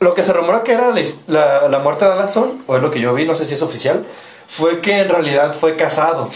Lo 0.00 0.14
que 0.14 0.22
se 0.24 0.32
rumora 0.32 0.64
que 0.64 0.72
era 0.72 0.90
la, 0.90 1.00
la- 1.28 1.68
la 1.68 1.78
muerte 1.78 2.04
de 2.04 2.10
Alastor, 2.12 2.48
o 2.66 2.76
es 2.76 2.82
lo 2.82 2.90
que 2.90 3.00
yo 3.00 3.14
vi, 3.14 3.24
no 3.24 3.36
sé 3.36 3.44
si 3.44 3.54
es 3.54 3.62
oficial, 3.62 4.04
fue 4.48 4.80
que 4.80 4.98
en 4.98 5.08
realidad 5.08 5.52
fue 5.54 5.76
casado. 5.76 6.28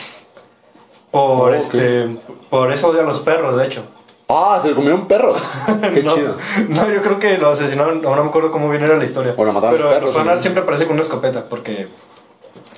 Por 1.10 1.52
Oh, 1.52 1.54
este. 1.54 2.08
Por 2.50 2.72
eso 2.72 2.88
odia 2.88 3.02
a 3.02 3.04
los 3.04 3.18
perros, 3.20 3.56
de 3.56 3.66
hecho. 3.66 3.82
Ah, 4.28 4.58
se 4.60 4.68
le 4.70 4.74
comió 4.74 4.94
un 4.94 5.06
perro. 5.06 5.34
Qué 5.94 6.02
no, 6.02 6.14
chido. 6.14 6.36
no, 6.68 6.90
yo 6.90 7.00
creo 7.00 7.18
que 7.20 7.38
lo 7.38 7.50
asesinaron, 7.50 8.02
no, 8.02 8.16
no 8.16 8.22
me 8.24 8.28
acuerdo 8.28 8.50
cómo 8.50 8.68
bien 8.68 8.82
era 8.82 8.96
la 8.96 9.04
historia. 9.04 9.32
O 9.36 9.44
lo 9.44 9.52
mataron 9.52 9.76
Pero 9.76 9.88
perros, 9.90 10.10
el 10.10 10.16
fanar 10.16 10.34
¿no? 10.36 10.42
siempre 10.42 10.62
aparece 10.62 10.84
con 10.86 10.94
una 10.94 11.02
escopeta, 11.02 11.44
porque... 11.48 11.86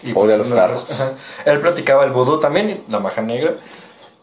y- 0.02 0.12
Odia 0.14 0.34
a 0.34 0.38
los 0.38 0.48
no, 0.48 0.56
perros. 0.56 0.84
ajá. 0.90 1.12
Él 1.46 1.60
practicaba 1.60 2.04
el 2.04 2.10
vudú 2.12 2.38
también, 2.38 2.82
la 2.88 3.00
magia 3.00 3.22
negra. 3.22 3.54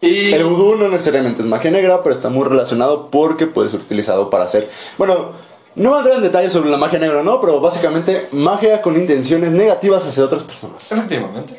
Y... 0.02 0.34
El 0.34 0.44
vudú 0.46 0.76
no 0.76 0.88
necesariamente 0.88 1.42
es 1.42 1.48
magia 1.48 1.72
negra, 1.72 2.04
pero 2.04 2.14
está 2.14 2.30
muy 2.30 2.44
relacionado 2.48 3.10
porque 3.10 3.48
puede 3.48 3.70
ser 3.70 3.80
utilizado 3.80 4.30
para 4.30 4.44
hacer... 4.44 4.70
Bueno, 5.00 5.32
no 5.74 5.90
voy 5.90 5.98
a 5.98 6.02
entrar 6.02 6.18
en 6.18 6.24
detalles 6.24 6.54
sobre 6.54 6.70
la 6.70 6.78
magia 6.78 7.00
negra, 7.00 7.24
¿no? 7.24 7.42
Pero 7.42 7.60
básicamente 7.60 8.28
magia 8.34 8.84
con 8.84 8.96
intenciones 8.98 9.52
negativas 9.52 10.06
hacia 10.06 10.24
otras 10.26 10.44
personas. 10.44 10.92
Efectivamente. 10.92 11.56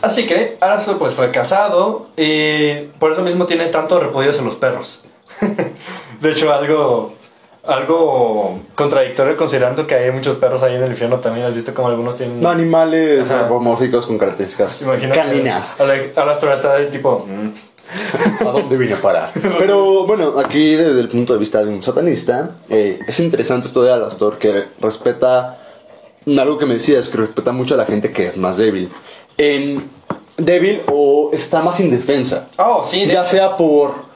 Así 0.00 0.26
que 0.26 0.56
Alastor 0.60 0.96
pues 0.96 1.12
fue 1.14 1.32
casado 1.32 2.06
y 2.16 2.84
por 3.00 3.10
eso 3.10 3.22
mismo 3.22 3.46
tiene 3.46 3.66
tanto 3.66 3.98
repudio 3.98 4.30
hacia 4.30 4.42
los 4.42 4.54
perros. 4.54 5.00
de 6.20 6.30
hecho, 6.30 6.52
algo... 6.52 7.16
Algo 7.64 8.60
contradictorio 8.74 9.36
considerando 9.36 9.86
que 9.86 9.94
hay 9.94 10.10
muchos 10.10 10.36
perros 10.36 10.62
ahí 10.62 10.76
en 10.76 10.82
el 10.84 10.90
infierno 10.90 11.18
también. 11.18 11.44
¿Has 11.44 11.54
visto 11.54 11.74
como 11.74 11.88
algunos 11.88 12.16
tienen... 12.16 12.40
No, 12.40 12.48
animales 12.48 13.26
Ajá. 13.26 13.40
antropomórficos 13.40 14.06
con 14.06 14.16
características 14.16 14.80
Imagino 14.82 15.14
caninas. 15.14 15.76
Alastor 16.16 16.52
está 16.52 16.76
de 16.76 16.86
tipo... 16.86 17.26
mm, 17.28 17.50
¿A 18.46 18.50
dónde 18.52 18.76
vine 18.76 18.94
a 18.94 19.02
parar? 19.02 19.32
Pero 19.58 20.06
bueno, 20.06 20.34
aquí 20.38 20.76
desde 20.76 20.98
el 20.98 21.08
punto 21.08 21.34
de 21.34 21.38
vista 21.38 21.62
de 21.62 21.70
un 21.70 21.82
satanista, 21.82 22.52
eh, 22.70 23.00
es 23.06 23.20
interesante 23.20 23.66
esto 23.66 23.82
de 23.82 23.92
Alastor 23.92 24.38
que 24.38 24.64
respeta 24.80 25.58
algo 26.26 26.58
que 26.58 26.66
me 26.66 26.74
decías, 26.74 27.08
que 27.08 27.18
respeta 27.18 27.52
mucho 27.52 27.74
a 27.74 27.76
la 27.76 27.86
gente 27.86 28.12
que 28.12 28.26
es 28.26 28.36
más 28.36 28.56
débil. 28.56 28.90
En 29.36 29.88
débil 30.36 30.82
o 30.90 31.30
está 31.32 31.62
más 31.62 31.80
indefensa. 31.80 32.48
Oh, 32.58 32.82
sí, 32.84 33.06
Ya 33.06 33.24
sea 33.24 33.56
por. 33.56 34.07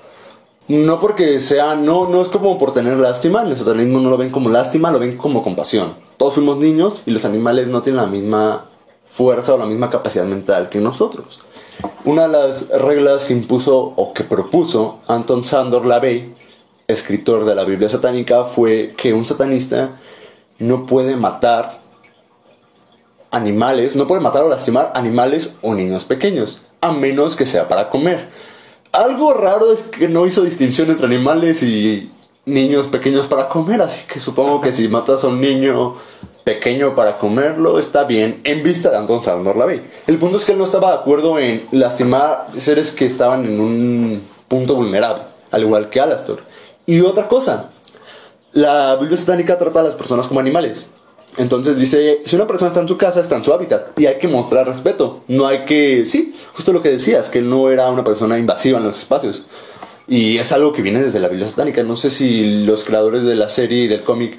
No 0.69 1.01
porque 1.01 1.41
sea. 1.41 1.75
No, 1.75 2.09
no 2.09 2.23
es 2.23 2.29
como 2.29 2.59
por 2.59 2.73
tener 2.75 2.97
lástima. 2.97 3.43
El 3.43 3.57
satanismo 3.57 4.01
no 4.01 4.11
lo 4.11 4.17
ven 4.17 4.31
como 4.31 4.49
lástima, 4.49 4.91
lo 4.91 4.99
ven 4.99 5.17
como 5.17 5.43
compasión. 5.43 5.95
Todos 6.17 6.35
fuimos 6.35 6.59
niños 6.59 7.03
y 7.07 7.11
los 7.11 7.25
animales 7.25 7.69
no 7.69 7.83
tienen 7.83 8.03
la 8.03 8.07
misma 8.07 8.67
fuerza 9.07 9.55
o 9.55 9.59
la 9.59 9.67
misma 9.67 9.91
capacidad 9.91 10.25
mental 10.25 10.71
que 10.71 10.81
nosotros. 10.81 11.41
Una 12.05 12.23
de 12.23 12.29
las 12.29 12.69
reglas 12.69 13.25
que 13.25 13.33
impuso 13.33 13.93
o 13.97 14.13
que 14.13 14.25
propuso 14.25 15.01
Anton 15.09 15.45
Sandor 15.45 15.85
Lavey, 15.85 16.33
escritor 16.87 17.45
de 17.45 17.55
la 17.55 17.65
Biblia 17.65 17.89
satánica, 17.89 18.45
fue 18.45 18.95
que 18.97 19.13
un 19.13 19.25
satanista 19.25 20.01
no 20.59 20.87
puede 20.87 21.17
matar 21.17 21.81
animales, 23.31 23.97
no 23.97 24.07
puede 24.07 24.21
matar 24.21 24.45
o 24.45 24.49
lastimar 24.49 24.93
animales 24.95 25.57
o 25.63 25.75
niños 25.75 26.05
pequeños, 26.05 26.63
a 26.81 26.93
menos 26.93 27.35
que 27.35 27.47
sea 27.47 27.69
para 27.69 27.89
comer. 27.89 28.29
Algo 28.93 29.33
raro 29.33 29.73
es 29.73 29.81
que 29.81 30.07
no 30.07 30.27
hizo 30.27 30.43
distinción 30.43 30.91
entre 30.91 31.07
animales 31.07 31.63
y 31.63 32.11
niños 32.45 32.89
pequeños 32.89 33.27
para 33.27 33.49
comer, 33.49 33.81
así 33.81 34.05
que 34.07 34.21
supongo 34.21 34.61
que 34.61 34.71
si 34.71 34.87
matas 34.89 35.25
a 35.25 35.29
un 35.29 35.41
niño 35.41 35.95
pequeño 36.45 36.95
para 36.95 37.17
comerlo, 37.17 37.79
está 37.79 38.05
bien, 38.05 38.43
en 38.45 38.63
vista 38.63 38.91
de 38.91 38.99
Anton 38.99 39.25
Sandor 39.25 39.57
Lavey. 39.57 39.83
El 40.07 40.19
punto 40.19 40.37
es 40.37 40.45
que 40.45 40.53
él 40.53 40.59
no 40.59 40.65
estaba 40.65 40.91
de 40.91 40.99
acuerdo 40.99 41.39
en 41.39 41.65
lastimar 41.71 42.49
seres 42.59 42.93
que 42.93 43.07
estaban 43.07 43.47
en 43.47 43.61
un 43.61 44.23
punto 44.47 44.75
vulnerable, 44.75 45.23
al 45.51 45.63
igual 45.63 45.89
que 45.89 45.99
Alastor. 45.99 46.41
Y 46.85 47.01
otra 47.01 47.29
cosa, 47.29 47.71
la 48.53 48.97
Biblia 48.97 49.17
satánica 49.17 49.57
trata 49.57 49.81
a 49.81 49.85
las 49.85 49.95
personas 49.95 50.27
como 50.27 50.41
animales. 50.41 50.87
Entonces 51.39 51.79
dice, 51.79 52.21
si 52.25 52.37
una 52.37 52.47
persona 52.47 52.69
está 52.69 52.81
en 52.81 52.89
su 52.89 52.97
casa, 52.97 53.21
está 53.21 53.37
en 53.37 53.45
su 53.45 53.53
hábitat 53.53 53.99
y 53.99 54.07
hay 54.07 54.19
que 54.19 54.29
mostrar 54.29 54.67
respeto. 54.67 55.23
No 55.29 55.47
hay 55.47 55.65
que, 55.65 56.05
sí, 56.05 56.35
justo 56.55 56.73
lo 56.73 56.83
que 56.83 56.91
decías, 56.91 57.31
que 57.31 57.39
él 57.39 57.49
no 57.49 57.71
era 57.71 57.91
una 57.91 58.05
persona 58.05 58.39
invasiva 58.39 58.79
en 58.79 58.85
los 58.85 58.99
espacios. 58.99 59.47
Y 60.07 60.39
es 60.39 60.53
algo 60.53 60.73
que 60.73 60.83
viene 60.83 61.03
desde 61.03 61.21
la 61.21 61.29
Biblia 61.29 61.49
satánica. 61.49 61.83
No 61.83 61.97
sé 61.97 62.11
si 62.11 62.65
los 62.65 62.85
creadores 62.85 63.25
de 63.25 63.35
la 63.35 63.49
serie 63.49 63.85
y 63.85 63.89
del 63.89 64.03
cómic 64.03 64.39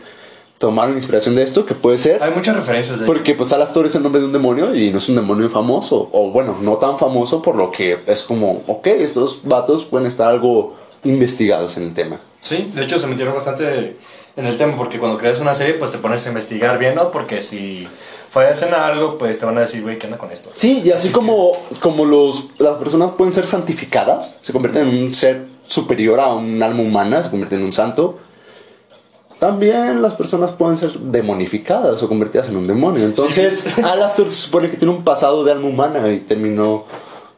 tomaron 0.60 0.96
inspiración 0.96 1.36
de 1.36 1.44
esto, 1.44 1.66
que 1.66 1.74
puede 1.74 1.98
ser. 1.98 2.22
Hay 2.22 2.32
muchas 2.32 2.56
referencias 2.56 3.00
de 3.00 3.06
Porque 3.06 3.34
pues 3.34 3.52
Alastor 3.52 3.86
es 3.86 3.96
el 3.96 4.04
nombre 4.04 4.22
de 4.22 4.28
un 4.28 4.34
demonio 4.34 4.76
y 4.76 4.92
no 4.92 4.98
es 4.98 5.10
un 5.10 5.16
demonio 5.16 5.50
famoso. 5.50 6.10
O 6.12 6.32
bueno, 6.32 6.58
no 6.62 6.78
tan 6.78 7.00
famoso 7.00 7.42
por 7.42 7.56
lo 7.56 7.72
que 7.72 8.00
es 8.06 8.24
como, 8.24 8.64
ok, 8.68 8.88
estos 8.88 9.42
vatos 9.44 9.84
pueden 9.84 10.08
estar 10.08 10.30
algo 10.30 10.76
investigados 11.04 11.76
en 11.78 11.84
el 11.84 11.94
tema. 11.94 12.20
Sí, 12.40 12.72
de 12.74 12.84
hecho 12.84 13.00
se 13.00 13.08
metieron 13.08 13.34
bastante 13.34 13.98
en 14.36 14.46
el 14.46 14.58
tema 14.58 14.76
porque 14.78 15.00
cuando 15.00 15.17
creas 15.17 15.39
una 15.39 15.54
serie 15.54 15.76
pues 15.76 15.91
te 15.91 15.98
pones 15.98 16.26
a 16.26 16.30
investigar 16.30 16.78
bien, 16.80 16.96
¿no? 16.96 17.12
Porque 17.12 17.41
si 17.41 17.88
fallas 18.32 18.62
en 18.63 18.74
algo 18.74 19.17
pues 19.17 19.38
te 19.38 19.46
van 19.46 19.58
a 19.58 19.62
decir, 19.62 19.82
güey, 19.82 19.98
¿qué 19.98 20.08
onda 20.08 20.17
con 20.17 20.32
esto? 20.32 20.50
Sí, 20.56 20.82
y 20.84 20.91
así 20.91 21.10
como, 21.10 21.52
como 21.80 22.06
los, 22.06 22.50
las 22.58 22.78
personas 22.78 23.12
pueden 23.12 23.34
ser 23.34 23.46
santificadas, 23.46 24.38
se 24.41 24.54
convierten 24.54 24.88
en 24.88 25.04
un 25.04 25.13
ser 25.13 25.46
superior 25.67 26.19
a 26.19 26.34
un 26.34 26.62
alma 26.62 26.82
humana, 26.82 27.24
se 27.24 27.30
convierten 27.30 27.60
en 27.60 27.65
un 27.65 27.74
santo, 27.74 28.17
también 29.39 30.02
las 30.02 30.13
personas 30.13 30.52
pueden 30.52 30.78
ser 30.78 30.91
demonificadas 30.91 32.02
o 32.02 32.08
convertidas 32.08 32.48
en 32.48 32.56
un 32.56 32.65
demonio. 32.65 33.04
Entonces, 33.04 33.78
Alastor 33.84 34.28
se 34.28 34.34
supone 34.34 34.69
que 34.69 34.78
tiene 34.78 34.93
un 34.93 35.04
pasado 35.04 35.43
de 35.43 35.52
alma 35.52 35.67
humana 35.67 36.10
y 36.10 36.19
terminó 36.19 36.86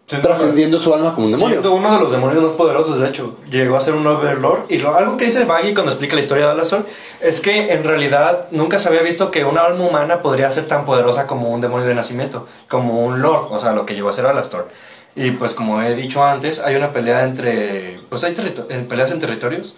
trascendiendo 0.05 0.77
su 0.77 0.93
alma 0.93 1.15
como 1.15 1.25
un 1.25 1.31
demonio. 1.31 1.55
Siendo 1.55 1.73
uno 1.73 1.91
de 1.91 1.99
los 1.99 2.11
demonios 2.11 2.43
más 2.43 2.51
poderosos, 2.51 2.99
de 2.99 3.07
hecho, 3.07 3.37
llegó 3.49 3.75
a 3.75 3.79
ser 3.79 3.95
un 3.95 4.05
overlord. 4.05 4.65
Y 4.69 4.79
lo, 4.79 4.95
algo 4.95 5.17
que 5.17 5.25
dice 5.25 5.45
Baggy 5.45 5.73
cuando 5.73 5.91
explica 5.91 6.15
la 6.15 6.21
historia 6.21 6.45
de 6.45 6.51
Alastor 6.51 6.85
es 7.21 7.39
que 7.39 7.73
en 7.73 7.83
realidad 7.83 8.47
nunca 8.51 8.77
se 8.77 8.87
había 8.87 9.01
visto 9.01 9.31
que 9.31 9.45
una 9.45 9.61
alma 9.61 9.83
humana 9.85 10.21
podría 10.21 10.51
ser 10.51 10.67
tan 10.67 10.85
poderosa 10.85 11.25
como 11.25 11.49
un 11.49 11.61
demonio 11.61 11.87
de 11.87 11.95
nacimiento, 11.95 12.47
como 12.69 13.03
un 13.03 13.21
lord, 13.21 13.47
o 13.49 13.59
sea, 13.59 13.71
lo 13.73 13.85
que 13.85 13.95
llegó 13.95 14.09
a 14.09 14.13
ser 14.13 14.27
Alastor. 14.27 14.69
Y 15.15 15.31
pues 15.31 15.53
como 15.53 15.81
he 15.81 15.95
dicho 15.95 16.23
antes, 16.23 16.59
hay 16.59 16.75
una 16.75 16.91
pelea 16.91 17.23
entre, 17.23 17.99
pues 18.09 18.23
hay 18.23 18.35
peleas 18.87 19.11
en 19.11 19.19
territorios 19.19 19.75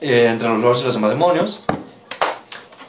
eh, 0.00 0.28
entre 0.30 0.48
los 0.48 0.58
lords 0.58 0.82
y 0.82 0.84
los 0.84 0.94
demás 0.94 1.10
demonios. 1.10 1.62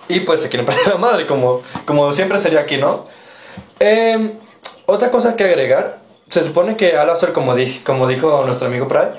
Y 0.09 0.21
pues 0.21 0.41
se 0.41 0.49
quieren 0.49 0.65
perder 0.67 0.87
la 0.87 0.97
madre, 0.97 1.25
como, 1.25 1.61
como 1.85 2.11
siempre 2.11 2.37
sería 2.37 2.61
aquí, 2.61 2.77
¿no? 2.77 3.07
Eh, 3.79 4.33
otra 4.87 5.11
cosa 5.11 5.35
que 5.35 5.43
agregar, 5.43 5.99
se 6.29 6.43
supone 6.43 6.75
que 6.77 6.97
Alastor, 6.97 7.33
como, 7.33 7.55
di- 7.55 7.81
como 7.85 8.07
dijo 8.07 8.43
nuestro 8.45 8.67
amigo 8.67 8.87
Pride, 8.87 9.11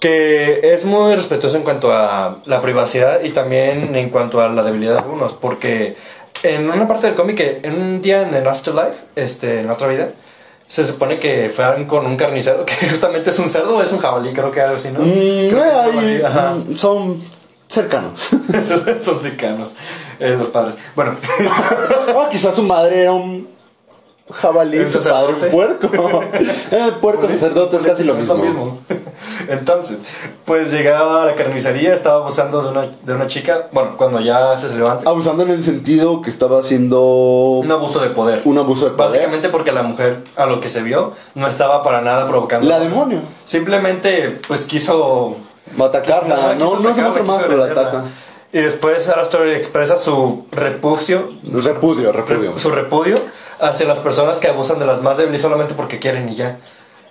que 0.00 0.60
es 0.74 0.84
muy 0.84 1.14
respetuoso 1.14 1.56
en 1.56 1.62
cuanto 1.62 1.92
a 1.92 2.38
la 2.44 2.60
privacidad 2.60 3.22
y 3.24 3.30
también 3.30 3.94
en 3.96 4.10
cuanto 4.10 4.40
a 4.40 4.48
la 4.48 4.62
debilidad 4.62 4.92
de 4.94 4.98
algunos, 4.98 5.32
porque 5.32 5.96
en 6.42 6.68
una 6.70 6.86
parte 6.86 7.06
del 7.06 7.16
cómic, 7.16 7.40
en 7.62 7.80
un 7.80 8.02
día 8.02 8.22
en 8.22 8.34
el 8.34 8.46
Afterlife, 8.46 9.04
este, 9.16 9.60
en 9.60 9.70
otra 9.70 9.88
vida, 9.88 10.10
se 10.66 10.84
supone 10.84 11.18
que 11.18 11.48
fueron 11.48 11.86
con 11.86 12.04
un 12.06 12.16
carnicero, 12.16 12.64
que 12.66 12.88
justamente 12.88 13.30
es 13.30 13.38
un 13.38 13.48
cerdo 13.48 13.76
o 13.76 13.82
es 13.82 13.90
un 13.92 13.98
jabalí, 13.98 14.32
creo 14.32 14.50
que 14.50 14.60
algo 14.60 14.76
así, 14.76 14.90
¿no? 14.90 15.00
Mm, 15.00 15.04
eh, 15.06 15.50
jabalí, 15.54 15.98
ahí, 16.08 16.22
ajá. 16.24 16.50
mm, 16.54 16.76
son 16.76 17.22
cercanos. 17.68 18.28
Son 19.02 19.20
cercanos, 19.20 19.74
eh, 20.20 20.36
los 20.38 20.48
padres. 20.48 20.76
Bueno, 20.94 21.16
Ah, 22.16 22.28
quizás 22.30 22.54
su 22.54 22.62
madre 22.62 23.02
era 23.02 23.12
un 23.12 23.48
jabalí, 24.32 24.78
¿Un 24.78 24.88
sacerdote? 24.88 25.46
puerco. 25.46 25.88
eh, 26.70 26.92
puerco 27.00 27.28
sacerdote 27.28 27.76
es 27.76 27.82
casi 27.82 28.04
lo 28.04 28.14
mismo. 28.14 28.78
Entonces, 29.48 29.98
pues 30.44 30.72
llegaba 30.72 31.22
a 31.22 31.26
la 31.26 31.34
carnicería, 31.34 31.94
estaba 31.94 32.16
abusando 32.16 32.62
de 32.62 32.70
una, 32.70 32.86
de 33.02 33.14
una 33.14 33.26
chica, 33.26 33.68
bueno, 33.72 33.96
cuando 33.96 34.20
ya 34.20 34.56
se 34.56 34.74
levanta, 34.74 35.08
Abusando 35.08 35.44
en 35.44 35.50
el 35.50 35.64
sentido 35.64 36.22
que 36.22 36.30
estaba 36.30 36.58
haciendo 36.58 37.00
un 37.00 37.70
abuso 37.70 38.00
de 38.00 38.10
poder. 38.10 38.42
un 38.44 38.58
abuso 38.58 38.86
de 38.86 38.90
poder. 38.92 39.10
Básicamente 39.12 39.48
porque 39.48 39.72
la 39.72 39.82
mujer, 39.82 40.24
a 40.36 40.46
lo 40.46 40.60
que 40.60 40.68
se 40.68 40.82
vio, 40.82 41.12
no 41.34 41.46
estaba 41.46 41.82
para 41.82 42.00
nada 42.00 42.26
provocando. 42.28 42.68
La 42.68 42.80
demonio. 42.80 43.20
Simplemente, 43.44 44.40
pues 44.48 44.64
quiso. 44.64 45.36
Atacarla. 45.78 46.36
Ajá, 46.36 46.54
no, 46.54 46.78
no 46.78 46.94
se 46.94 47.02
muestra 47.02 47.22
más, 47.24 47.42
pero 47.42 47.56
la 47.56 47.72
ataca. 47.72 48.04
Y 48.52 48.60
después 48.60 49.08
Alastor 49.08 49.48
expresa 49.48 49.96
su 49.96 50.46
repudio. 50.52 51.30
Repudio, 51.42 52.12
repudio. 52.12 52.58
Su 52.58 52.70
repudio 52.70 53.16
hacia 53.60 53.86
las 53.86 54.00
personas 54.00 54.38
que 54.38 54.48
abusan 54.48 54.78
de 54.78 54.86
las 54.86 55.02
más 55.02 55.18
débiles 55.18 55.40
solamente 55.40 55.74
porque 55.74 55.98
quieren 55.98 56.28
y 56.28 56.34
ya. 56.36 56.58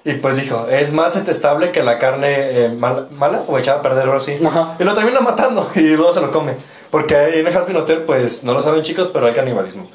Y 0.03 0.13
pues 0.15 0.35
dijo, 0.37 0.67
es 0.69 0.93
más 0.93 1.15
detestable 1.15 1.71
que 1.71 1.81
la 1.81 1.97
carne 1.97 2.35
eh, 2.65 2.69
mal- 2.69 3.07
mala 3.11 3.41
o 3.47 3.57
echada 3.57 3.79
a 3.79 3.81
perder 3.81 4.01
o 4.07 4.11
algo 4.11 4.17
así. 4.17 4.37
Ajá. 4.45 4.75
Y 4.79 4.83
lo 4.83 4.93
termina 4.93 5.19
matando 5.21 5.67
y 5.75 5.81
luego 5.81 6.13
se 6.13 6.21
lo 6.21 6.31
come. 6.31 6.53
Porque 6.91 7.39
en 7.39 7.47
el 7.47 7.57
Hasbin 7.57 7.75
Hotel, 7.77 7.99
pues 8.05 8.43
no 8.43 8.53
lo 8.53 8.61
saben 8.61 8.83
chicos, 8.83 9.09
pero 9.11 9.25
hay 9.25 9.33
canibalismo. 9.33 9.89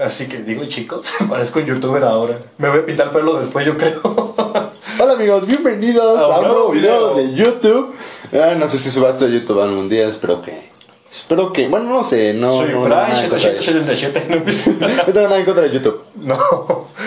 Así 0.00 0.28
que 0.28 0.38
digo 0.38 0.64
chicos, 0.66 1.12
parezco 1.28 1.58
un 1.58 1.66
youtuber 1.66 2.04
ahora. 2.04 2.38
Me 2.58 2.68
voy 2.70 2.78
a 2.78 2.86
pintar 2.86 3.08
el 3.08 3.12
pelo 3.12 3.34
después, 3.38 3.66
yo 3.66 3.76
creo. 3.76 4.00
Hola 5.00 5.12
amigos, 5.14 5.44
bienvenidos 5.46 6.18
A 6.20 6.26
un 6.28 6.32
a 6.34 6.38
un 6.38 6.44
nuevo 6.46 6.70
video 6.70 7.14
video. 7.14 7.14
de 7.16 7.34
YouTube. 7.34 7.94
Ah, 8.32 8.54
no 8.56 8.68
sé 8.68 8.78
si 8.78 8.88
suba 8.90 9.10
esto 9.10 9.24
a 9.24 9.28
YouTube 9.28 9.60
algún 9.60 9.88
día, 9.88 10.06
espero 10.06 10.40
que. 10.42 10.69
Espero 11.12 11.52
que. 11.52 11.66
Bueno, 11.68 11.86
no 11.88 12.02
sé, 12.04 12.32
no. 12.34 12.52
Soy 12.52 12.68
no, 12.68 12.74
no, 12.74 12.84
Brian, 12.84 13.00
nada 13.08 13.22
en 13.24 13.30
contra 13.30 13.50
de- 13.50 13.60
777. 13.60 14.76
No 15.06 15.12
tengo 15.12 15.28
nada 15.28 15.38
en 15.38 15.44
contra 15.44 15.64
de 15.64 15.70
YouTube. 15.70 16.04
No. 16.16 16.38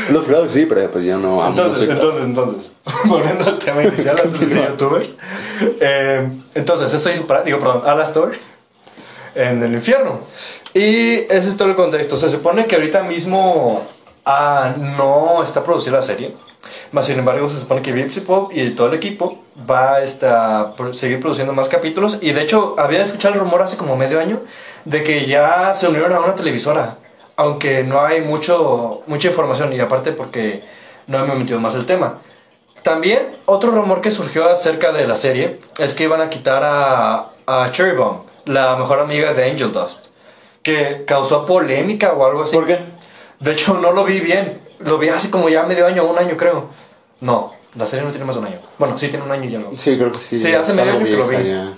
Los 0.09 0.23
creadores 0.25 0.51
sí, 0.51 0.65
pero 0.65 0.89
pues 0.91 1.05
yo 1.05 1.17
no. 1.17 1.45
Entonces, 1.47 1.87
no 1.87 1.93
entonces, 1.93 2.23
entonces, 2.25 2.71
volviendo 3.05 3.45
al 3.45 3.57
tema 3.59 3.83
inicial 3.83 4.19
antes 4.21 4.53
de 4.53 4.61
youtubers. 4.61 5.15
eh, 5.79 6.29
entonces, 6.55 6.93
eso 6.93 7.11
hizo 7.11 7.25
para, 7.25 7.43
digo, 7.43 7.59
perdón, 7.59 7.83
Alastor 7.85 8.33
en 9.35 9.63
el 9.63 9.73
infierno. 9.73 10.19
Y 10.73 11.19
ese 11.31 11.49
es 11.49 11.57
todo 11.57 11.69
el 11.69 11.75
contexto. 11.75 12.17
Se 12.17 12.29
supone 12.29 12.65
que 12.67 12.75
ahorita 12.75 13.03
mismo 13.03 13.85
ah, 14.25 14.73
no 14.77 15.41
está 15.43 15.63
producida 15.63 15.93
la 15.95 16.01
serie. 16.01 16.33
Más 16.91 17.05
sin 17.05 17.19
embargo, 17.19 17.49
se 17.49 17.59
supone 17.59 17.81
que 17.81 17.91
Vipsy 17.91 18.21
Pop 18.21 18.51
y 18.53 18.71
todo 18.71 18.87
el 18.87 18.93
equipo 18.93 19.39
va 19.69 19.97
a 19.97 20.93
seguir 20.93 21.19
produciendo 21.19 21.53
más 21.53 21.69
capítulos. 21.69 22.19
Y 22.21 22.31
de 22.31 22.41
hecho, 22.41 22.75
había 22.77 23.01
escuchado 23.01 23.33
el 23.33 23.39
rumor 23.39 23.61
hace 23.61 23.77
como 23.77 23.95
medio 23.95 24.19
año 24.19 24.41
de 24.85 25.03
que 25.03 25.25
ya 25.25 25.73
se 25.73 25.87
unieron 25.87 26.13
a 26.13 26.19
una 26.19 26.35
televisora. 26.35 26.97
Aunque 27.35 27.83
no 27.83 28.01
hay 28.01 28.21
mucho, 28.21 29.01
mucha 29.07 29.27
información. 29.27 29.73
Y 29.73 29.79
aparte, 29.79 30.11
porque 30.11 30.63
no 31.07 31.25
me 31.25 31.33
he 31.33 31.37
metido 31.37 31.59
más 31.59 31.75
el 31.75 31.85
tema. 31.85 32.19
También, 32.83 33.37
otro 33.45 33.71
rumor 33.71 34.01
que 34.01 34.11
surgió 34.11 34.49
acerca 34.49 34.91
de 34.91 35.07
la 35.07 35.15
serie 35.15 35.59
es 35.77 35.93
que 35.93 36.03
iban 36.03 36.21
a 36.21 36.29
quitar 36.29 36.63
a, 36.63 37.29
a 37.47 37.71
Cherry 37.71 37.95
Bomb, 37.95 38.23
la 38.45 38.75
mejor 38.75 38.99
amiga 38.99 39.33
de 39.33 39.49
Angel 39.49 39.71
Dust, 39.71 40.07
que 40.61 41.05
causó 41.07 41.45
polémica 41.45 42.11
o 42.11 42.25
algo 42.25 42.43
así. 42.43 42.55
¿Por 42.55 42.67
qué? 42.67 42.79
De 43.39 43.53
hecho, 43.53 43.75
no 43.75 43.91
lo 43.91 44.03
vi 44.03 44.19
bien. 44.19 44.59
Lo 44.79 44.97
vi 44.97 45.09
hace 45.09 45.29
como 45.29 45.49
ya 45.49 45.63
medio 45.63 45.85
año, 45.85 46.05
un 46.05 46.17
año 46.17 46.35
creo. 46.37 46.65
No, 47.21 47.53
la 47.75 47.85
serie 47.85 48.05
no 48.05 48.11
tiene 48.11 48.25
más 48.25 48.35
de 48.35 48.41
un 48.41 48.47
año. 48.47 48.57
Bueno, 48.77 48.97
sí 48.97 49.07
tiene 49.07 49.25
un 49.25 49.31
año 49.31 49.49
y 49.49 49.55
algo. 49.55 49.71
Sí, 49.75 49.97
creo 49.97 50.11
que 50.11 50.19
sí. 50.19 50.39
Sí, 50.39 50.51
ya 50.51 50.59
hace 50.59 50.73
medio 50.73 50.93
año 50.93 51.05
que 51.05 51.17
lo 51.17 51.27
vi. 51.27 51.37
ya. 51.47 51.73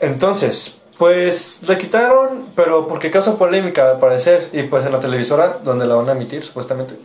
Entonces, 0.00 0.78
pues 0.98 1.62
la 1.68 1.78
quitaron, 1.78 2.46
pero 2.54 2.86
porque 2.86 3.10
causa 3.10 3.36
polémica 3.36 3.90
al 3.92 3.98
parecer. 3.98 4.48
Y 4.52 4.64
pues 4.64 4.84
en 4.84 4.92
la 4.92 5.00
televisora, 5.00 5.58
donde 5.64 5.86
la 5.86 5.94
van 5.94 6.08
a 6.08 6.12
emitir 6.12 6.42
supuestamente, 6.42 6.96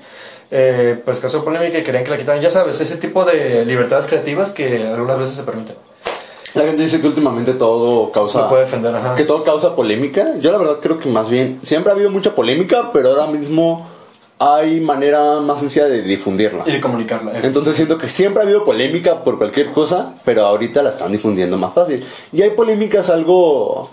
eh, 0.51 1.01
pues 1.03 1.19
causó 1.19 1.43
polémica 1.43 1.77
y 1.77 1.83
querían 1.83 2.03
que 2.03 2.11
la 2.11 2.17
quitaran. 2.17 2.41
Ya 2.41 2.49
sabes, 2.49 2.79
ese 2.81 2.97
tipo 2.97 3.23
de 3.25 3.65
libertades 3.65 4.05
creativas 4.05 4.49
que 4.49 4.87
algunas 4.87 5.19
veces 5.19 5.35
se 5.35 5.43
permiten. 5.43 5.75
La 6.53 6.63
gente 6.63 6.81
dice 6.81 6.99
que 6.99 7.07
últimamente 7.07 7.53
todo 7.53 8.11
causa. 8.11 8.43
Se 8.43 8.49
puede 8.49 8.63
defender, 8.63 8.95
ajá. 8.95 9.15
Que 9.15 9.23
todo 9.23 9.43
causa 9.43 9.75
polémica. 9.75 10.37
Yo 10.39 10.51
la 10.51 10.57
verdad 10.57 10.77
creo 10.81 10.99
que 10.99 11.09
más 11.09 11.29
bien. 11.29 11.59
Siempre 11.61 11.91
ha 11.91 11.95
habido 11.95 12.09
mucha 12.09 12.33
polémica, 12.33 12.91
pero 12.91 13.09
ahora 13.09 13.27
mismo 13.27 13.87
hay 14.39 14.79
manera 14.79 15.39
más 15.39 15.59
sencilla 15.59 15.85
de 15.85 16.01
difundirla. 16.01 16.63
Y 16.65 16.73
de 16.73 16.81
comunicarla. 16.81 17.39
Entonces 17.41 17.75
siento 17.75 17.97
que 17.97 18.07
siempre 18.07 18.41
ha 18.41 18.45
habido 18.45 18.65
polémica 18.65 19.23
por 19.23 19.37
cualquier 19.37 19.71
cosa, 19.71 20.15
pero 20.23 20.45
ahorita 20.45 20.83
la 20.83 20.89
están 20.89 21.11
difundiendo 21.11 21.57
más 21.57 21.73
fácil. 21.73 22.05
Y 22.31 22.41
hay 22.41 22.51
polémicas 22.51 23.09
algo 23.09 23.89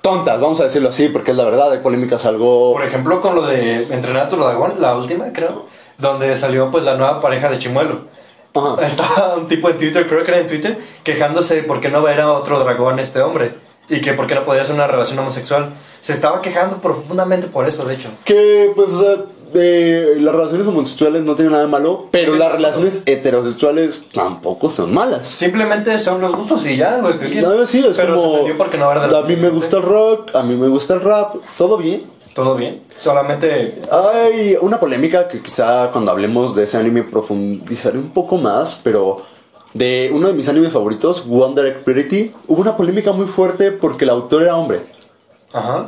tontas, 0.00 0.40
vamos 0.40 0.60
a 0.60 0.64
decirlo 0.64 0.88
así, 0.88 1.08
porque 1.08 1.32
es 1.32 1.36
la 1.36 1.44
verdad, 1.44 1.72
hay 1.72 1.80
polémicas 1.80 2.24
algo... 2.24 2.72
Por 2.72 2.84
ejemplo, 2.84 3.20
con 3.20 3.34
lo 3.34 3.46
de 3.46 3.82
Entrenar 3.90 4.26
a 4.26 4.28
tu 4.28 4.36
dragón, 4.36 4.74
la 4.78 4.96
última, 4.96 5.32
creo, 5.32 5.66
donde 5.98 6.34
salió 6.36 6.70
pues 6.70 6.84
la 6.84 6.96
nueva 6.96 7.20
pareja 7.20 7.50
de 7.50 7.58
Chimuelo. 7.58 8.06
Ajá. 8.54 8.76
Estaba 8.86 9.36
un 9.36 9.46
tipo 9.46 9.68
en 9.68 9.78
Twitter, 9.78 10.08
creo 10.08 10.24
que 10.24 10.30
era 10.30 10.40
en 10.40 10.46
Twitter, 10.46 10.78
quejándose 11.04 11.56
de 11.56 11.62
por 11.62 11.80
qué 11.80 11.90
no 11.90 12.06
era 12.08 12.32
otro 12.32 12.58
dragón 12.60 12.98
este 12.98 13.20
hombre. 13.20 13.54
Y 13.88 14.00
que 14.00 14.12
por 14.12 14.26
qué 14.26 14.34
no 14.36 14.44
podía 14.44 14.64
ser 14.64 14.76
una 14.76 14.86
relación 14.86 15.18
homosexual. 15.18 15.70
Se 16.00 16.12
estaba 16.12 16.40
quejando 16.40 16.78
profundamente 16.78 17.46
por 17.46 17.66
eso, 17.68 17.84
de 17.84 17.94
hecho. 17.94 18.08
Que 18.24 18.72
pues 18.74 18.90
o 18.92 19.00
sea, 19.00 19.24
eh, 19.54 20.16
las 20.20 20.34
relaciones 20.34 20.66
homosexuales 20.66 21.22
no 21.22 21.34
tienen 21.34 21.52
nada 21.52 21.64
de 21.64 21.70
malo, 21.70 22.06
pero 22.10 22.32
Sí, 22.32 22.38
las 22.38 22.48
no. 22.50 22.56
relaciones 22.56 23.02
heterosexuales 23.06 24.04
tampoco 24.12 24.70
son 24.70 24.94
malas. 24.94 25.28
Simplemente 25.28 25.98
son 25.98 26.20
los 26.20 26.32
gustos 26.34 26.64
y 26.66 26.76
ya, 26.76 27.00
güey. 27.00 27.14
sí, 27.66 27.84
es 27.86 27.96
Pero 27.96 28.14
se 28.14 28.20
como... 28.20 28.32
ofendió 28.34 28.56
porque 28.56 28.78
no 28.78 28.90
era 28.90 29.06
de 29.06 29.12
la 29.12 29.18
A 29.18 29.22
mí 29.22 29.36
me 29.36 29.50
gusta 29.50 29.76
el 29.78 29.82
rock, 29.82 30.34
a 30.34 30.42
mí 30.42 30.54
me 30.56 30.68
gusta 30.68 30.94
el 30.94 31.00
rap, 31.02 31.34
todo 31.58 31.76
bien. 31.76 32.04
Todo 32.34 32.54
bien. 32.54 32.82
Solamente. 32.96 33.82
Hay 33.90 34.56
una 34.60 34.78
polémica 34.78 35.26
que 35.26 35.42
quizá 35.42 35.90
cuando 35.90 36.12
hablemos 36.12 36.54
de 36.54 36.62
ese 36.62 36.76
anime 36.78 37.02
profundizaré 37.02 37.98
un 37.98 38.10
poco 38.10 38.38
más, 38.38 38.80
pero 38.84 39.16
de 39.74 40.10
uno 40.14 40.28
de 40.28 40.34
mis 40.34 40.48
animes 40.48 40.72
favoritos, 40.72 41.26
One 41.28 41.54
Direct 41.56 41.82
Pretty, 41.84 42.32
hubo 42.46 42.60
una 42.62 42.76
polémica 42.76 43.10
muy 43.12 43.26
fuerte 43.26 43.72
porque 43.72 44.04
el 44.04 44.10
autor 44.10 44.42
era 44.44 44.56
hombre. 44.56 44.80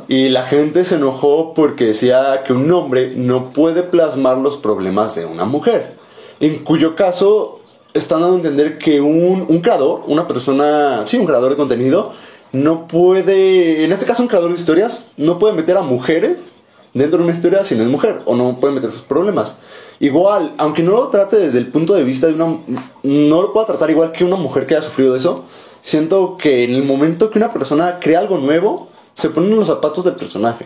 Y 0.07 0.29
la 0.29 0.43
gente 0.43 0.83
se 0.83 0.95
enojó 0.95 1.53
porque 1.53 1.85
decía 1.85 2.43
que 2.45 2.53
un 2.53 2.69
hombre 2.71 3.13
no 3.15 3.51
puede 3.51 3.83
plasmar 3.83 4.37
los 4.37 4.57
problemas 4.57 5.15
de 5.15 5.25
una 5.25 5.45
mujer. 5.45 5.95
En 6.39 6.59
cuyo 6.59 6.95
caso 6.95 7.61
están 7.93 8.21
dando 8.21 8.35
a 8.35 8.37
entender 8.39 8.77
que 8.77 8.99
un, 8.99 9.45
un 9.47 9.61
creador, 9.61 10.01
una 10.07 10.27
persona, 10.27 11.03
sí, 11.05 11.17
un 11.17 11.25
creador 11.25 11.51
de 11.51 11.55
contenido, 11.57 12.11
no 12.51 12.87
puede, 12.87 13.83
en 13.83 13.91
este 13.91 14.05
caso 14.05 14.21
un 14.21 14.27
creador 14.27 14.49
de 14.49 14.57
historias, 14.57 15.05
no 15.17 15.39
puede 15.39 15.53
meter 15.53 15.77
a 15.77 15.81
mujeres 15.81 16.53
dentro 16.93 17.17
de 17.17 17.25
una 17.25 17.33
historia 17.33 17.63
si 17.63 17.75
no 17.75 17.83
es 17.83 17.89
mujer, 17.89 18.21
o 18.25 18.35
no 18.35 18.57
puede 18.59 18.73
meter 18.73 18.91
sus 18.91 19.01
problemas. 19.01 19.57
Igual, 19.99 20.53
aunque 20.57 20.83
no 20.83 20.91
lo 20.91 21.07
trate 21.07 21.37
desde 21.37 21.57
el 21.57 21.67
punto 21.67 21.93
de 21.93 22.03
vista 22.03 22.27
de 22.27 22.33
una... 22.33 22.57
No 23.03 23.41
lo 23.41 23.53
pueda 23.53 23.65
tratar 23.67 23.89
igual 23.89 24.11
que 24.11 24.23
una 24.23 24.35
mujer 24.35 24.67
que 24.67 24.75
haya 24.75 24.85
sufrido 24.85 25.15
eso, 25.15 25.45
siento 25.81 26.37
que 26.37 26.63
en 26.63 26.73
el 26.73 26.83
momento 26.83 27.31
que 27.31 27.39
una 27.39 27.51
persona 27.51 27.99
crea 27.99 28.19
algo 28.19 28.37
nuevo, 28.37 28.89
se 29.13 29.29
pone 29.29 29.47
en 29.47 29.57
los 29.57 29.67
zapatos 29.67 30.03
del 30.03 30.15
personaje. 30.15 30.65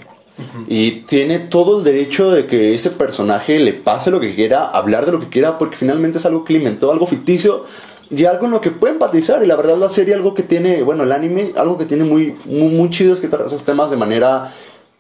Y 0.68 1.02
tiene 1.02 1.40
todo 1.40 1.80
el 1.80 1.84
derecho 1.84 2.30
de 2.30 2.46
que 2.46 2.76
ese 2.76 2.92
personaje 2.92 3.60
le 3.60 3.74
pase 3.74 4.12
lo 4.12 4.20
que 4.20 4.36
quiera, 4.36 4.66
hablar 4.66 5.06
de 5.08 5.12
lo 5.12 5.20
que 5.20 5.30
quiera, 5.30 5.58
porque 5.58 5.78
finalmente 5.78 6.20
es 6.20 6.26
algo 6.28 6.44
que 6.44 6.54
inventó, 6.54 6.92
algo 6.92 7.08
ficticio 7.08 7.64
y 8.12 8.26
algo 8.26 8.46
en 8.46 8.52
lo 8.52 8.62
que 8.62 8.70
puede 8.70 8.94
empatizar. 8.94 9.44
Y 9.44 9.48
la 9.48 9.56
verdad, 9.56 9.78
la 9.78 9.90
serie, 9.90 10.14
algo 10.14 10.36
que 10.36 10.44
tiene, 10.44 10.84
bueno, 10.84 11.04
el 11.04 11.12
anime, 11.12 11.54
algo 11.58 11.78
que 11.78 11.86
tiene 11.86 12.04
muy, 12.04 12.36
muy, 12.46 12.70
muy 12.70 12.90
chido 12.92 13.14
es 13.14 13.20
que 13.20 13.28
trata 13.28 13.48
esos 13.48 13.66
temas 13.66 13.90
de 13.90 13.98
manera 13.98 14.54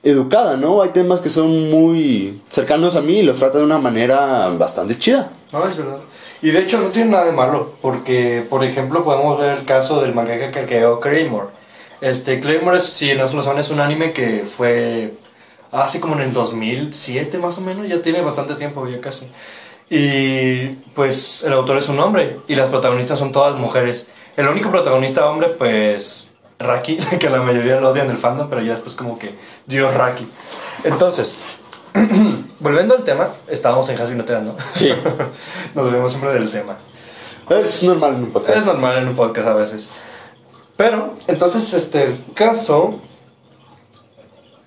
educada, 0.04 0.58
¿no? 0.58 0.82
Hay 0.82 0.90
temas 0.90 1.20
que 1.20 1.30
son 1.30 1.70
muy 1.70 2.42
cercanos 2.50 2.96
a 2.96 3.02
mí 3.02 3.20
y 3.20 3.24
los 3.24 3.38
trata 3.38 3.60
de 3.60 3.64
una 3.64 3.78
manera 3.78 4.50
bastante 4.58 4.98
chida. 4.98 5.32
No, 5.54 5.68
es 5.68 5.78
verdad. 5.78 6.00
Y 6.42 6.52
de 6.52 6.60
hecho 6.60 6.80
no 6.80 6.88
tiene 6.90 7.12
nada 7.12 7.26
de 7.26 7.32
malo, 7.32 7.74
porque, 7.82 8.46
por 8.48 8.64
ejemplo, 8.64 9.04
podemos 9.04 9.40
ver 9.40 9.58
el 9.58 9.66
caso 9.66 10.02
del 10.02 10.14
mangaka 10.14 10.52
que 10.52 10.66
creó 10.66 11.00
Claymore. 11.00 11.48
Este, 12.02 12.40
Claymore, 12.40 12.80
si 12.80 13.14
no 13.14 13.28
lo 13.28 13.42
saben, 13.42 13.60
es 13.60 13.70
un 13.70 13.80
anime 13.80 14.14
que 14.14 14.46
fue 14.46 15.14
hace 15.72 16.00
como 16.00 16.16
en 16.16 16.22
el 16.22 16.34
2007 16.34 17.38
más 17.40 17.58
o 17.58 17.62
menos, 17.62 17.88
ya 17.88 18.02
tiene 18.02 18.22
bastante 18.22 18.56
tiempo, 18.56 18.88
ya 18.88 19.00
casi. 19.02 19.28
Y 19.90 20.68
pues 20.96 21.44
el 21.44 21.54
autor 21.54 21.78
es 21.78 21.90
un 21.90 22.00
hombre 22.00 22.40
y 22.48 22.56
las 22.56 22.70
protagonistas 22.70 23.20
son 23.20 23.32
todas 23.32 23.56
mujeres. 23.56 24.10
El 24.36 24.48
único 24.48 24.70
protagonista 24.70 25.30
hombre, 25.30 25.50
pues, 25.50 26.32
Raki, 26.60 26.98
que 27.20 27.30
la 27.30 27.42
mayoría 27.42 27.80
lo 27.80 27.90
odian 27.90 28.08
del 28.08 28.18
fandom, 28.18 28.50
pero 28.50 28.62
ya 28.62 28.72
después 28.72 28.96
como 28.96 29.18
que 29.18 29.34
Dios 29.66 29.94
Raki. 29.94 30.28
Entonces, 30.84 31.38
volviendo 32.60 32.96
al 32.96 33.04
tema, 33.04 33.30
estábamos 33.48 33.90
en 33.90 34.00
Hasbin 34.00 34.22
Hotel, 34.22 34.46
¿no? 34.46 34.56
Sí. 34.74 34.94
Nos 35.76 35.86
olvidamos 35.86 36.12
siempre 36.12 36.34
del 36.34 36.52
tema. 36.52 36.78
Es 37.50 37.84
normal 37.84 38.16
en 38.16 38.24
un 38.24 38.32
podcast. 38.32 38.58
Es 38.58 38.66
normal 38.66 38.98
en 38.98 39.08
un 39.08 39.16
podcast 39.16 39.48
a 39.48 39.54
veces. 39.54 39.92
Pero, 40.78 41.16
entonces, 41.28 41.74
este, 41.74 42.04
el 42.04 42.20
caso 42.34 43.00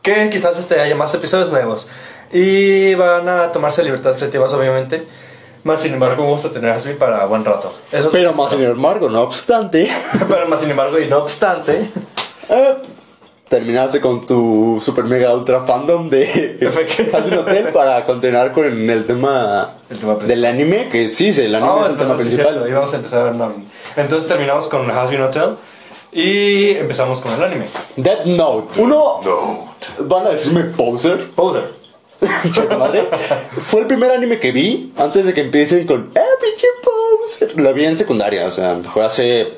que 0.02 0.28
quizás 0.30 0.58
este, 0.58 0.80
haya 0.80 0.96
más 0.96 1.14
episodios 1.14 1.50
nuevos 1.50 1.86
y 2.32 2.94
van 2.94 3.28
a 3.28 3.52
tomarse 3.52 3.82
libertades 3.84 4.18
creativas, 4.18 4.52
obviamente. 4.52 5.04
Más 5.62 5.82
sin 5.82 5.92
embargo, 5.92 6.24
vamos 6.24 6.44
a 6.44 6.50
tener 6.52 6.70
a 6.70 6.76
Hasbi 6.76 6.94
para 6.94 7.26
buen 7.26 7.44
rato. 7.44 7.72
Eso 7.92 8.10
Pero 8.10 8.32
más 8.32 8.50
sin 8.50 8.62
embargo, 8.62 9.10
no 9.10 9.20
obstante, 9.22 9.90
Pero 10.28 10.48
más 10.48 10.60
sin 10.60 10.70
embargo, 10.70 10.98
y 10.98 11.06
no 11.06 11.18
obstante, 11.18 11.90
eh, 12.48 12.74
terminaste 13.46 14.00
con 14.00 14.24
tu 14.24 14.80
super 14.80 15.04
mega 15.04 15.34
ultra 15.34 15.60
fandom 15.60 16.08
de. 16.08 16.56
Hazbin 17.12 17.38
Hotel 17.38 17.68
para 17.74 18.06
continuar 18.06 18.52
con 18.52 18.88
el 18.88 19.04
tema, 19.04 19.74
El 19.90 19.98
tema 19.98 20.14
del 20.14 20.44
anime, 20.46 20.88
que 20.88 21.12
sí, 21.12 21.28
el 21.28 21.54
anime 21.54 21.70
Oh, 21.70 21.84
es 21.84 21.90
el 21.90 21.98
tema 21.98 22.16
principal. 22.16 22.64
y 22.66 22.72
vamos 22.72 22.92
a 22.94 22.96
empezar 22.96 23.20
a 23.20 23.24
ver 23.24 23.34
Norman. 23.34 23.64
Entonces 23.96 24.26
terminamos 24.28 24.66
con 24.68 24.90
Hasbin 24.90 25.20
Hotel 25.20 25.56
y 26.12 26.70
empezamos 26.70 27.20
con 27.20 27.32
el 27.32 27.42
anime. 27.42 27.66
Death 27.96 28.24
Note. 28.26 28.80
Uno, 28.80 29.20
van 30.00 30.26
a 30.26 30.30
decirme 30.30 30.64
poser. 30.64 31.30
Poser. 31.30 31.80
Madre. 32.78 33.08
Fue 33.64 33.80
el 33.80 33.86
primer 33.86 34.10
anime 34.10 34.40
que 34.40 34.52
vi 34.52 34.92
antes 34.96 35.24
de 35.24 35.32
que 35.32 35.40
empiecen 35.40 35.86
con 35.86 36.10
¡Eh, 36.14 36.20
pinche 36.40 36.66
poser! 36.82 37.60
Lo 37.60 37.72
vi 37.72 37.84
en 37.86 37.96
secundaria, 37.96 38.46
o 38.46 38.50
sea, 38.50 38.80
fue 38.92 39.04
hace 39.04 39.54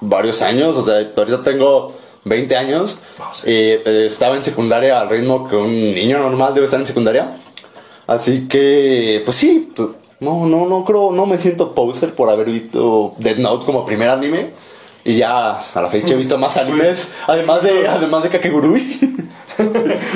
varios 0.00 0.42
años, 0.42 0.76
o 0.76 0.84
sea, 0.84 1.12
ahorita 1.16 1.42
tengo 1.42 1.92
20 2.24 2.56
años. 2.56 3.00
Eh, 3.44 3.82
eh, 3.84 4.04
estaba 4.06 4.36
en 4.36 4.44
secundaria 4.44 5.00
al 5.00 5.08
ritmo 5.08 5.48
que 5.48 5.56
un 5.56 5.94
niño 5.94 6.18
normal 6.18 6.54
debe 6.54 6.64
estar 6.64 6.80
en 6.80 6.86
secundaria. 6.86 7.36
Así 8.06 8.48
que, 8.48 9.22
pues 9.24 9.36
sí, 9.36 9.72
no, 10.18 10.46
no, 10.46 10.66
no 10.66 10.84
creo, 10.84 11.12
no 11.12 11.26
me 11.26 11.38
siento 11.38 11.74
poser 11.74 12.14
por 12.14 12.28
haber 12.28 12.50
visto 12.50 13.14
Death 13.18 13.38
Note 13.38 13.66
como 13.66 13.86
primer 13.86 14.08
anime. 14.08 14.50
Y 15.04 15.16
ya 15.16 15.58
a 15.58 15.80
la 15.80 15.88
fecha 15.88 16.12
he 16.12 16.16
visto 16.16 16.36
más 16.36 16.56
animes, 16.56 17.08
además 17.26 17.62
de, 17.62 17.88
además 17.88 18.22
de 18.22 18.28
Kakegurui. 18.28 18.98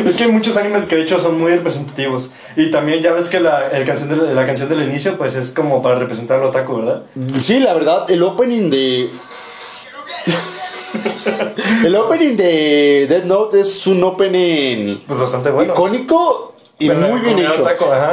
Es 0.06 0.16
que 0.16 0.24
hay 0.24 0.32
muchos 0.32 0.56
animes 0.56 0.86
que 0.86 0.96
de 0.96 1.02
hecho 1.02 1.20
son 1.20 1.38
muy 1.38 1.52
representativos. 1.52 2.30
Y 2.56 2.70
también 2.70 3.02
ya 3.02 3.12
ves 3.12 3.28
que 3.28 3.40
la, 3.40 3.68
el 3.68 3.84
canción 3.84 4.08
de, 4.08 4.34
la 4.34 4.46
canción 4.46 4.70
del 4.70 4.82
inicio 4.84 5.18
pues 5.18 5.34
es 5.34 5.52
como 5.52 5.82
para 5.82 5.96
representar 5.96 6.38
al 6.38 6.46
otaku, 6.46 6.78
¿verdad? 6.78 7.02
Sí, 7.38 7.58
la 7.58 7.74
verdad, 7.74 8.10
el 8.10 8.22
opening 8.22 8.70
de. 8.70 9.10
el 11.84 11.94
opening 11.94 12.36
de 12.36 13.06
Dead 13.06 13.24
Note 13.24 13.60
es 13.60 13.86
un 13.86 14.02
opening 14.04 15.00
Pues 15.06 15.20
bastante 15.20 15.50
bueno. 15.50 15.74
icónico 15.74 16.53
y 16.78 16.88
Pero 16.88 17.00
muy 17.00 17.20
bien 17.20 17.38
hecho. 17.38 17.64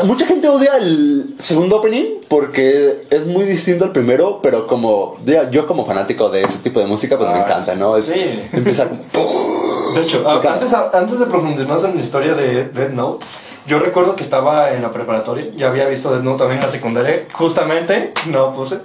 Mucha 0.04 0.26
gente 0.28 0.48
odia 0.48 0.78
el 0.78 1.36
segundo 1.40 1.78
opening 1.78 2.22
porque 2.28 3.04
es 3.10 3.26
muy 3.26 3.46
distinto 3.46 3.86
al 3.86 3.92
primero, 3.92 4.40
pero 4.42 4.68
como 4.68 5.18
yo 5.52 5.66
como 5.68 5.86
fanático 5.86 6.30
de 6.30 6.44
ese 6.44 6.60
tipo 6.60 6.80
de 6.80 6.86
música, 6.86 7.18
pues 7.18 7.30
me 7.30 7.40
Ah, 7.40 7.44
encanta, 7.44 7.76
¿no? 7.76 7.98
Es, 7.98 8.06
sí. 8.06 8.50
Empieza 8.54 8.88
como. 8.90 9.02
De 9.96 10.02
hecho, 10.04 10.24
antes, 10.30 10.74
antes 10.74 11.20
de 11.20 11.26
profundizar 11.26 11.90
en 11.90 11.96
la 11.98 12.02
historia 12.02 12.34
de 12.34 12.66
Death 12.70 12.92
Note, 12.92 13.26
yo 13.68 13.80
recuerdo 13.80 14.16
que 14.16 14.24
estaba 14.24 14.72
en 14.72 14.82
la 14.82 14.92
preparatoria, 14.92 15.48
ya 15.58 15.68
había 15.70 15.88
visto 15.88 16.12
Death 16.12 16.24
Note 16.24 16.40
también 16.40 16.60
en 16.60 16.64
la 16.64 16.70
secundaria, 16.70 17.26
justamente, 17.34 18.14
no 18.28 18.54
puse, 18.54 18.78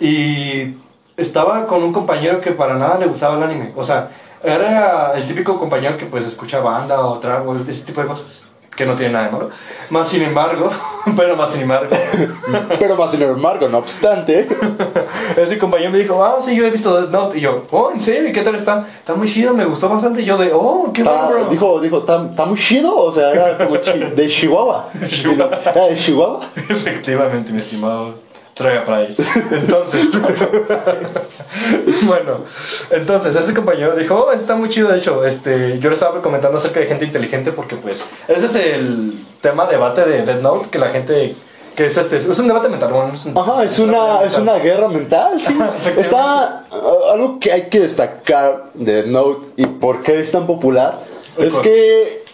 y 0.00 0.74
estaba 1.16 1.66
con 1.66 1.82
un 1.82 1.92
compañero 1.92 2.40
que 2.40 2.50
para 2.52 2.74
nada 2.76 2.98
le 2.98 3.06
gustaba 3.06 3.36
el 3.36 3.42
anime, 3.44 3.72
o 3.76 3.84
sea, 3.84 4.10
era 4.42 5.12
el 5.14 5.26
típico 5.26 5.58
compañero 5.58 5.96
que 5.96 6.06
pues 6.06 6.24
escucha 6.24 6.60
banda 6.60 7.00
o 7.06 7.18
trap 7.18 7.46
o 7.48 7.56
ese 7.68 7.84
tipo 7.84 8.00
de 8.00 8.06
cosas, 8.08 8.42
que 8.78 8.86
no 8.86 8.94
tiene 8.94 9.12
nada 9.12 9.26
de 9.26 9.32
malo, 9.32 9.50
más 9.90 10.08
sin 10.08 10.22
embargo, 10.22 10.70
pero 11.16 11.36
más 11.36 11.50
sin 11.50 11.62
embargo, 11.62 11.90
Pero 12.78 12.94
más 12.96 13.10
sin 13.10 13.22
embargo, 13.22 13.68
no 13.68 13.78
obstante. 13.78 14.46
ese 15.36 15.58
compañero 15.58 15.90
me 15.90 15.98
dijo, 15.98 16.24
ah, 16.24 16.36
sí, 16.40 16.54
yo 16.56 16.64
he 16.64 16.70
visto 16.70 16.96
Death 16.98 17.10
Note, 17.10 17.38
y 17.38 17.40
yo, 17.40 17.66
oh, 17.72 17.90
¿en 17.90 17.98
serio? 17.98 18.28
¿Y 18.28 18.32
qué 18.32 18.42
tal 18.42 18.54
está? 18.54 18.86
Está 18.86 19.14
muy 19.14 19.28
chido, 19.28 19.52
me 19.52 19.64
gustó 19.64 19.88
bastante, 19.88 20.22
y 20.22 20.24
yo 20.24 20.38
de, 20.38 20.52
oh, 20.54 20.92
qué 20.94 21.02
bueno, 21.02 21.28
bro. 21.28 21.44
dijo, 21.46 21.80
dijo, 21.80 21.98
¿está 21.98 22.44
muy 22.46 22.58
chido? 22.58 22.96
O 22.96 23.10
sea, 23.10 23.32
era 23.32 23.58
como 23.58 23.76
chi- 23.78 23.98
de 24.14 24.28
Chihuahua. 24.28 24.90
Chihuahua. 25.08 25.58
Era 25.74 25.86
de 25.86 25.96
Chihuahua. 25.96 26.40
Efectivamente, 26.68 27.52
mi 27.52 27.58
estimado 27.58 28.14
Traga 28.58 28.84
Price. 28.84 29.22
Entonces, 29.52 30.08
bueno, 32.06 32.44
entonces 32.90 33.36
ese 33.36 33.54
compañero 33.54 33.94
dijo, 33.94 34.16
oh, 34.16 34.32
está 34.32 34.54
muy 34.56 34.68
chido, 34.68 34.88
de 34.88 34.98
hecho, 34.98 35.24
este, 35.24 35.78
yo 35.78 35.88
le 35.88 35.94
estaba 35.94 36.20
comentando 36.20 36.58
acerca 36.58 36.80
de 36.80 36.86
gente 36.86 37.04
inteligente 37.04 37.52
porque 37.52 37.76
pues 37.76 38.04
ese 38.26 38.46
es 38.46 38.54
el 38.56 39.24
tema 39.40 39.66
debate 39.66 40.04
de 40.04 40.22
Dead 40.24 40.40
Note, 40.40 40.68
que 40.70 40.78
la 40.78 40.88
gente, 40.90 41.34
que 41.76 41.86
es 41.86 41.96
este, 41.96 42.16
es 42.16 42.38
un 42.38 42.48
debate 42.48 42.68
mental, 42.68 42.92
bueno, 42.92 43.12
es 43.14 43.24
un- 43.26 43.38
Ajá, 43.38 43.62
es 43.64 43.78
una, 43.78 44.22
es 44.24 44.36
una 44.36 44.54
guerra 44.58 44.88
mental, 44.88 45.40
sí. 45.44 45.56
Está 45.96 46.64
algo 47.12 47.38
que 47.40 47.52
hay 47.52 47.68
que 47.68 47.80
destacar 47.80 48.70
de 48.74 49.04
Note 49.04 49.46
y 49.56 49.66
por 49.66 50.02
qué 50.02 50.20
es 50.20 50.30
tan 50.32 50.46
popular 50.46 50.98
es 51.36 51.54
que 51.58 52.24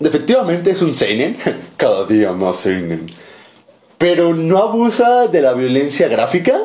efectivamente 0.00 0.72
es 0.72 0.82
un 0.82 0.96
seinen, 0.96 1.36
cada 1.76 2.04
día 2.06 2.32
más 2.32 2.56
seinen, 2.56 3.06
pero 4.00 4.32
no 4.34 4.56
abusa 4.56 5.26
de 5.26 5.42
la 5.42 5.52
violencia 5.52 6.08
gráfica 6.08 6.58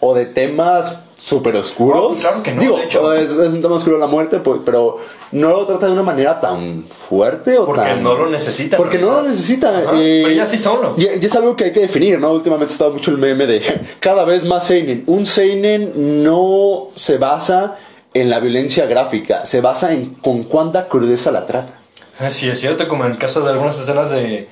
o 0.00 0.14
de 0.14 0.26
temas 0.26 1.00
súper 1.16 1.56
oscuros. 1.56 2.18
Oh, 2.18 2.20
claro 2.20 2.42
que 2.42 2.52
no, 2.52 2.60
Digo, 2.60 2.76
de 2.76 2.84
hecho. 2.84 3.14
es, 3.14 3.30
es 3.30 3.54
un 3.54 3.62
tema 3.62 3.76
oscuro 3.76 3.96
la 3.96 4.06
muerte, 4.06 4.38
pues, 4.38 4.60
pero 4.66 4.98
no 5.32 5.48
lo 5.48 5.64
trata 5.64 5.86
de 5.86 5.92
una 5.92 6.02
manera 6.02 6.38
tan 6.42 6.84
fuerte 6.84 7.56
o 7.56 7.64
Porque 7.64 7.80
tan... 7.80 8.02
no 8.02 8.12
lo 8.18 8.28
necesita. 8.28 8.76
Porque 8.76 8.98
no 8.98 9.12
lo 9.12 9.22
necesita. 9.22 9.80
Eh, 9.94 10.20
pero 10.24 10.30
ya 10.30 10.44
sí 10.44 10.58
solo. 10.58 10.94
Y, 10.98 11.04
y 11.04 11.24
es 11.24 11.34
algo 11.34 11.56
que 11.56 11.64
hay 11.64 11.72
que 11.72 11.80
definir, 11.80 12.20
¿no? 12.20 12.32
Últimamente 12.34 12.74
estaba 12.74 12.92
mucho 12.92 13.12
el 13.12 13.16
meme 13.16 13.46
de 13.46 13.62
cada 14.00 14.26
vez 14.26 14.44
más 14.44 14.66
Seinen. 14.66 15.04
Un 15.06 15.24
Seinen 15.24 16.22
no 16.22 16.88
se 16.94 17.16
basa 17.16 17.78
en 18.12 18.28
la 18.28 18.40
violencia 18.40 18.84
gráfica, 18.84 19.46
se 19.46 19.62
basa 19.62 19.94
en 19.94 20.16
con 20.16 20.42
cuánta 20.44 20.86
crudeza 20.86 21.32
la 21.32 21.46
trata. 21.46 21.80
Sí, 22.28 22.50
es 22.50 22.60
cierto, 22.60 22.86
como 22.88 23.06
en 23.06 23.12
el 23.12 23.18
caso 23.18 23.40
de 23.40 23.52
algunas 23.52 23.80
escenas 23.80 24.10
de 24.10 24.48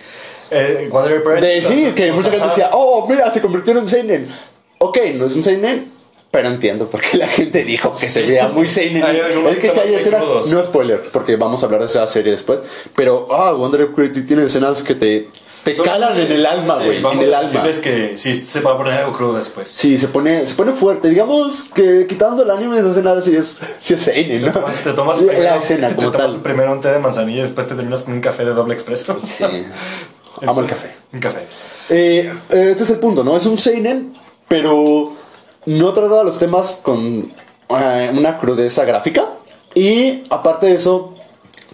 eh, 0.50 0.88
Wonder 0.90 1.20
Bread. 1.20 1.40
De 1.40 1.62
sí, 1.62 1.92
que 1.94 2.12
mucha 2.12 2.30
gente 2.30 2.46
decía, 2.46 2.70
oh, 2.72 3.06
mira, 3.08 3.32
se 3.32 3.40
convirtió 3.40 3.72
en 3.72 3.78
un 3.78 3.88
Seinen. 3.88 4.28
Ok, 4.78 4.98
no 5.14 5.26
es 5.26 5.34
un 5.36 5.42
Seinen, 5.44 5.90
pero 6.30 6.48
entiendo 6.48 6.86
por 6.88 7.00
qué 7.00 7.16
la 7.16 7.28
gente 7.28 7.64
dijo 7.64 7.90
que 7.90 8.08
se 8.08 8.22
Sí. 8.24 8.30
vea 8.30 8.48
muy 8.48 8.68
Seinen. 8.68 9.04
Es 9.48 9.58
que 9.58 9.70
si 9.70 9.80
hay 9.80 9.94
escenas, 9.94 10.22
no 10.46 10.64
spoiler, 10.64 11.00
porque 11.12 11.36
vamos 11.36 11.62
a 11.62 11.66
hablar 11.66 11.80
de 11.80 11.86
esa 11.86 12.06
serie 12.06 12.32
después, 12.32 12.60
pero, 12.94 13.28
ah, 13.30 13.52
Wonder 13.52 13.86
Bread 13.86 14.12
tiene 14.26 14.44
escenas 14.44 14.82
que 14.82 14.94
te, 14.94 15.28
te 15.64 15.74
calan 15.74 16.16
en 16.16 16.30
el 16.30 16.46
alma, 16.46 16.76
güey, 16.76 16.98
Eh, 16.98 17.02
en 17.12 17.22
el 17.22 17.34
alma. 17.34 17.48
decirles 17.64 17.78
que 17.80 18.16
sí 18.16 18.34
se 18.34 18.60
va 18.60 18.72
a 18.74 18.76
poner 18.76 18.92
algo 18.92 19.12
crudo 19.12 19.34
después. 19.38 19.68
Sí, 19.68 19.96
se 19.98 20.06
pone, 20.06 20.46
se 20.46 20.54
pone 20.54 20.72
fuerte. 20.72 21.08
Digamos 21.08 21.64
que 21.74 22.06
quitando 22.06 22.44
el 22.44 22.50
anime, 22.52 22.78
esa 22.78 22.90
escena 22.90 23.20
sí 23.20 23.34
es, 23.34 23.58
sí 23.80 23.94
es 23.94 24.00
seinen, 24.00 24.42
¿no? 24.44 24.52
Te 24.52 24.60
tomas, 24.60 24.76
te 24.84 24.92
tomas 24.92 25.20
la, 25.22 25.32
primero, 25.32 25.54
escena 25.56 25.88
te 25.88 25.94
como 25.96 26.10
tomas 26.12 26.32
tal. 26.34 26.40
primero 26.42 26.70
un 26.72 26.80
té 26.80 26.88
de 26.92 26.98
manzanilla 27.00 27.38
y 27.38 27.42
después 27.42 27.66
te 27.66 27.74
terminas 27.74 28.04
con 28.04 28.14
un 28.14 28.20
café 28.20 28.44
de 28.44 28.52
doble 28.52 28.74
expreso. 28.74 29.16
Sí. 29.22 29.44
Amo 30.46 30.60
el 30.60 30.66
café. 30.66 30.94
Un 31.12 31.20
café. 31.20 31.40
Eh, 31.88 32.32
eh, 32.50 32.68
este 32.70 32.82
es 32.82 32.90
el 32.90 32.98
punto, 32.98 33.22
¿no? 33.22 33.36
Es 33.36 33.46
un 33.46 33.58
seinen, 33.58 34.12
pero 34.48 35.12
no 35.66 35.92
trata 35.92 36.24
los 36.24 36.38
temas 36.38 36.80
con 36.82 37.32
eh, 37.68 38.10
una 38.12 38.38
crudeza 38.38 38.84
gráfica. 38.84 39.26
Y 39.74 40.24
aparte 40.30 40.66
de 40.66 40.74
eso, 40.74 41.14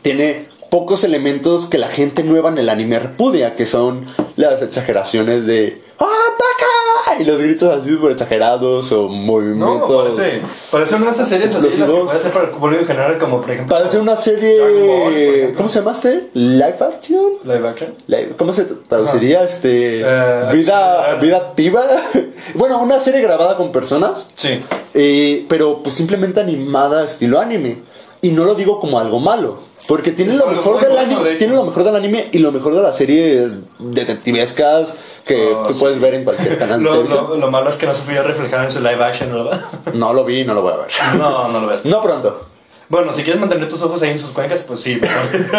tiene 0.03 0.47
pocos 0.71 1.05
elementos 1.05 1.67
que 1.67 1.79
la 1.79 1.89
gente 1.89 2.25
nueva 2.25 2.51
en 2.51 2.59
el 2.59 2.69
anime 2.69 2.99
repudia, 2.99 3.55
que 3.55 3.67
son 3.67 4.07
las 4.37 4.63
exageraciones 4.63 5.47
de 5.47 5.83
¡Ah, 6.05 6.29
vaca! 6.39 7.21
Y 7.21 7.25
los 7.25 7.41
gritos 7.41 7.71
así 7.71 7.91
súper 7.91 8.13
exagerados 8.13 8.91
o 8.93 9.03
No, 9.03 9.09
movimientos. 9.09 10.15
parece, 10.17 10.41
parece 10.71 10.95
una 10.97 11.07
de 11.07 11.11
esas 11.13 11.29
series 11.29 11.55
así 11.55 11.67
las 11.79 11.91
que 11.91 11.97
puede 12.01 12.19
ser 12.19 12.33
para 12.33 12.45
el 12.47 12.51
público 12.51 12.81
en 12.83 12.87
general, 12.89 13.19
como 13.19 13.41
por 13.41 13.51
ejemplo. 13.51 13.77
Parece 13.77 13.99
una 13.99 14.13
Ball, 14.15 14.23
serie. 14.23 15.35
ejemplo. 15.37 15.57
¿Cómo 15.57 15.69
se 15.69 15.79
llama 15.79 15.93
este? 15.93 16.31
¿Live 16.35 16.77
action? 16.81 17.25
Live 17.45 17.69
action. 17.69 17.95
Live- 18.07 18.35
¿Cómo 18.37 18.53
se 18.53 18.65
traduciría? 18.65 19.43
Este. 19.45 20.01
Eh, 20.01 20.45
vida, 20.53 21.15
vida 21.21 21.37
activa. 21.37 21.85
bueno, 22.55 22.81
una 22.83 22.99
serie 22.99 23.21
grabada 23.21 23.57
con 23.57 23.71
personas. 23.73 24.31
Sí. 24.35 24.61
eh, 24.95 25.45
pero 25.49 25.83
pues 25.83 25.95
simplemente 25.95 26.41
animada 26.41 27.05
estilo 27.05 27.39
anime. 27.39 27.79
Y 28.23 28.31
no 28.31 28.45
lo 28.45 28.55
digo 28.55 28.79
como 28.81 28.99
algo 29.01 29.19
malo. 29.19 29.59
Porque 29.89 30.13
tiene 30.13 30.35
lo 30.37 30.47
mejor 30.47 30.81
del 30.81 30.97
anime. 30.97 31.35
Tiene 31.37 31.55
lo 31.55 31.65
mejor 31.65 31.85
del 31.85 31.97
anime 31.97 32.29
y 32.33 32.39
lo 32.39 32.53
mejor 32.53 32.75
de 32.75 32.83
las 32.83 32.97
series 32.97 33.57
detectivescas 33.79 34.95
que 35.27 35.53
Oh, 35.55 35.63
tú 35.65 35.75
sí. 35.75 35.81
puedes 35.81 36.01
ver 36.01 36.15
en 36.15 36.25
cualquier 36.25 36.59
canal 36.59 36.81
Lo, 36.83 37.03
lo, 37.05 37.37
lo 37.37 37.51
malo 37.51 37.69
es 37.69 37.77
que 37.77 37.87
no 37.87 37.95
se 37.95 38.03
fue 38.03 38.21
reflejado 38.23 38.65
en 38.65 38.71
su 38.71 38.81
live 38.81 39.03
action, 39.05 39.33
¿verdad? 39.33 39.61
No 39.95 40.13
lo 40.13 40.25
vi, 40.25 40.45
no 40.45 40.55
lo 40.55 40.63
voy 40.63 40.73
a 40.73 40.77
ver. 40.77 40.87
No, 41.19 41.49
no 41.49 41.61
lo 41.61 41.67
ves. 41.69 41.85
No 41.85 42.03
pronto. 42.03 42.41
Bueno, 42.89 43.13
si 43.13 43.23
quieres 43.23 43.41
mantener 43.41 43.69
tus 43.69 43.81
ojos 43.83 44.03
ahí 44.03 44.11
en 44.11 44.19
sus 44.19 44.31
cuencas, 44.31 44.63
pues 44.65 44.81
sí, 44.81 44.99
pero 45.01 45.15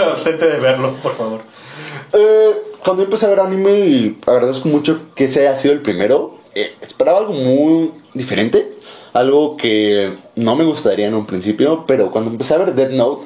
abstente 0.12 0.45
de 0.45 0.59
verlo, 0.59 0.93
por 1.01 1.15
favor. 1.15 1.41
Eh, 2.13 2.51
cuando 2.83 3.01
yo 3.01 3.05
empecé 3.05 3.25
a 3.25 3.29
ver 3.29 3.39
anime 3.39 3.79
y 3.79 4.17
agradezco 4.27 4.67
mucho 4.69 4.99
que 5.15 5.23
ese 5.25 5.47
haya 5.47 5.55
sido 5.57 5.73
el 5.73 5.81
primero, 5.81 6.38
eh, 6.53 6.75
esperaba 6.81 7.17
algo 7.19 7.33
muy 7.33 7.91
diferente, 8.13 8.71
algo 9.13 9.57
que 9.57 10.13
no 10.36 10.55
me 10.55 10.63
gustaría 10.63 11.07
en 11.07 11.15
un 11.15 11.25
principio, 11.25 11.86
pero 11.88 12.12
cuando 12.12 12.29
empecé 12.29 12.53
a 12.53 12.57
ver 12.59 12.73
Dead 12.75 12.89
Note, 12.91 13.25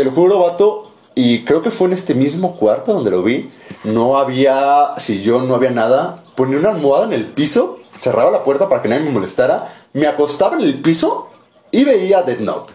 te 0.00 0.04
lo 0.04 0.12
juro, 0.12 0.38
vato, 0.38 0.90
y 1.14 1.44
creo 1.44 1.60
que 1.60 1.70
fue 1.70 1.88
en 1.88 1.92
este 1.92 2.14
mismo 2.14 2.56
cuarto 2.56 2.94
donde 2.94 3.10
lo 3.10 3.22
vi, 3.22 3.50
no 3.84 4.16
había 4.16 4.94
sillón, 4.96 5.46
no 5.46 5.54
había 5.54 5.72
nada, 5.72 6.24
ponía 6.36 6.56
una 6.56 6.70
almohada 6.70 7.04
en 7.04 7.12
el 7.12 7.26
piso 7.26 7.80
cerraba 8.00 8.30
la 8.30 8.42
puerta 8.42 8.70
para 8.70 8.80
que 8.80 8.88
nadie 8.88 9.02
me 9.02 9.10
molestara, 9.10 9.70
me 9.92 10.06
acostaba 10.06 10.56
en 10.56 10.62
el 10.62 10.80
piso 10.80 11.28
y 11.70 11.84
veía 11.84 12.22
Dead 12.22 12.38
Note. 12.38 12.72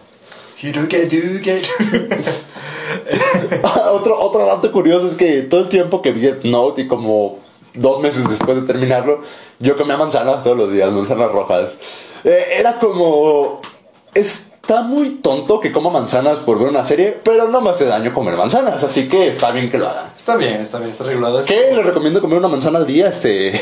otro, 3.90 4.20
otro 4.20 4.46
dato 4.46 4.70
curioso 4.70 5.08
es 5.08 5.14
que 5.14 5.42
todo 5.42 5.62
el 5.62 5.68
tiempo 5.68 6.00
que 6.00 6.12
vi 6.12 6.20
Dead 6.20 6.44
Note 6.44 6.82
y 6.82 6.86
como 6.86 7.40
dos 7.74 8.00
meses 8.00 8.28
después 8.28 8.60
de 8.60 8.68
terminarlo, 8.68 9.20
yo 9.58 9.76
comía 9.76 9.96
manzanas 9.96 10.44
todos 10.44 10.56
los 10.56 10.72
días, 10.72 10.92
manzanas 10.92 11.32
rojas. 11.32 11.80
Eh, 12.22 12.58
era 12.58 12.78
como... 12.78 13.60
Está 14.68 14.82
muy 14.82 15.10
tonto 15.22 15.60
que 15.60 15.70
coma 15.70 15.90
manzanas 15.90 16.38
por 16.38 16.58
ver 16.58 16.68
una 16.68 16.82
serie, 16.82 17.16
pero 17.22 17.46
no 17.46 17.60
me 17.60 17.70
hace 17.70 17.84
daño 17.84 18.12
comer 18.12 18.34
manzanas, 18.34 18.82
así 18.82 19.08
que 19.08 19.28
está 19.28 19.52
bien 19.52 19.70
que 19.70 19.78
lo 19.78 19.86
haga. 19.86 20.12
Está 20.16 20.34
bien, 20.34 20.60
está 20.60 20.78
bien, 20.78 20.90
está 20.90 21.04
regulado. 21.04 21.40
¿Qué? 21.44 21.70
Le 21.72 21.84
recomiendo 21.84 22.20
comer 22.20 22.38
una 22.38 22.48
manzana 22.48 22.78
al 22.78 22.86
día, 22.86 23.06
este... 23.06 23.52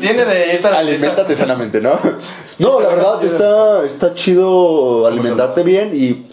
Tiene 0.00 0.26
de 0.26 0.54
irte 0.54 0.68
a 0.68 0.70
la 0.70 0.78
Aliméntate 0.78 1.36
sanamente, 1.36 1.80
¿no? 1.80 1.98
No, 2.60 2.78
la 2.78 2.88
verdad 2.90 3.24
está, 3.24 3.84
está 3.84 4.14
chido 4.14 5.08
alimentarte 5.08 5.64
bien 5.64 5.90
y... 5.92 6.24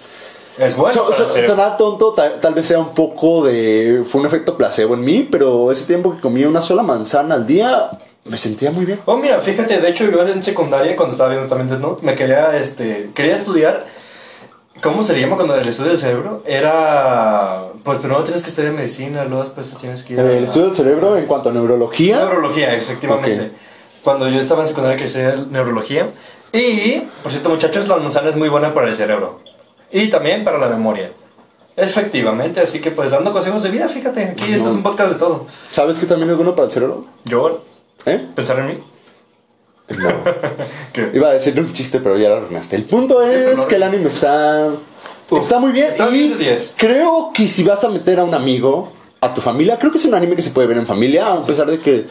Es 0.60 0.78
bueno. 0.78 1.12
So, 1.12 1.28
so, 1.28 1.76
tonto, 1.80 2.14
tal, 2.14 2.40
tal, 2.40 2.54
vez 2.54 2.66
sea 2.66 2.78
un 2.78 2.94
poco 2.94 3.44
de. 3.44 4.04
Fue 4.06 4.22
un 4.22 4.28
efecto 4.28 4.56
placebo 4.56 4.94
en 4.94 5.02
mí, 5.02 5.28
pero 5.32 5.72
ese 5.72 5.88
tiempo 5.88 6.14
que 6.14 6.22
comía 6.22 6.48
una 6.48 6.62
sola 6.62 6.84
manzana 6.84 7.34
al 7.36 7.48
día, 7.48 7.90
me 8.26 8.38
sentía 8.38 8.72
muy 8.72 8.86
bien. 8.86 9.00
Oh, 9.06 9.18
mira, 9.18 9.40
fíjate, 9.40 9.80
de 9.80 9.90
hecho, 9.90 10.10
yo 10.10 10.28
en 10.28 10.44
secundaria, 10.44 10.96
cuando 10.96 11.14
estaba 11.14 11.30
viendo 11.30 11.48
también 11.48 11.82
¿no? 11.82 11.98
me 12.02 12.16
quería, 12.16 12.56
este, 12.58 13.10
quería 13.16 13.36
estudiar. 13.36 13.86
¿Cómo 14.82 15.04
se 15.04 15.20
llama 15.20 15.36
cuando 15.36 15.56
el 15.56 15.68
estudio 15.68 15.92
del 15.92 16.00
cerebro? 16.00 16.44
Era. 16.46 17.66
Pues 17.84 18.00
primero 18.00 18.24
tienes 18.24 18.42
que 18.42 18.50
estudiar 18.50 18.74
medicina, 18.74 19.26
luego 19.26 19.44
después 19.44 19.76
tienes 19.78 20.04
que 20.04 20.14
ir. 20.14 20.20
¿El 20.20 20.44
estudio 20.44 20.68
del 20.68 20.76
cerebro 20.76 21.18
en 21.18 21.26
cuanto 21.26 21.50
a 21.50 21.52
neurología? 21.52 22.18
Neurología, 22.18 22.74
efectivamente. 22.76 23.34
Okay. 23.34 23.52
Cuando 24.04 24.28
yo 24.28 24.40
estaba 24.40 24.62
en 24.62 24.68
secundaria, 24.68 24.98
quería 24.98 25.08
estudiar 25.08 25.48
neurología. 25.52 26.10
Y, 26.52 27.04
por 27.22 27.32
cierto, 27.32 27.50
muchachos, 27.50 27.88
la 27.88 27.98
manzana 27.98 28.30
es 28.30 28.36
muy 28.36 28.50
buena 28.50 28.74
para 28.74 28.90
el 28.90 28.96
cerebro. 28.96 29.42
Y 29.92 30.08
también 30.08 30.44
para 30.44 30.58
la 30.58 30.68
memoria. 30.68 31.12
Efectivamente, 31.78 32.60
así 32.60 32.82
que 32.82 32.92
pues 32.92 33.12
dando 33.12 33.32
consejos 33.32 33.64
de 33.64 33.70
vida, 33.70 33.88
fíjate, 33.88 34.24
aquí 34.24 34.44
no. 34.50 34.56
este 34.56 34.70
es 34.70 34.76
un 34.76 34.84
podcast 34.84 35.14
de 35.14 35.20
todo. 35.20 35.46
¿Sabes 35.72 35.98
que 36.00 36.06
también 36.06 36.30
es 36.30 36.36
bueno 36.36 36.56
para 36.56 36.68
el 36.68 36.72
cerebro? 36.72 37.06
Yo. 37.26 37.64
¿Eh? 38.06 38.28
¿Pensar 38.36 38.60
en 38.60 38.68
mí? 38.68 38.78
No. 39.98 40.10
Iba 41.14 41.30
a 41.30 41.34
decirle 41.34 41.62
un 41.62 41.74
chiste, 41.74 42.00
pero 42.00 42.18
ya 42.18 42.30
lo 42.30 42.36
arruinaste. 42.38 42.76
El 42.76 42.84
punto 42.84 43.22
es 43.22 43.60
que 43.62 43.76
el 43.76 43.84
anime 43.84 44.08
está. 44.08 44.70
Uf, 45.30 45.40
está 45.40 45.60
muy 45.60 45.72
bien. 45.72 45.88
Está 45.88 46.10
y 46.10 46.28
10 46.28 46.38
de 46.38 46.46
10. 46.46 46.74
creo 46.78 47.32
que 47.34 47.48
si 47.48 47.64
vas 47.64 47.84
a 47.84 47.90
meter 47.90 48.20
a 48.20 48.24
un 48.24 48.34
amigo, 48.34 48.92
a 49.22 49.34
tu 49.34 49.42
familia, 49.42 49.78
creo 49.78 49.92
que 49.92 49.98
es 49.98 50.06
un 50.06 50.14
anime 50.14 50.36
que 50.36 50.42
se 50.42 50.52
puede 50.52 50.68
ver 50.68 50.78
en 50.78 50.88
familia, 50.88 51.32
a 51.32 51.46
pesar 51.46 51.68
de 51.68 51.80
que 51.80 52.06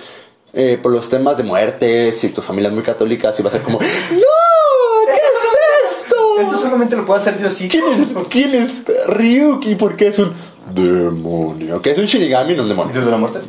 eh, 0.53 0.79
por 0.83 0.93
los 0.93 1.09
temas 1.09 1.37
de 1.37 1.43
muerte, 1.43 2.13
si 2.13 2.29
tu 2.31 2.43
familia 2.43 2.69
es 2.69 2.75
muy 2.75 2.83
católica, 2.83 3.33
si 3.33 3.43
va 3.43 3.49
a 3.49 3.53
ser 3.53 3.63
como. 3.63 3.79
¡No! 4.11 5.07
¿Qué 5.07 5.13
es 5.13 6.03
esto? 6.03 6.17
Eso 6.41 6.59
solamente 6.59 6.97
lo 6.97 7.05
puedo 7.05 7.19
hacer 7.19 7.39
yo 7.39 7.51
sí. 7.51 7.69
¿Quién 7.69 7.85
es, 7.85 8.27
¿Quién 8.29 8.55
es 8.55 8.73
Ryuki? 9.07 9.75
¿Por 9.75 9.97
qué 9.97 10.09
es 10.09 10.19
un 10.19 10.33
demonio? 10.75 11.83
Que 11.83 11.91
es 11.91 11.99
un 11.99 12.07
Shinigami, 12.07 12.55
no 12.55 12.63
un 12.63 12.69
demonio. 12.69 12.93
¿Dios 12.93 13.05
de 13.05 13.11
la 13.11 13.17
muerte? 13.17 13.41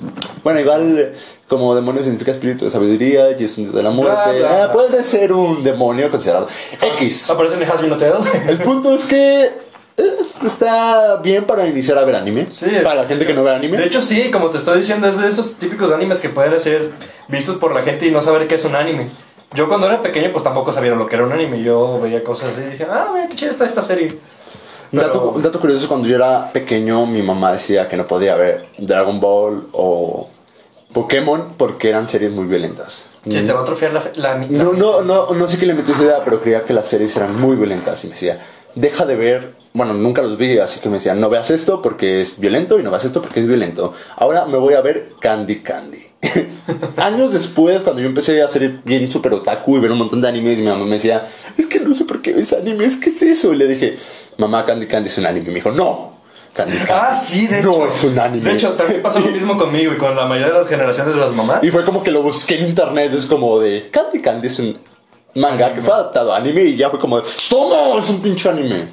Bueno, 0.43 0.60
igual 0.60 1.13
como 1.47 1.75
demonio 1.75 2.01
significa 2.01 2.31
espíritu 2.31 2.65
de 2.65 2.71
sabiduría 2.71 3.31
y 3.38 3.43
es 3.43 3.57
un 3.57 3.65
dios 3.65 3.75
de 3.75 3.84
la 3.84 3.91
muerte. 3.91 4.13
Bla, 4.15 4.31
bla, 4.31 4.47
bla. 4.49 4.63
Ah, 4.65 4.71
puede 4.71 5.03
ser 5.03 5.34
un 5.34 5.63
demonio 5.63 6.10
considerado 6.10 6.47
X. 6.99 7.29
Aparece 7.29 7.55
en 7.55 7.63
el 7.63 7.71
Hasbin 7.71 7.91
Hotel. 7.91 8.13
El 8.47 8.57
punto 8.60 8.93
es 8.93 9.05
que 9.05 9.51
eh, 9.97 10.15
está 10.45 11.17
bien 11.17 11.43
para 11.43 11.67
iniciar 11.67 11.97
a 11.97 12.05
ver 12.05 12.15
anime. 12.15 12.47
Sí. 12.49 12.69
Para 12.84 13.03
la 13.03 13.07
gente 13.07 13.25
que 13.25 13.34
no 13.34 13.43
ve 13.43 13.51
anime. 13.51 13.77
De 13.77 13.86
hecho, 13.86 14.01
sí, 14.01 14.31
como 14.31 14.49
te 14.49 14.57
estoy 14.57 14.79
diciendo, 14.79 15.07
es 15.07 15.17
de 15.17 15.27
esos 15.27 15.55
típicos 15.55 15.91
animes 15.91 16.19
que 16.21 16.29
pueden 16.29 16.60
ser 16.60 16.89
vistos 17.27 17.57
por 17.57 17.73
la 17.73 17.81
gente 17.84 18.07
y 18.07 18.12
no 18.12 18.21
saber 18.21 18.47
qué 18.47 18.55
es 18.55 18.65
un 18.65 18.75
anime. 18.75 19.07
Yo 19.53 19.67
cuando 19.67 19.88
era 19.88 20.01
pequeño, 20.01 20.31
pues 20.31 20.43
tampoco 20.43 20.71
sabía 20.71 20.95
lo 20.95 21.05
que 21.07 21.15
era 21.15 21.25
un 21.25 21.31
anime. 21.34 21.62
Yo 21.62 21.99
veía 22.01 22.23
cosas 22.23 22.53
así 22.53 22.62
y 22.62 22.69
decía, 22.69 22.88
ah, 22.89 23.12
mira 23.13 23.27
qué 23.27 23.36
chida 23.36 23.51
está 23.51 23.65
esta 23.65 23.81
serie. 23.81 24.17
Un 24.91 24.99
dato, 24.99 25.32
un 25.36 25.41
dato 25.41 25.60
curioso, 25.60 25.88
cuando 25.88 26.08
yo 26.08 26.15
era 26.15 26.51
pequeño, 26.51 27.06
mi 27.06 27.21
mamá 27.21 27.51
decía 27.54 27.88
que 27.88 27.95
no 27.97 28.08
podía 28.08 28.36
ver 28.36 28.65
Dragon 28.77 29.19
Ball 29.21 29.67
o 29.71 30.27
Pokémon 30.93 31.54
porque 31.58 31.89
eran 31.89 32.08
series 32.10 32.32
muy 32.32 32.45
violentas. 32.45 33.06
Se 33.30 33.41
te 33.43 33.54
va 33.54 33.60
a 33.60 33.63
atrofiar 33.63 33.93
la, 33.93 34.04
la, 34.15 34.38
la- 34.38 34.45
No, 34.47 34.73
no, 34.73 35.01
no, 35.01 35.30
no 35.34 35.47
sé 35.47 35.58
qué 35.58 35.65
le 35.65 35.73
metió 35.73 35.93
esa 35.93 36.04
idea, 36.04 36.23
pero 36.25 36.41
creía 36.41 36.65
que 36.65 36.73
las 36.73 36.88
series 36.89 37.15
eran 37.15 37.39
muy 37.39 37.56
violentas 37.56 38.04
y 38.04 38.08
me 38.08 38.13
decía, 38.13 38.39
deja 38.75 39.06
de 39.06 39.15
ver, 39.15 39.54
bueno, 39.73 39.93
nunca 39.93 40.21
los 40.21 40.38
vi, 40.38 40.60
así 40.60 40.82
que 40.82 40.89
me 40.89 40.95
decía, 40.95 41.15
no 41.15 41.30
veas 41.30 41.49
esto 41.51 41.82
porque 41.82 42.19
es 42.19 42.38
violento 42.39 42.77
y 42.77 42.84
no 42.84 42.91
veas 42.91 43.06
esto 43.06 43.21
porque 43.21 43.39
es 43.39 43.47
violento. 43.47 43.93
Ahora 44.17 44.45
me 44.45 44.58
voy 44.58 44.73
a 44.73 44.82
ver 44.82 45.12
Candy 45.21 45.60
Candy. 45.62 46.04
Años 46.97 47.32
después, 47.32 47.82
cuando 47.82 48.01
yo 48.01 48.08
empecé 48.08 48.41
a 48.41 48.47
ser 48.49 48.80
bien 48.84 49.10
super 49.10 49.34
otaku 49.34 49.77
y 49.77 49.80
ver 49.80 49.91
un 49.91 49.97
montón 49.99 50.19
de 50.21 50.27
animes, 50.27 50.58
mi 50.60 50.65
mamá 50.65 50.84
me 50.84 50.95
decía, 50.95 51.25
es 51.58 51.65
que 51.65 51.80
no 51.80 51.95
sé 51.95 52.04
por 52.06 52.21
qué 52.21 52.34
ves 52.34 52.51
animes, 52.54 52.97
¿qué 52.97 53.10
es 53.10 53.21
eso? 53.21 53.54
Y 53.54 53.58
le 53.58 53.67
dije, 53.67 53.97
mamá, 54.41 54.65
Candy 54.65 54.88
Candy 54.88 55.08
es 55.10 55.17
un 55.17 55.25
anime. 55.25 55.47
Me 55.47 55.54
dijo, 55.56 55.71
no, 55.71 56.17
Candy 56.54 56.75
Candy. 56.77 56.91
Ah, 56.93 57.15
sí, 57.15 57.47
de 57.47 57.62
no 57.62 57.86
hecho. 57.86 57.88
es 57.88 58.04
un 58.04 58.19
anime. 58.19 58.43
De 58.43 58.54
hecho, 58.54 58.71
también 58.73 59.01
pasó 59.01 59.19
lo 59.19 59.27
mismo 59.32 59.56
conmigo 59.58 59.93
y 59.93 59.97
con 59.97 60.15
la 60.15 60.25
mayoría 60.25 60.51
de 60.54 60.60
las 60.60 60.67
generaciones 60.67 61.15
de 61.15 61.21
las 61.21 61.32
mamás. 61.32 61.63
Y 61.63 61.69
fue 61.71 61.86
como 61.86 62.04
que 62.04 62.12
lo 62.12 62.21
busqué 62.21 62.60
en 62.60 62.67
internet, 62.69 63.13
es 63.13 63.25
como 63.25 63.60
de 63.60 63.89
Candy 63.91 64.21
Candy 64.21 64.47
es 64.47 64.60
un 64.60 64.80
manga 65.34 65.73
que 65.73 65.82
fue 65.82 65.93
adaptado 65.93 66.34
a 66.34 66.38
anime 66.38 66.63
y 66.63 66.75
ya 66.75 66.89
fue 66.89 66.99
como 66.99 67.21
de 67.21 67.25
¡Toma! 67.49 67.97
Es 67.97 68.10
un 68.10 68.21
pinche 68.21 68.49
anime. 68.49 68.86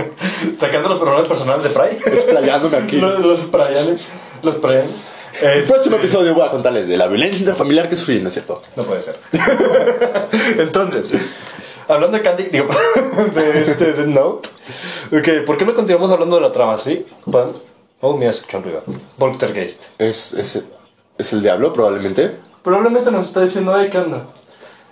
Sacando 0.56 0.88
los 0.88 0.98
problemas 0.98 1.26
personales 1.26 1.64
de 1.64 1.70
Pride. 1.70 1.98
Explayándome 2.16 2.76
aquí. 2.76 2.96
los, 3.00 3.18
los 3.18 3.40
Prayanes. 3.46 4.02
Los 4.42 4.54
Prayanes. 4.56 5.02
El 5.42 5.62
próximo 5.62 5.96
Este, 5.96 6.06
episodio 6.08 6.34
voy 6.34 6.44
a 6.46 6.50
contarles 6.50 6.88
de 6.88 6.96
la 6.96 7.06
violencia 7.06 7.38
intrafamiliar 7.40 7.88
que 7.88 7.96
sufrí, 7.96 8.20
¿no 8.20 8.28
es 8.28 8.34
cierto? 8.34 8.60
No 8.76 8.82
puede 8.82 9.00
ser. 9.00 9.16
Entonces, 10.58 11.12
hablando 11.90 12.16
de 12.16 12.22
Candy, 12.22 12.44
digo, 12.44 12.68
de 13.34 13.62
este 13.62 13.92
de 13.92 14.06
Note. 14.06 14.48
Ok, 15.12 15.44
¿por 15.46 15.56
qué 15.56 15.64
no 15.64 15.74
continuamos 15.74 16.10
hablando 16.10 16.36
de 16.36 16.42
la 16.42 16.52
trama, 16.52 16.78
sí? 16.78 17.04
Van. 17.26 17.52
Oh, 18.00 18.16
mira, 18.16 18.30
escuché 18.30 18.56
un 18.56 18.64
ruido. 18.64 18.82
Poltergeist. 19.18 19.86
Es, 19.98 20.32
es, 20.34 20.62
es 21.18 21.32
el 21.32 21.42
diablo, 21.42 21.72
probablemente. 21.72 22.36
Probablemente 22.62 23.10
nos 23.10 23.26
está 23.26 23.42
diciendo, 23.42 23.74
ay, 23.74 23.90
¿qué 23.90 23.98
onda? 23.98 24.24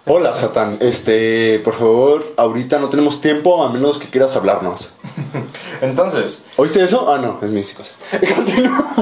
Hola, 0.07 0.33
Satán. 0.33 0.79
Este, 0.81 1.61
por 1.61 1.75
favor, 1.75 2.35
ahorita 2.37 2.79
no 2.79 2.89
tenemos 2.89 3.21
tiempo 3.21 3.63
a 3.63 3.71
menos 3.71 3.99
que 3.99 4.09
quieras 4.09 4.35
hablarnos. 4.37 4.95
Entonces, 5.81 6.45
¿Oíste 6.57 6.83
eso? 6.83 7.11
Ah, 7.13 7.19
no, 7.19 7.39
es 7.43 7.51
mi 7.51 7.63
cosa. 7.63 7.93
Continúa. 8.35 8.95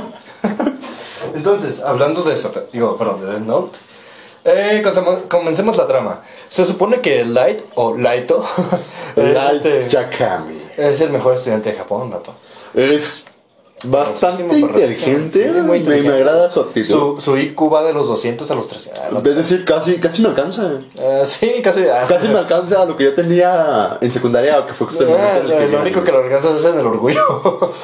entonces, 1.35 1.83
hablando 1.83 2.23
de 2.23 2.37
Satan, 2.37 2.65
digo, 2.73 2.97
perdón, 2.97 3.21
de 3.21 3.27
Death 3.27 3.47
Note. 3.47 3.79
Eh, 4.49 4.83
comencemos 5.29 5.77
la 5.77 5.87
trama. 5.87 6.23
Se 6.49 6.65
supone 6.65 7.01
que 7.01 7.25
Light, 7.25 7.63
o 7.75 7.97
Laito, 7.97 8.45
es, 9.17 9.35
Light 9.35 9.67
este- 9.67 9.89
Yakami. 9.89 10.61
es 10.77 11.01
el 11.01 11.11
mejor 11.11 11.35
estudiante 11.35 11.71
de 11.73 11.77
Japón, 11.77 12.11
Nato. 12.11 12.33
Es 12.73 13.25
bastante 13.85 14.59
inteligente. 14.59 15.43
sí, 15.45 15.51
muy 15.51 15.63
me, 15.63 15.77
inteligente. 15.79 16.09
me 16.11 16.15
agrada 16.17 16.49
su 16.49 16.61
actitud. 16.61 16.87
Su, 16.89 17.21
su 17.21 17.37
IQ 17.37 17.73
va 17.73 17.85
de 17.85 17.93
los 17.93 18.09
200 18.09 18.51
a 18.51 18.55
los 18.55 18.67
300. 18.69 19.03
Ah, 19.03 19.09
no. 19.13 19.19
Es 19.19 19.37
decir, 19.37 19.65
casi, 19.65 19.97
casi 19.97 20.23
me 20.23 20.29
alcanza. 20.29 20.81
Eh, 20.99 21.23
sí, 21.25 21.61
casi. 21.63 21.83
ah. 21.87 22.07
Casi 22.09 22.29
me 22.29 22.39
alcanza 22.39 22.85
lo 22.87 22.97
que 22.97 23.05
yo 23.05 23.15
tenía 23.15 23.99
en 24.01 24.13
secundaria, 24.13 24.65
que 24.67 24.73
fue 24.73 24.87
justo 24.87 25.05
el 25.05 25.11
Ah, 25.15 25.37
el 25.39 25.47
que 25.49 25.67
lo 25.67 25.69
vi 25.69 25.77
único 25.77 26.03
que 26.03 26.11
lo 26.13 26.23
alcanzas 26.25 26.59
es 26.59 26.65
en 26.65 26.79
el 26.79 26.87
orgullo. 26.87 27.21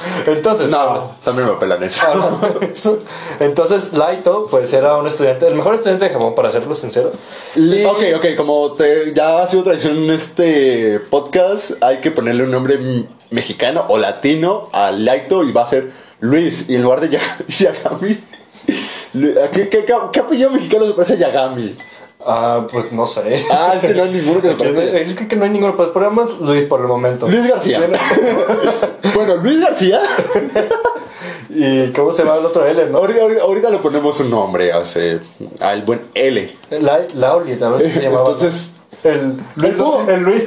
Entonces, 0.26 0.70
No, 0.70 1.12
también 1.24 1.46
me 1.48 1.54
pelan 1.54 1.82
eso. 1.82 2.06
de 2.60 2.66
eso, 2.72 2.98
Entonces, 3.38 3.92
Laito, 3.92 4.46
pues 4.50 4.72
era 4.72 4.96
un 4.96 5.06
estudiante, 5.06 5.46
el 5.46 5.54
mejor 5.54 5.74
estudiante 5.74 6.06
de 6.06 6.10
Japón, 6.10 6.34
para 6.34 6.50
serlo 6.50 6.74
sincero. 6.74 7.12
Y- 7.54 7.84
Ok, 7.84 7.98
ok, 8.16 8.26
como 8.36 8.72
te- 8.72 9.12
ya 9.14 9.42
ha 9.42 9.46
sido 9.46 9.62
tradición 9.64 9.98
en 9.98 10.10
este 10.10 11.00
podcast, 11.10 11.72
hay 11.82 11.98
que 11.98 12.10
ponerle 12.10 12.44
un 12.44 12.50
nombre 12.50 12.78
mexicano 13.32 13.84
o 13.88 13.98
latino 13.98 14.64
a 14.72 14.90
Laito 14.92 15.42
y 15.44 15.52
va 15.52 15.62
a 15.62 15.66
ser 15.66 15.90
Luis. 16.20 16.68
Y 16.68 16.76
en 16.76 16.82
lugar 16.82 17.00
de 17.00 17.08
Ya- 17.08 17.36
Yagami, 17.48 18.18
¿qué, 19.52 19.68
qué, 19.68 19.84
qué, 20.12 20.20
apellido 20.20 20.50
mexicano 20.50 20.86
se 20.86 20.92
parece 20.92 21.14
a 21.14 21.16
Yagami? 21.16 21.74
Ah, 22.24 22.66
pues 22.70 22.92
no 22.92 23.04
sé. 23.06 23.44
Ah, 23.50 23.72
es 23.74 23.80
que 23.82 23.94
no 23.94 24.04
hay 24.04 24.10
ninguno 24.12 24.40
que 24.40 24.48
se 24.50 24.54
parezca. 24.58 24.82
Es 24.98 25.14
que, 25.14 25.26
que 25.26 25.34
no 25.36 25.42
hay 25.44 25.50
ninguno, 25.50 25.76
pues 25.76 25.88
ponemos 25.88 26.38
Luis 26.40 26.64
por 26.66 26.80
el 26.80 26.86
momento. 26.86 27.26
Luis 27.28 27.46
García. 27.48 27.80
bueno, 29.14 29.36
Luis 29.42 29.60
García. 29.60 30.00
¿Y 31.54 31.88
cómo 31.92 32.12
se 32.12 32.22
llama 32.24 32.38
el 32.38 32.46
otro 32.46 32.64
L, 32.66 32.86
no? 32.90 32.98
Ahorita, 32.98 33.22
ahorita- 33.22 33.42
ahorita 33.42 33.70
le 33.70 33.78
ponemos 33.78 34.18
un 34.20 34.30
nombre 34.30 34.72
hace, 34.72 35.20
al 35.60 35.82
buen 35.82 36.02
L. 36.14 36.56
La, 36.70 37.06
Lauli, 37.14 37.56
tal 37.56 37.74
vez 37.74 37.92
se 37.92 38.02
llamaba. 38.02 38.30
Entonces, 38.30 38.70
el 39.04 39.36
Luis, 39.56 39.72
el- 40.08 40.14
el 40.14 40.20
Luis 40.22 40.44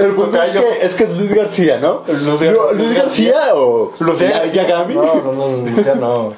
El 0.00 0.14
punto 0.14 0.42
es 0.42 0.52
que, 0.52 0.64
es 0.82 0.94
que 0.94 1.04
es 1.04 1.18
Luis 1.18 1.34
García, 1.34 1.78
¿no? 1.78 2.02
Luis 2.06 2.40
Lu- 2.42 2.58
Gar- 2.58 2.72
Luis 2.74 2.94
García 2.94 3.54
o 3.54 3.92
Lucía 3.98 4.46
Ya- 4.46 4.52
Yagami. 4.62 4.94
No, 4.94 5.14
no, 5.22 5.32
no, 5.32 5.70
Lucía 5.70 5.94
no. 5.94 6.32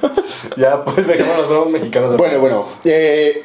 Ya, 0.57 0.83
pues 0.83 1.07
dejamos 1.07 1.37
los 1.37 1.47
nuevos 1.49 1.69
mexicanos. 1.69 2.17
Bueno, 2.17 2.39
bueno. 2.39 2.65
eh, 2.83 3.43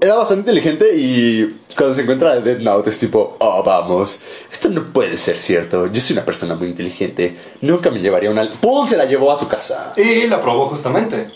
era 0.00 0.14
bastante 0.14 0.50
inteligente 0.52 0.86
y 0.96 1.58
cuando 1.76 1.94
se 1.94 2.02
encuentra 2.02 2.34
de 2.36 2.40
Dead 2.54 2.62
Note 2.62 2.88
es 2.90 2.98
tipo, 2.98 3.36
oh, 3.40 3.62
vamos, 3.62 4.20
esto 4.50 4.68
no 4.70 4.84
puede 4.92 5.16
ser 5.18 5.36
cierto. 5.38 5.86
Yo 5.88 6.00
soy 6.00 6.14
una 6.16 6.24
persona 6.24 6.54
muy 6.54 6.68
inteligente. 6.68 7.36
Nunca 7.60 7.90
me 7.90 7.98
llevaría 7.98 8.30
una... 8.30 8.48
¡Pum! 8.60 8.86
Se 8.88 8.96
la 8.96 9.04
llevó 9.04 9.32
a 9.32 9.38
su 9.38 9.48
casa. 9.48 9.92
Y 9.96 10.28
la 10.28 10.40
probó 10.40 10.66
justamente. 10.66 11.30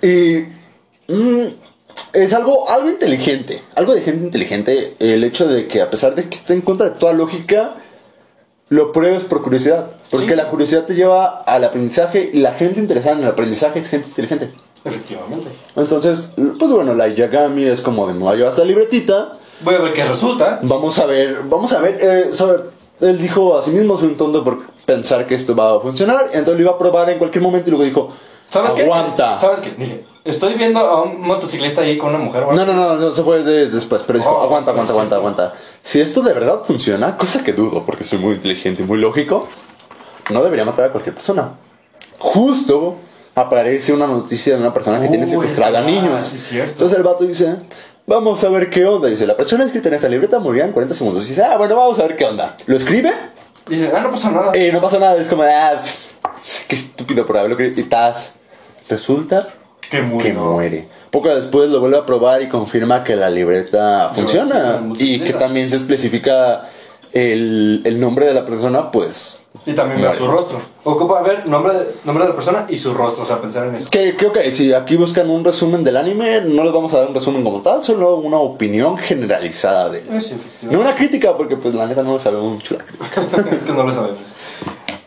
Y... 0.00 0.44
mm, 1.12 1.46
es 2.12 2.32
algo, 2.32 2.68
algo 2.70 2.88
inteligente, 2.88 3.62
algo 3.76 3.94
de 3.94 4.02
gente 4.02 4.24
inteligente, 4.24 4.94
el 4.98 5.22
hecho 5.24 5.46
de 5.48 5.66
que 5.68 5.80
a 5.82 5.90
pesar 5.90 6.14
de 6.14 6.28
que 6.28 6.36
esté 6.36 6.54
en 6.54 6.60
contra 6.62 6.90
de 6.90 6.96
toda 6.98 7.12
lógica, 7.12 7.74
lo 8.68 8.92
pruebes 8.92 9.22
por 9.24 9.42
curiosidad. 9.42 9.92
Porque 10.10 10.28
Sí. 10.30 10.34
la 10.36 10.48
curiosidad 10.48 10.84
te 10.84 10.94
lleva 10.94 11.42
al 11.42 11.64
aprendizaje 11.64 12.30
y 12.32 12.38
la 12.38 12.52
gente 12.52 12.80
interesada 12.80 13.16
en 13.16 13.22
el 13.22 13.28
aprendizaje 13.28 13.80
es 13.80 13.88
gente 13.88 14.08
inteligente. 14.08 14.50
Efectivamente. 14.84 15.48
Entonces, 15.76 16.30
pues 16.58 16.70
bueno, 16.70 16.94
la 16.94 17.08
Yagami 17.08 17.64
es 17.64 17.80
como 17.80 18.06
de 18.06 18.14
me 18.14 18.20
voy 18.20 18.32
a 18.32 18.36
llevar 18.36 18.50
esta 18.52 18.64
libretita, 18.64 19.36
Voy 19.62 19.74
a 19.74 19.78
ver 19.78 19.92
qué 19.92 20.04
resulta. 20.04 20.58
vamos 20.62 20.98
a 20.98 21.06
ver, 21.06 21.42
vamos 21.44 21.72
a 21.72 21.80
ver, 21.80 21.98
eh, 22.00 22.32
sobre- 22.32 22.62
él 23.00 23.18
dijo 23.20 23.58
a 23.58 23.62
sí 23.62 23.70
mismo 23.72 23.98
soy 23.98 24.08
un 24.08 24.16
tonto 24.16 24.42
por 24.42 24.62
pensar 24.86 25.26
que 25.26 25.34
esto 25.34 25.54
va 25.54 25.76
a 25.76 25.80
funcionar, 25.80 26.26
entonces 26.32 26.54
lo 26.56 26.60
iba 26.62 26.70
a 26.72 26.78
probar 26.78 27.10
en 27.10 27.18
cualquier 27.18 27.42
momento 27.42 27.68
y 27.68 27.70
luego 27.72 27.84
dijo, 27.84 28.08
¿Sabes 28.48 28.72
qué? 28.72 28.82
aguanta. 28.82 29.36
¿Sabes 29.36 29.60
qué? 29.60 29.70
Dije, 29.76 30.04
estoy 30.24 30.54
viendo 30.54 30.80
a 30.80 31.02
un 31.02 31.20
motociclista 31.20 31.82
ahí 31.82 31.96
con 31.98 32.10
una 32.14 32.18
mujer. 32.24 32.44
No, 32.46 32.64
no, 32.64 32.72
no, 32.74 32.96
no, 32.96 33.12
se 33.12 33.22
fue 33.22 33.42
de- 33.42 33.68
después, 33.70 34.02
pero 34.06 34.18
dijo, 34.18 34.30
Oh, 34.30 34.42
aguanta, 34.42 34.70
aguanta, 34.70 34.92
aguanta, 34.92 35.16
aguanta. 35.16 35.54
Si 35.82 36.00
esto 36.00 36.22
de 36.22 36.32
verdad 36.32 36.60
funciona, 36.64 37.16
cosa 37.16 37.42
que 37.42 37.52
dudo 37.52 37.84
porque 37.86 38.04
soy 38.04 38.18
muy 38.18 38.34
inteligente 38.34 38.82
y 38.82 38.86
muy 38.86 38.98
lógico, 38.98 39.48
no 40.30 40.42
debería 40.42 40.64
matar 40.64 40.86
a 40.86 40.88
cualquier 40.90 41.14
persona. 41.14 41.50
Justo 42.18 42.96
aparece 43.34 43.92
una 43.92 44.06
noticia 44.06 44.54
de 44.54 44.60
una 44.60 44.74
persona 44.74 45.00
que 45.00 45.08
tiene 45.08 45.24
Uy, 45.24 45.30
secuestrada 45.30 45.78
a 45.78 45.82
niños. 45.82 46.22
sí, 46.24 46.36
es 46.36 46.42
cierto. 46.42 46.72
Entonces 46.72 46.98
el 46.98 47.04
vato 47.04 47.24
dice, 47.24 47.56
vamos 48.06 48.42
a 48.44 48.48
ver 48.50 48.68
qué 48.70 48.84
onda. 48.84 49.08
Dice, 49.08 49.26
la 49.26 49.36
persona 49.36 49.64
escrita 49.64 49.88
en 49.88 49.94
esta 49.94 50.08
libreta 50.08 50.38
morirá 50.38 50.66
en 50.66 50.72
40 50.72 50.94
segundos. 50.94 51.26
dice, 51.26 51.42
ah, 51.42 51.56
bueno, 51.56 51.76
vamos 51.76 51.98
a 51.98 52.02
ver 52.02 52.16
qué 52.16 52.24
onda. 52.26 52.56
Lo 52.66 52.76
escribe 52.76 53.12
Dice, 53.66 53.90
ah, 53.94 54.00
no 54.00 54.10
pasa 54.10 54.30
nada. 54.30 54.56
y 54.56 54.72
no 54.72 54.80
pasa 54.80 54.98
nada. 54.98 55.16
Es 55.20 55.28
como, 55.28 55.42
ah, 55.44 55.80
qué 56.68 56.74
estúpido 56.74 57.24
por 57.26 57.38
haberlo. 57.38 57.56
Y 57.64 57.82
tas, 57.84 58.34
resulta 58.88 59.46
que 59.90 60.02
murió. 60.02 60.26
que 60.26 60.32
muere. 60.32 60.88
Poco 61.10 61.28
después 61.34 61.70
lo 61.70 61.80
vuelve 61.80 61.98
a 61.98 62.06
probar 62.06 62.42
y 62.42 62.48
confirma 62.48 63.02
que 63.02 63.16
la 63.16 63.28
libreta 63.28 64.10
funciona 64.14 64.80
y 64.98 65.20
que 65.20 65.32
también 65.32 65.68
se 65.68 65.76
especifica 65.76 66.68
el, 67.12 67.82
el 67.84 68.00
nombre 68.00 68.26
de 68.26 68.34
la 68.34 68.44
persona, 68.44 68.90
pues... 68.90 69.36
Y 69.66 69.72
también 69.72 70.00
ver 70.00 70.16
su 70.16 70.28
rostro. 70.28 70.60
Ocupa 70.84 71.22
ver 71.22 71.48
nombre 71.48 71.74
de, 71.74 71.86
nombre 72.04 72.24
de 72.24 72.30
la 72.30 72.36
persona 72.36 72.66
y 72.68 72.76
su 72.76 72.94
rostro. 72.94 73.24
O 73.24 73.26
sea, 73.26 73.40
pensar 73.40 73.66
en 73.66 73.74
eso. 73.74 73.90
Que 73.90 74.14
creo 74.14 74.32
que 74.32 74.48
si 74.52 74.72
aquí 74.72 74.94
buscan 74.94 75.28
un 75.28 75.44
resumen 75.44 75.82
del 75.82 75.96
anime, 75.96 76.42
no 76.42 76.62
les 76.62 76.72
vamos 76.72 76.94
a 76.94 76.98
dar 76.98 77.08
un 77.08 77.14
resumen 77.14 77.42
como 77.42 77.60
tal, 77.60 77.82
solo 77.82 78.14
una 78.16 78.38
opinión 78.38 78.96
generalizada 78.96 79.88
de 79.88 79.98
él. 79.98 80.22
Sí. 80.22 80.36
No 80.62 80.80
una 80.80 80.94
crítica, 80.94 81.36
porque 81.36 81.56
pues 81.56 81.74
la 81.74 81.86
neta 81.86 82.04
no 82.04 82.12
lo 82.12 82.20
sabemos 82.20 82.52
mucho 82.52 82.76
la 82.76 82.84
crítica. 82.84 83.56
es 83.56 83.64
que 83.64 83.72
no 83.72 83.82
lo 83.82 83.92
sabemos. 83.92 84.18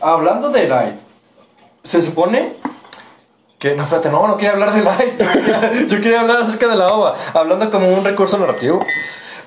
Hablando 0.00 0.50
de 0.50 0.68
Light, 0.68 0.98
se 1.82 2.02
supone 2.02 2.52
que. 3.68 3.74
No, 3.74 3.82
espérate, 3.84 4.10
no, 4.10 4.26
no 4.28 4.36
quería 4.36 4.52
hablar 4.52 4.72
de 4.72 4.82
Light. 4.82 5.88
Yo 5.88 6.00
quería, 6.00 6.20
hablar 6.20 6.42
acerca 6.42 6.68
de 6.68 6.76
la 6.76 6.92
OVA. 6.92 7.14
Hablando 7.32 7.70
como 7.70 7.88
un 7.88 8.04
recurso 8.04 8.38
narrativo. 8.38 8.80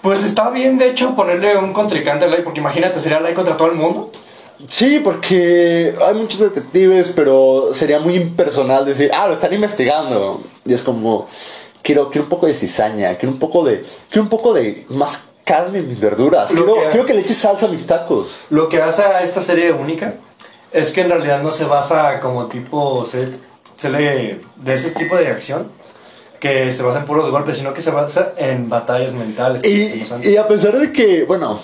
Pues 0.01 0.23
está 0.23 0.49
bien, 0.49 0.77
de 0.77 0.89
hecho, 0.89 1.15
ponerle 1.15 1.57
un 1.57 1.73
contrincante 1.73 2.25
a 2.25 2.27
Light, 2.27 2.43
porque 2.43 2.59
imagínate, 2.59 2.99
sería 2.99 3.19
Light 3.19 3.35
contra 3.35 3.57
todo 3.57 3.67
el 3.69 3.75
mundo. 3.75 4.11
Sí, 4.65 4.99
porque 5.03 5.95
hay 6.03 6.15
muchos 6.15 6.39
detectives, 6.39 7.11
pero 7.15 7.69
sería 7.73 7.99
muy 7.99 8.15
impersonal 8.15 8.85
decir, 8.85 9.11
ah, 9.13 9.27
lo 9.27 9.33
están 9.35 9.53
investigando. 9.53 10.41
Y 10.65 10.73
es 10.73 10.81
como, 10.81 11.27
quiero, 11.83 12.09
quiero 12.09 12.23
un 12.23 12.29
poco 12.29 12.47
de 12.47 12.53
cizaña, 12.53 13.15
quiero 13.15 13.33
un 13.33 13.39
poco 13.39 13.63
de, 13.63 13.85
quiero 14.09 14.23
un 14.23 14.29
poco 14.29 14.53
de 14.53 14.85
más 14.89 15.31
carne 15.43 15.79
en 15.79 15.89
mis 15.89 15.99
verduras. 15.99 16.51
Quiero, 16.51 16.73
que- 16.73 16.89
quiero 16.91 17.05
que 17.05 17.13
le 17.13 17.21
eches 17.21 17.37
salsa 17.37 17.67
a 17.67 17.69
mis 17.69 17.85
tacos. 17.85 18.41
Lo 18.49 18.67
que 18.67 18.81
hace 18.81 19.03
a 19.03 19.21
esta 19.21 19.41
serie 19.41 19.71
única 19.71 20.15
es 20.71 20.91
que 20.91 21.01
en 21.01 21.09
realidad 21.09 21.41
no 21.41 21.51
se 21.51 21.65
basa 21.65 22.19
como 22.19 22.47
tipo 22.47 23.05
se, 23.05 23.29
se 23.77 23.89
le- 23.89 24.41
de 24.57 24.73
ese 24.73 24.91
tipo 24.91 25.15
de 25.15 25.27
acción 25.27 25.71
que 26.39 26.71
se 26.71 26.83
basa 26.83 26.99
en 26.99 27.05
puros 27.05 27.29
golpes, 27.31 27.57
sino 27.57 27.73
que 27.73 27.81
se 27.81 27.91
basa 27.91 28.33
en 28.37 28.69
batallas 28.69 29.13
mentales. 29.13 29.63
Y, 29.65 30.37
a 30.37 30.47
pesar 30.47 30.77
de 30.77 30.91
que, 30.91 31.23
bueno, 31.23 31.59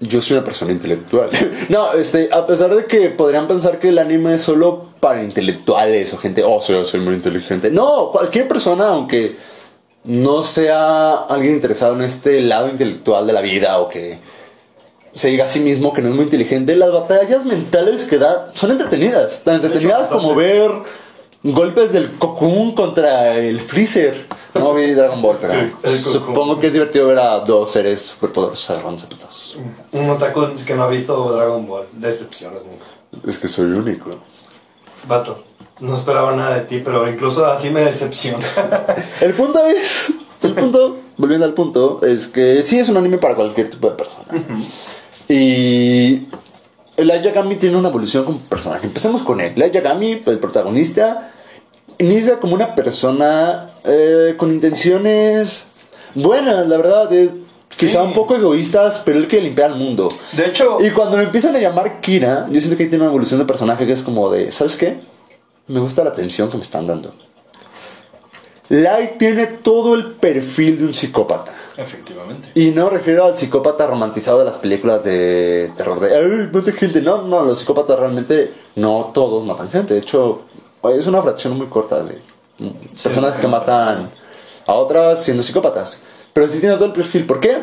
yo 0.00 0.20
soy 0.20 0.36
una 0.36 0.44
persona 0.44 0.72
intelectual. 0.72 1.30
no, 1.68 1.92
este, 1.94 2.28
a 2.32 2.46
pesar 2.46 2.74
de 2.74 2.84
que 2.86 3.10
podrían 3.10 3.48
pensar 3.48 3.78
que 3.78 3.88
el 3.88 3.98
anime 3.98 4.34
es 4.34 4.42
solo 4.42 4.90
para 5.00 5.22
intelectuales 5.22 6.12
o 6.14 6.18
gente, 6.18 6.44
oh, 6.44 6.60
soy, 6.60 6.84
soy 6.84 7.00
muy 7.00 7.14
inteligente. 7.14 7.70
No, 7.70 8.10
cualquier 8.12 8.46
persona, 8.46 8.88
aunque 8.88 9.36
no 10.04 10.42
sea 10.42 11.14
alguien 11.14 11.54
interesado 11.54 11.94
en 11.94 12.02
este 12.02 12.40
lado 12.40 12.68
intelectual 12.68 13.26
de 13.26 13.32
la 13.32 13.40
vida 13.40 13.78
o 13.78 13.88
que 13.88 14.18
se 15.10 15.28
diga 15.28 15.46
a 15.46 15.48
sí 15.48 15.58
mismo 15.60 15.92
que 15.92 16.02
no 16.02 16.08
es 16.10 16.14
muy 16.14 16.24
inteligente, 16.24 16.76
las 16.76 16.92
batallas 16.92 17.44
mentales 17.44 18.04
que 18.04 18.18
da 18.18 18.50
son 18.54 18.70
entretenidas. 18.70 19.42
Tan 19.42 19.56
entretenidas 19.56 20.06
como 20.08 20.36
ver 20.36 20.70
golpes 21.42 21.92
del 21.92 22.12
Cocoon 22.12 22.74
contra 22.74 23.36
el 23.36 23.60
Freezer. 23.60 24.26
No 24.54 24.74
vi 24.74 24.92
Dragon 24.92 25.20
Ball, 25.20 25.36
pero 25.40 25.54
Sí, 25.84 25.98
supongo 25.98 26.58
que 26.58 26.68
es 26.68 26.72
divertido 26.72 27.06
ver 27.08 27.18
a 27.18 27.40
dos 27.40 27.70
seres 27.70 28.00
superpoderosos 28.00 28.70
agarrándose 28.70 29.06
a 29.06 29.08
putos. 29.08 29.58
Un 29.92 30.10
otaku 30.10 30.46
que 30.66 30.74
no 30.74 30.84
ha 30.84 30.88
visto 30.88 31.32
Dragon 31.32 31.66
Ball. 31.66 31.86
Decepciones, 31.92 32.62
amigo. 32.62 32.82
Es 33.26 33.38
que 33.38 33.48
soy 33.48 33.66
único. 33.66 34.10
Vato, 35.06 35.44
no 35.80 35.94
esperaba 35.94 36.34
nada 36.34 36.56
de 36.56 36.60
ti, 36.62 36.80
pero 36.84 37.08
incluso 37.08 37.46
así 37.46 37.70
me 37.70 37.80
decepciona. 37.82 38.44
El 39.20 39.34
punto 39.34 39.64
es. 39.66 40.12
El 40.42 40.54
punto, 40.54 40.98
volviendo 41.16 41.46
al 41.46 41.52
punto, 41.54 42.00
es 42.02 42.28
que 42.28 42.62
sí 42.64 42.78
es 42.78 42.88
un 42.88 42.96
anime 42.96 43.18
para 43.18 43.34
cualquier 43.34 43.68
tipo 43.70 43.90
de 43.90 43.96
persona. 43.96 44.26
Y. 45.28 46.26
Light 47.04 47.22
Yagami 47.22 47.56
tiene 47.56 47.76
una 47.76 47.88
evolución 47.88 48.24
como 48.24 48.38
personaje. 48.38 48.86
Empecemos 48.86 49.22
con 49.22 49.40
él. 49.40 49.52
Light 49.56 49.72
Yagami, 49.72 50.22
el 50.26 50.38
protagonista, 50.38 51.32
inicia 51.98 52.38
como 52.40 52.54
una 52.54 52.74
persona 52.74 53.70
eh, 53.84 54.34
con 54.36 54.50
intenciones 54.52 55.68
buenas, 56.14 56.68
la 56.68 56.76
verdad. 56.76 57.12
eh, 57.12 57.30
quizá 57.76 58.00
Sí. 58.00 58.06
un 58.06 58.12
poco 58.12 58.34
egoístas, 58.34 59.02
pero 59.04 59.18
él 59.18 59.28
quiere 59.28 59.44
limpiar 59.44 59.70
el 59.70 59.76
mundo. 59.76 60.08
De 60.32 60.46
hecho, 60.46 60.78
Y 60.80 60.90
cuando 60.90 61.16
lo 61.16 61.22
empiezan 61.22 61.54
a 61.54 61.60
llamar 61.60 62.00
Kira, 62.00 62.46
yo 62.50 62.58
siento 62.60 62.76
que 62.76 62.84
ahí 62.84 62.88
tiene 62.88 63.04
una 63.04 63.10
evolución 63.12 63.38
de 63.38 63.46
personaje 63.46 63.86
que 63.86 63.92
es 63.92 64.02
como 64.02 64.30
de, 64.30 64.50
¿sabes 64.50 64.76
qué? 64.76 64.98
Me 65.68 65.78
gusta 65.80 66.02
la 66.02 66.10
atención 66.10 66.50
que 66.50 66.56
me 66.56 66.62
están 66.64 66.86
dando. 66.88 67.14
Light 68.70 69.18
tiene 69.18 69.46
todo 69.46 69.94
el 69.94 70.12
perfil 70.12 70.78
de 70.78 70.84
un 70.86 70.94
psicópata. 70.94 71.54
Efectivamente. 71.78 72.50
Y 72.54 72.70
no 72.72 72.84
me 72.84 72.90
refiero 72.90 73.24
al 73.24 73.38
psicópata 73.38 73.86
romantizado 73.86 74.40
de 74.40 74.44
las 74.44 74.56
películas 74.58 75.02
de 75.04 75.72
terror 75.76 76.00
de, 76.00 76.14
¡ay, 76.16 76.48
mata 76.52 76.72
gente! 76.72 77.00
No, 77.00 77.22
no, 77.22 77.42
los 77.44 77.60
psicópatas 77.60 77.98
realmente 77.98 78.52
no 78.76 79.10
todos 79.14 79.44
matan 79.46 79.70
gente. 79.70 79.94
De 79.94 80.00
hecho, 80.00 80.42
es 80.96 81.06
una 81.06 81.22
fracción 81.22 81.56
muy 81.56 81.66
corta 81.68 82.02
de 82.02 82.18
personas 83.02 83.34
sí, 83.36 83.40
que 83.40 83.46
matan 83.46 84.10
a 84.66 84.72
otras 84.74 85.22
siendo 85.24 85.42
psicópatas. 85.42 86.00
Pero 86.32 86.50
sí 86.50 86.60
tiene 86.60 86.74
todo 86.76 86.86
el 86.86 86.92
perfil. 86.92 87.24
¿Por 87.26 87.40
qué? 87.40 87.56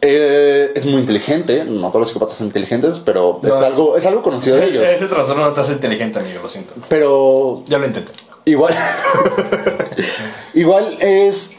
Eh, 0.00 0.72
es 0.74 0.84
muy 0.84 1.00
inteligente. 1.00 1.64
No 1.64 1.88
todos 1.88 2.00
los 2.00 2.08
psicópatas 2.08 2.36
son 2.36 2.46
inteligentes, 2.48 3.00
pero 3.04 3.40
No, 3.42 3.48
es- 3.48 3.54
algo, 3.62 3.96
es 3.96 4.06
algo 4.06 4.22
conocido 4.22 4.56
de 4.56 4.66
ellos. 4.66 4.88
Ese 4.88 5.06
trastorno 5.06 5.44
no 5.46 5.52
te 5.52 5.60
hace 5.60 5.72
inteligente, 5.72 6.18
amigo, 6.20 6.40
lo 6.42 6.48
siento. 6.48 6.74
Pero 6.88 7.62
Ya 7.66 7.78
lo 7.78 7.86
intenté. 7.86 8.12
Igual. 8.44 8.74
igual 10.54 10.96
es. 11.00 11.55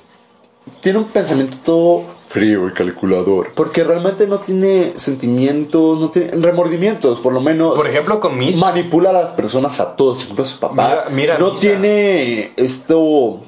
Tiene 0.81 0.99
un 0.99 1.05
pensamiento 1.05 1.57
todo 1.63 2.03
frío 2.27 2.67
y 2.67 2.73
calculador. 2.73 3.51
Porque 3.55 3.83
realmente 3.83 4.27
no 4.27 4.39
tiene 4.39 4.93
sentimientos, 4.95 5.97
no 5.99 6.09
tiene 6.09 6.31
remordimientos, 6.31 7.19
por 7.19 7.33
lo 7.33 7.41
menos. 7.41 7.75
Por 7.75 7.87
ejemplo, 7.87 8.19
con 8.19 8.37
Miss. 8.37 8.57
manipula 8.57 9.11
a 9.11 9.13
las 9.13 9.29
personas 9.31 9.79
a 9.79 9.95
todos, 9.95 10.23
incluso 10.29 10.41
a 10.41 10.45
su 10.45 10.59
papá. 10.59 10.73
Mira- 10.87 11.05
mira 11.11 11.37
no 11.37 11.51
Misa. 11.51 11.61
tiene 11.61 12.51
esto 12.57 13.41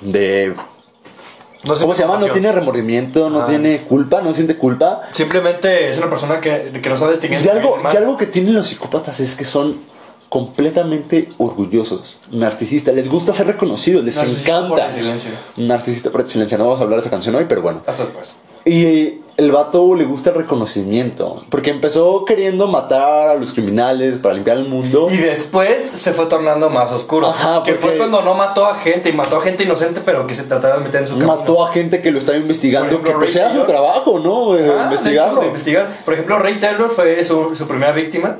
de. 0.00 0.54
No 1.66 1.74
¿Cómo 1.76 1.94
se 1.94 2.02
llama? 2.02 2.18
No 2.18 2.26
tiene 2.26 2.52
remordimiento, 2.52 3.30
no 3.30 3.42
Ah. 3.42 3.46
tiene 3.46 3.78
culpa, 3.82 4.20
no 4.20 4.34
siente 4.34 4.56
culpa. 4.58 5.00
Simplemente 5.12 5.88
es 5.88 5.96
una 5.96 6.10
persona 6.10 6.38
que, 6.40 6.78
que 6.82 6.88
no 6.90 6.96
sabe 6.98 7.12
distinguir. 7.12 7.40
Y 7.42 7.48
algo, 7.48 7.78
mal. 7.78 7.96
algo 7.96 8.16
que 8.18 8.26
tienen 8.26 8.52
los 8.52 8.66
psicópatas 8.66 9.18
es 9.20 9.34
que 9.34 9.44
son 9.44 9.78
completamente 10.34 11.28
orgullosos, 11.38 12.18
narcisistas, 12.32 12.92
les 12.96 13.08
gusta 13.08 13.32
ser 13.32 13.46
reconocidos, 13.46 14.04
les 14.04 14.16
Narcisista 14.16 14.68
por 14.68 14.78
encanta. 14.80 14.86
excelencia. 14.86 15.30
Narcisista 15.56 16.10
por 16.10 16.22
excelencia, 16.22 16.58
no 16.58 16.64
vamos 16.64 16.80
a 16.80 16.82
hablar 16.82 16.96
de 16.98 17.02
esa 17.02 17.10
canción 17.10 17.36
hoy, 17.36 17.46
pero 17.48 17.62
bueno. 17.62 17.82
Hasta 17.86 18.02
después. 18.02 18.32
Y 18.64 19.20
el 19.36 19.52
vato 19.52 19.94
le 19.94 20.04
gusta 20.04 20.30
el 20.30 20.36
reconocimiento, 20.36 21.44
porque 21.50 21.70
empezó 21.70 22.24
queriendo 22.24 22.66
matar 22.66 23.28
a 23.28 23.34
los 23.36 23.52
criminales 23.52 24.18
para 24.18 24.34
limpiar 24.34 24.56
el 24.56 24.68
mundo. 24.68 25.06
Y 25.08 25.16
después 25.18 25.82
se 25.84 26.12
fue 26.12 26.26
tornando 26.26 26.68
más 26.68 26.90
oscuro. 26.90 27.28
Ajá, 27.28 27.62
que 27.62 27.74
porque- 27.74 27.86
fue 27.86 27.98
cuando 27.98 28.22
no 28.22 28.34
mató 28.34 28.66
a 28.66 28.74
gente 28.74 29.10
y 29.10 29.12
mató 29.12 29.36
a 29.36 29.40
gente 29.40 29.62
inocente, 29.62 30.00
pero 30.04 30.26
que 30.26 30.34
se 30.34 30.42
trataba 30.44 30.78
de 30.78 30.84
meter 30.84 31.02
en 31.02 31.08
su 31.08 31.14
camino. 31.14 31.36
Mató 31.36 31.64
a 31.64 31.72
gente 31.72 32.02
que 32.02 32.10
lo 32.10 32.18
estaba 32.18 32.36
investigando, 32.38 32.88
ejemplo, 32.88 33.12
que 33.12 33.18
pues 33.18 33.36
era 33.36 33.54
su 33.54 33.62
trabajo, 33.64 34.18
¿no? 34.18 34.56
Eh, 34.56 34.62
de 34.62 34.82
investigarlo. 34.82 35.32
hecho, 35.34 35.40
de 35.42 35.46
investigar. 35.46 35.86
Por 36.04 36.14
ejemplo, 36.14 36.38
Ray 36.40 36.58
Taylor 36.58 36.90
fue 36.90 37.24
su, 37.24 37.54
su 37.54 37.68
primera 37.68 37.92
víctima, 37.92 38.38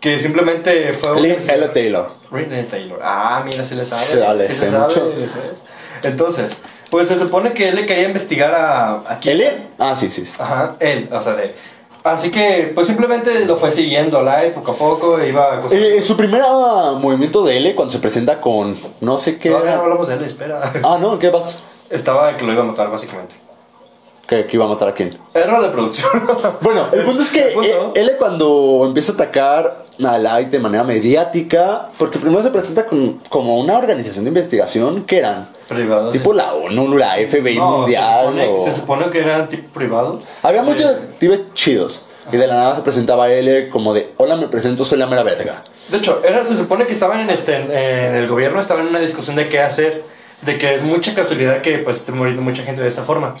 que 0.00 0.18
simplemente 0.18 0.92
fue... 0.94 1.20
Lynn 1.20 1.48
L. 1.48 1.68
Taylor. 1.68 2.10
Ray 2.30 2.66
Taylor. 2.68 2.98
Ah, 3.02 3.42
mira, 3.44 3.64
se 3.64 3.74
le 3.74 3.84
sabe. 3.84 4.02
Se 4.02 4.20
vale, 4.20 4.46
se 4.46 4.54
sé 4.54 4.64
le 4.66 4.70
sabe. 4.72 4.86
mucho. 4.86 5.12
le. 5.14 6.08
Entonces, 6.08 6.56
pues 6.88 7.08
se 7.08 7.16
supone 7.16 7.52
que 7.52 7.68
él 7.68 7.76
le 7.76 7.86
quería 7.86 8.04
investigar 8.04 8.54
a... 8.54 8.92
a. 9.06 9.20
¿L? 9.22 9.68
Ah, 9.78 9.94
sí, 9.96 10.10
sí. 10.10 10.24
sí. 10.24 10.32
Ajá, 10.38 10.76
él, 10.80 11.08
o 11.12 11.22
sea, 11.22 11.34
de... 11.34 11.54
Así 12.02 12.30
que, 12.30 12.72
pues 12.74 12.86
simplemente 12.86 13.44
lo 13.44 13.56
fue 13.56 13.70
siguiendo 13.70 14.22
Light 14.22 14.54
poco 14.54 14.72
a 14.72 14.76
poco, 14.76 15.22
iba... 15.22 15.62
Eh, 15.70 16.00
su 16.02 16.16
primer 16.16 16.40
movimiento 16.98 17.44
de 17.44 17.58
L, 17.58 17.74
cuando 17.74 17.92
se 17.92 17.98
presenta 17.98 18.40
con 18.40 18.74
no 19.02 19.18
sé 19.18 19.38
qué... 19.38 19.50
No, 19.50 19.62
no 19.62 19.70
hablamos 19.70 20.08
de 20.08 20.14
L, 20.14 20.26
espera. 20.26 20.72
Ah, 20.82 20.96
no, 20.98 21.18
¿qué 21.18 21.28
vas? 21.28 21.62
Estaba 21.90 22.38
que 22.38 22.46
lo 22.46 22.52
iba 22.52 22.62
a 22.62 22.66
matar, 22.66 22.90
básicamente. 22.90 23.34
¿Que, 24.26 24.46
iba 24.52 24.64
a 24.64 24.68
matar 24.68 24.88
a 24.88 24.94
quién? 24.94 25.18
Error 25.34 25.60
de 25.60 25.68
producción. 25.70 26.10
bueno, 26.60 26.86
el 26.92 27.04
punto 27.04 27.22
es 27.22 27.30
que 27.32 27.52
L 27.94 28.16
cuando 28.16 28.84
empieza 28.86 29.12
a 29.12 29.14
atacar 29.16 29.86
de 30.00 30.58
manera 30.58 30.84
mediática, 30.84 31.88
porque 31.98 32.18
primero 32.18 32.42
se 32.42 32.50
presenta 32.50 32.86
con, 32.86 33.20
como 33.28 33.58
una 33.58 33.76
organización 33.76 34.24
de 34.24 34.28
investigación 34.28 35.04
que 35.04 35.18
eran 35.18 35.48
privados. 35.68 36.12
Tipo 36.12 36.32
la 36.32 36.54
ONU, 36.54 36.96
la 36.96 37.16
FBI 37.16 37.58
Mundial. 37.58 38.26
Se 38.26 38.30
supone, 38.30 38.58
se 38.58 38.72
supone, 38.72 39.10
que 39.10 39.18
eran 39.20 39.48
tipo 39.48 39.68
privado. 39.72 40.20
Había 40.42 40.62
muchos 40.62 40.88
detectives 40.88 41.40
chidos. 41.54 42.06
Y 42.32 42.36
de 42.36 42.46
la 42.46 42.54
nada 42.54 42.76
se 42.76 42.82
presentaba 42.82 43.30
él 43.30 43.68
como 43.70 43.92
de, 43.92 44.12
hola, 44.16 44.36
me 44.36 44.46
presento, 44.48 44.84
soy 44.84 44.98
la 44.98 45.06
mera 45.06 45.22
verga. 45.22 45.64
De 45.88 45.98
hecho, 45.98 46.22
era, 46.24 46.44
se 46.44 46.56
supone 46.56 46.86
que 46.86 46.92
estaban 46.92 47.20
en, 47.20 47.30
este, 47.30 47.56
en 47.56 48.14
el 48.14 48.28
gobierno, 48.28 48.60
estaban 48.60 48.84
en 48.84 48.90
una 48.90 49.00
discusión 49.00 49.36
de 49.36 49.48
qué 49.48 49.58
hacer, 49.60 50.04
de 50.42 50.56
que 50.56 50.74
es 50.74 50.82
mucha 50.82 51.14
casualidad 51.14 51.60
que 51.60 51.78
pues 51.78 51.96
esté 51.96 52.12
muriendo 52.12 52.42
mucha 52.42 52.62
gente 52.62 52.82
de 52.82 52.88
esta 52.88 53.02
forma. 53.02 53.34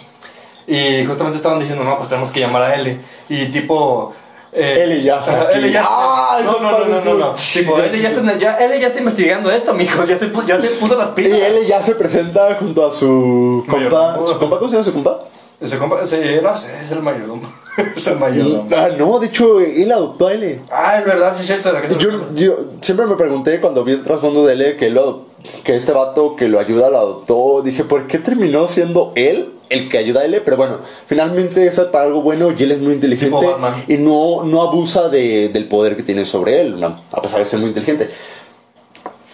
Y 0.66 1.04
justamente 1.04 1.36
estaban 1.36 1.58
diciendo, 1.58 1.84
no, 1.84 1.96
pues 1.96 2.08
tenemos 2.08 2.30
que 2.30 2.40
llamar 2.40 2.62
a 2.62 2.74
L. 2.76 2.96
Y 3.28 3.46
tipo, 3.46 4.14
eh, 4.52 4.84
L 4.84 5.02
ya 5.02 5.20
está. 5.20 5.42
Aquí. 5.42 5.70
ya, 5.70 5.84
ah, 5.86 6.40
no, 6.44 6.58
no, 6.58 6.78
no, 6.78 6.86
no, 6.86 7.04
no, 7.04 7.14
no. 7.14 7.34
Tipo, 7.34 7.78
L 7.78 8.00
ya, 8.00 8.08
está, 8.08 8.38
ya, 8.38 8.56
L 8.56 8.80
ya 8.80 8.86
está 8.88 8.98
investigando 8.98 9.50
esto, 9.50 9.70
amigos. 9.70 10.08
Ya 10.08 10.18
se, 10.18 10.30
ya 10.46 10.58
se 10.58 10.68
puso 10.70 10.96
las 10.96 11.08
pilas. 11.08 11.38
Y 11.38 11.42
L 11.42 11.66
ya 11.66 11.82
se 11.82 11.94
presenta 11.94 12.54
junto 12.56 12.86
a 12.86 12.90
su 12.90 13.64
compa. 13.68 14.18
¿Su 14.26 14.38
compa? 14.38 14.58
¿Cómo 14.58 14.70
se 14.70 14.76
llama 14.76 14.84
su 14.84 14.92
compa? 14.92 15.24
Su 15.62 15.78
compa, 15.78 16.04
sí, 16.06 16.16
no 16.42 16.56
sé, 16.56 16.72
es 16.82 16.90
el 16.90 17.02
mayordomo. 17.02 17.42
es 17.96 18.06
el 18.06 18.18
mayordomo. 18.18 18.66
Ah, 18.74 18.88
no, 18.96 19.18
de 19.18 19.26
hecho, 19.26 19.60
él 19.60 19.92
adoptó 19.92 20.28
a 20.28 20.32
L. 20.32 20.62
Ah, 20.70 20.98
es 20.98 21.04
verdad, 21.04 21.34
sí 21.36 21.42
es 21.42 21.46
cierto. 21.46 21.98
Yo, 21.98 22.34
yo 22.34 22.58
siempre 22.80 23.06
me 23.06 23.14
pregunté 23.14 23.60
cuando 23.60 23.84
vi 23.84 23.92
el 23.92 24.02
trasfondo 24.02 24.46
de 24.46 24.54
L 24.54 24.76
que, 24.76 24.88
lo, 24.88 25.26
que 25.62 25.76
este 25.76 25.92
vato 25.92 26.34
que 26.34 26.48
lo 26.48 26.58
ayuda 26.58 26.88
lo 26.88 26.98
adoptó. 26.98 27.60
Dije, 27.62 27.84
¿por 27.84 28.06
qué 28.06 28.18
terminó 28.18 28.66
siendo 28.68 29.12
él 29.14 29.52
el 29.70 29.88
que 29.88 29.98
ayuda 29.98 30.20
a 30.20 30.24
L, 30.24 30.40
pero 30.42 30.56
bueno, 30.56 30.78
finalmente 31.06 31.66
es 31.66 31.80
para 31.80 32.04
algo 32.04 32.22
bueno 32.22 32.52
y 32.56 32.62
él 32.62 32.72
es 32.72 32.80
muy 32.80 32.92
inteligente 32.94 33.46
y 33.86 33.96
no, 33.96 34.42
no 34.44 34.62
abusa 34.62 35.08
de, 35.08 35.48
del 35.48 35.66
poder 35.66 35.96
que 35.96 36.02
tiene 36.02 36.24
sobre 36.24 36.60
él, 36.60 36.82
a 36.82 37.22
pesar 37.22 37.38
de 37.38 37.44
ser 37.44 37.60
muy 37.60 37.68
inteligente. 37.68 38.10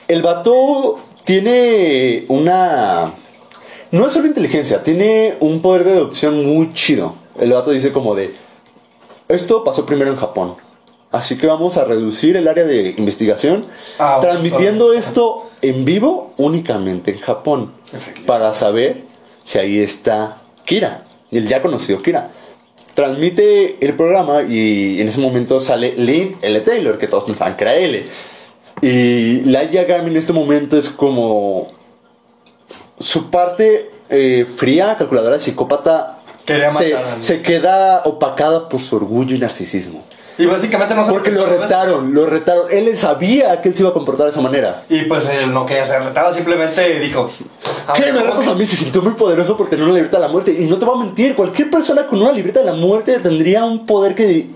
El 0.07 0.23
vato 0.23 1.01
tiene 1.25 2.27
una... 2.29 3.13
No 3.91 4.07
es 4.07 4.13
solo 4.13 4.27
inteligencia, 4.27 4.83
tiene 4.83 5.37
un 5.41 5.63
poder 5.63 5.85
de 5.85 5.93
deducción 5.93 6.45
muy 6.45 6.73
chido. 6.75 7.15
El 7.41 7.53
vato 7.53 7.71
dice 7.71 7.91
como 7.91 8.15
de... 8.15 8.35
Esto 9.29 9.65
pasó 9.65 9.87
primero 9.87 10.11
en 10.11 10.17
Japón. 10.17 10.55
Así 11.13 11.39
que 11.39 11.47
vamos 11.47 11.79
a 11.79 11.85
reducir 11.85 12.37
el 12.37 12.47
área 12.47 12.65
de 12.65 12.95
investigación, 12.99 13.67
ah, 13.99 14.19
transmitiendo 14.21 14.93
esto 14.93 15.49
en 15.63 15.85
vivo 15.87 16.35
únicamente 16.37 17.13
en 17.13 17.21
Japón, 17.21 17.73
para 18.27 18.53
saber 18.53 19.06
si 19.47 19.59
ahí 19.59 19.79
está 19.79 20.39
Kira, 20.65 21.05
el 21.31 21.49
ya 21.49 21.63
conocido 21.63 22.03
Kira. 22.03 22.31
Transmite 22.95 23.77
el 23.87 23.95
programa 23.95 24.43
y 24.43 25.01
en 25.01 25.09
ese 25.09 25.21
momento 25.21 25.61
sale 25.61 25.95
Lynn 25.97 26.37
L. 26.43 26.61
Taylor, 26.63 26.99
que 26.99 27.07
todos 27.07 27.25
pensaban 27.25 27.57
que 27.57 27.65
era 27.65 27.75
L. 27.77 28.07
Y 28.83 29.43
la 29.43 29.65
Yagami 29.65 30.11
en 30.11 30.17
este 30.17 30.33
momento 30.33 30.77
es 30.77 30.91
como 30.91 31.71
su 32.99 33.31
parte 33.31 33.91
eh, 34.09 34.47
fría, 34.57 34.97
calculadora, 34.99 35.39
psicópata, 35.39 36.19
se, 36.47 36.97
se, 37.21 37.43
queda 37.43 38.03
opacada 38.05 38.69
por 38.69 38.81
su 38.81 38.97
orgullo 38.97 39.37
y 39.37 39.39
narcisismo. 39.39 40.03
Y 40.39 40.45
básicamente 40.45 40.95
no 40.95 41.07
Porque 41.07 41.31
lo 41.31 41.47
retaron, 41.47 42.13
lo 42.13 42.27
retaron. 42.27 42.67
Él 42.71 42.95
sabía 42.97 43.63
que 43.63 43.71
él 43.71 43.75
se 43.75 43.83
iba 43.83 43.91
a 43.91 43.95
comportar 43.95 44.27
de 44.27 44.33
esa 44.33 44.43
manera. 44.43 44.83
Y 44.89 45.03
pues 45.03 45.29
él 45.31 45.53
no 45.53 45.65
quería 45.65 45.85
ser 45.85 46.03
retado, 46.03 46.33
simplemente 46.33 47.01
dijo... 47.01 47.29
¿Qué 47.95 48.13
me 48.13 48.21
retas 48.21 48.47
a 48.49 48.55
mí? 48.55 48.67
Se 48.67 48.77
sintió 48.77 49.01
muy 49.01 49.13
poderoso 49.13 49.57
por 49.57 49.69
tener 49.71 49.85
una 49.85 49.95
libreta 49.95 50.19
de 50.19 50.23
la 50.23 50.29
muerte. 50.29 50.53
Y 50.53 50.65
no 50.67 50.77
te 50.77 50.85
voy 50.85 51.01
a 51.01 51.05
mentir, 51.05 51.35
cualquier 51.35 51.71
persona 51.71 52.07
con 52.07 52.21
una 52.21 52.33
libreta 52.33 52.61
de 52.61 52.67
la 52.67 52.75
muerte 52.75 53.19
tendría 53.21 53.65
un 53.65 53.87
poder 53.87 54.15
que... 54.15 54.49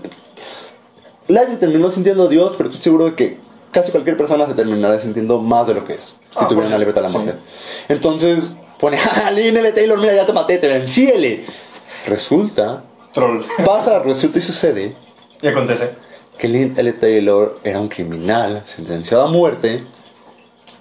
Nadie 1.27 1.55
terminó 1.57 1.89
sintiendo 1.89 2.27
Dios, 2.27 2.53
pero 2.57 2.69
estoy 2.69 2.83
seguro 2.83 3.05
de 3.05 3.13
que 3.13 3.37
casi 3.71 3.91
cualquier 3.91 4.17
persona 4.17 4.45
se 4.45 4.53
terminaría 4.53 4.99
sintiendo 4.99 5.39
más 5.39 5.65
de 5.65 5.75
lo 5.75 5.85
que 5.85 5.93
es 5.93 6.03
si 6.03 6.39
ah, 6.39 6.47
tuviera 6.47 6.67
una 6.67 6.77
libreta 6.77 7.01
de 7.01 7.07
la 7.07 7.13
muerte. 7.13 7.35
Entonces 7.89 8.57
pone, 8.79 8.97
ah, 9.25 9.31
L. 9.31 9.71
Taylor, 9.71 9.97
mira, 9.97 10.13
ya 10.13 10.25
te 10.25 10.33
maté, 10.33 10.57
te 10.59 10.67
vencí, 10.67 11.07
L. 11.07 11.43
Resulta... 12.05 12.83
Troll. 13.13 13.43
Pasa, 13.65 13.99
resulta 13.99 14.37
y 14.37 14.41
sucede 14.41 14.95
y 15.41 15.47
acontece. 15.47 15.91
Que 16.37 16.47
Lynn 16.47 16.73
L. 16.77 16.93
Taylor 16.93 17.59
era 17.63 17.79
un 17.79 17.87
criminal 17.87 18.63
sentenciado 18.65 19.23
a 19.23 19.27
muerte. 19.27 19.83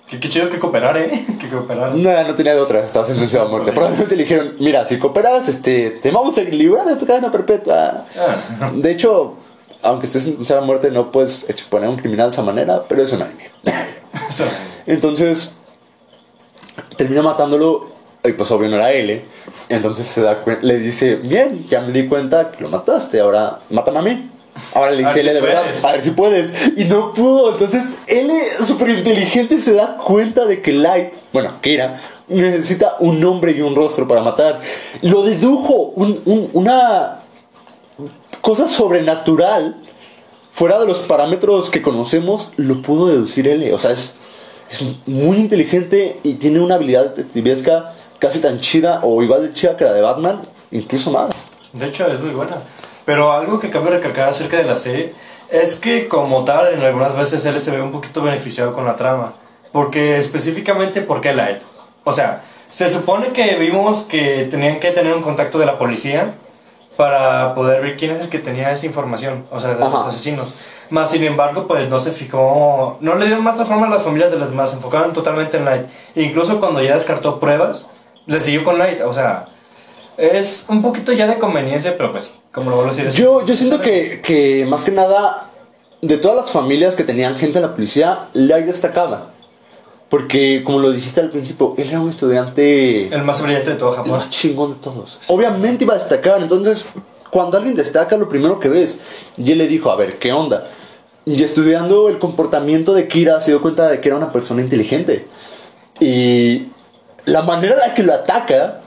Qué, 0.08 0.18
chido 0.28 0.50
que 0.50 0.58
cooperar, 0.58 0.96
¿eh? 0.96 1.24
Que 1.38 1.48
cooperar. 1.48 1.94
No, 1.94 2.22
no 2.24 2.34
tenía 2.34 2.54
de 2.54 2.60
otra, 2.60 2.84
estaba 2.84 3.04
sentenciado 3.04 3.46
a 3.46 3.48
muerte. 3.50 3.72
Probablemente 3.72 4.16
le 4.16 4.22
dijeron, 4.24 4.54
mira, 4.58 4.84
si 4.84 4.98
cooperas, 4.98 5.48
este, 5.48 5.90
te 5.90 6.10
vamos 6.10 6.36
a 6.36 6.42
librar 6.42 6.86
de 6.86 6.96
tu 6.96 7.06
cadena 7.06 7.30
perpetua. 7.30 8.06
Ah. 8.60 8.72
De 8.74 8.90
hecho, 8.90 9.36
aunque 9.82 10.06
estés 10.06 10.24
sentenciado 10.24 10.62
a 10.62 10.64
muerte, 10.64 10.90
no 10.90 11.12
puedes 11.12 11.48
exponer 11.48 11.88
a 11.88 11.90
un 11.90 11.96
criminal 11.96 12.30
de 12.30 12.34
esa 12.34 12.42
manera, 12.42 12.82
pero 12.88 13.02
es 13.02 13.12
un 13.12 13.22
anime. 13.22 13.50
Entonces, 14.86 15.56
termina 16.96 17.22
matándolo, 17.22 17.90
y 18.24 18.32
pues 18.32 18.50
obvio 18.50 18.68
no 18.68 18.76
era 18.76 18.92
él, 18.92 19.22
entonces 19.68 20.08
se 20.08 20.20
da 20.20 20.42
le 20.62 20.78
dice, 20.78 21.16
bien, 21.16 21.66
ya 21.68 21.80
me 21.80 21.92
di 21.92 22.08
cuenta 22.08 22.50
que 22.50 22.62
lo 22.62 22.68
mataste, 22.68 23.20
ahora 23.20 23.60
mátame 23.70 23.98
a 23.98 24.02
mí. 24.02 24.30
Ahora 24.74 24.92
le 24.92 24.98
dije, 24.98 25.20
L, 25.20 25.32
de 25.32 25.40
verdad, 25.40 25.64
a 25.82 25.92
ver 25.92 26.02
si 26.02 26.10
puedes. 26.10 26.76
Y 26.76 26.84
no 26.84 27.12
pudo. 27.12 27.52
Entonces, 27.52 27.94
es 28.06 28.66
súper 28.66 28.90
inteligente 28.90 29.60
se 29.60 29.74
da 29.74 29.96
cuenta 29.96 30.46
de 30.46 30.62
que 30.62 30.72
Light, 30.72 31.12
bueno, 31.32 31.60
Kira, 31.60 32.00
necesita 32.28 32.96
un 33.00 33.20
nombre 33.20 33.52
y 33.52 33.60
un 33.60 33.74
rostro 33.74 34.06
para 34.06 34.22
matar. 34.22 34.60
Lo 35.02 35.22
dedujo, 35.22 35.92
una 35.94 37.20
cosa 38.40 38.68
sobrenatural, 38.68 39.76
fuera 40.52 40.78
de 40.78 40.86
los 40.86 40.98
parámetros 40.98 41.70
que 41.70 41.82
conocemos, 41.82 42.52
lo 42.56 42.82
pudo 42.82 43.08
deducir 43.08 43.48
L. 43.48 43.72
O 43.72 43.78
sea, 43.78 43.92
es, 43.92 44.16
es 44.70 44.80
muy 45.06 45.38
inteligente 45.38 46.20
y 46.22 46.34
tiene 46.34 46.60
una 46.60 46.76
habilidad 46.76 47.14
detectivesca 47.14 47.94
casi 48.18 48.38
tan 48.40 48.60
chida 48.60 49.00
o 49.02 49.22
igual 49.22 49.42
de 49.42 49.52
chida 49.52 49.76
que 49.76 49.84
la 49.84 49.92
de 49.92 50.02
Batman, 50.02 50.40
incluso 50.70 51.10
más. 51.10 51.30
De 51.72 51.86
hecho, 51.86 52.06
es 52.06 52.20
muy 52.20 52.30
buena. 52.30 52.56
Pero 53.10 53.32
algo 53.32 53.58
que 53.58 53.70
cabe 53.70 53.90
recalcar 53.90 54.28
acerca 54.28 54.56
de 54.56 54.62
la 54.62 54.76
serie 54.76 55.12
es 55.50 55.74
que 55.74 56.06
como 56.06 56.44
tal, 56.44 56.72
en 56.72 56.80
algunas 56.80 57.16
veces 57.16 57.44
él 57.44 57.58
se 57.58 57.72
ve 57.72 57.82
un 57.82 57.90
poquito 57.90 58.22
beneficiado 58.22 58.72
con 58.72 58.84
la 58.84 58.94
trama. 58.94 59.32
Porque 59.72 60.16
específicamente, 60.16 61.02
¿por 61.02 61.20
qué 61.20 61.32
Light? 61.32 61.58
O 62.04 62.12
sea, 62.12 62.42
se 62.68 62.88
supone 62.88 63.32
que 63.32 63.56
vimos 63.56 64.02
que 64.04 64.46
tenían 64.48 64.78
que 64.78 64.92
tener 64.92 65.12
un 65.12 65.22
contacto 65.22 65.58
de 65.58 65.66
la 65.66 65.76
policía 65.76 66.34
para 66.96 67.52
poder 67.56 67.82
ver 67.82 67.96
quién 67.96 68.12
es 68.12 68.20
el 68.20 68.28
que 68.28 68.38
tenía 68.38 68.70
esa 68.70 68.86
información, 68.86 69.44
o 69.50 69.58
sea, 69.58 69.74
de 69.74 69.80
los 69.80 69.92
asesinos. 69.92 70.54
Más 70.90 71.10
sin 71.10 71.24
embargo, 71.24 71.66
pues 71.66 71.88
no 71.88 71.98
se 71.98 72.12
fijó, 72.12 72.96
no 73.00 73.16
le 73.16 73.26
dieron 73.26 73.42
más 73.42 73.56
forma 73.66 73.88
a 73.88 73.90
las 73.90 74.02
familias 74.02 74.30
de 74.30 74.38
las 74.38 74.50
más, 74.50 74.72
enfocaron 74.72 75.12
totalmente 75.12 75.56
en 75.56 75.64
Light. 75.64 75.86
incluso 76.14 76.60
cuando 76.60 76.80
ya 76.80 76.94
descartó 76.94 77.40
pruebas, 77.40 77.90
le 78.26 78.40
siguió 78.40 78.62
con 78.62 78.78
Light, 78.78 79.00
o 79.00 79.12
sea, 79.12 79.46
es 80.20 80.66
un 80.68 80.82
poquito 80.82 81.12
ya 81.12 81.26
de 81.26 81.38
conveniencia, 81.38 81.96
pero 81.96 82.12
pues, 82.12 82.32
como 82.52 82.70
lo 82.70 82.76
vuelvo 82.76 82.92
a 82.92 82.94
decir. 82.94 83.10
Yo, 83.10 83.44
yo 83.44 83.54
siento 83.54 83.80
que, 83.80 84.20
que 84.22 84.66
más 84.68 84.84
que 84.84 84.90
nada, 84.90 85.50
de 86.02 86.16
todas 86.16 86.36
las 86.36 86.50
familias 86.50 86.94
que 86.94 87.04
tenían 87.04 87.36
gente 87.36 87.58
en 87.58 87.62
la 87.62 87.74
policía, 87.74 88.28
Light 88.34 88.66
destacaba. 88.66 89.30
Porque, 90.08 90.62
como 90.64 90.80
lo 90.80 90.90
dijiste 90.90 91.20
al 91.20 91.30
principio, 91.30 91.74
él 91.78 91.88
era 91.88 92.00
un 92.00 92.10
estudiante. 92.10 93.06
El 93.14 93.22
más 93.22 93.40
brillante 93.40 93.70
de 93.70 93.76
todo 93.76 93.92
Japón. 93.92 94.06
El 94.06 94.18
más 94.18 94.28
chingón 94.28 94.72
de 94.72 94.78
todos. 94.78 95.20
Obviamente 95.28 95.84
iba 95.84 95.94
a 95.94 95.98
destacar. 95.98 96.42
Entonces, 96.42 96.86
cuando 97.30 97.56
alguien 97.56 97.76
destaca, 97.76 98.16
lo 98.16 98.28
primero 98.28 98.58
que 98.58 98.68
ves. 98.68 98.98
Y 99.36 99.52
él 99.52 99.58
le 99.58 99.68
dijo: 99.68 99.88
A 99.88 99.94
ver, 99.94 100.18
¿qué 100.18 100.32
onda? 100.32 100.66
Y 101.26 101.40
estudiando 101.44 102.08
el 102.08 102.18
comportamiento 102.18 102.92
de 102.92 103.06
Kira, 103.06 103.40
se 103.40 103.52
dio 103.52 103.62
cuenta 103.62 103.88
de 103.88 104.00
que 104.00 104.08
era 104.08 104.16
una 104.16 104.32
persona 104.32 104.62
inteligente. 104.62 105.28
Y 106.00 106.66
la 107.26 107.42
manera 107.42 107.74
en 107.74 107.80
la 107.80 107.94
que 107.94 108.02
lo 108.02 108.12
ataca, 108.12 108.79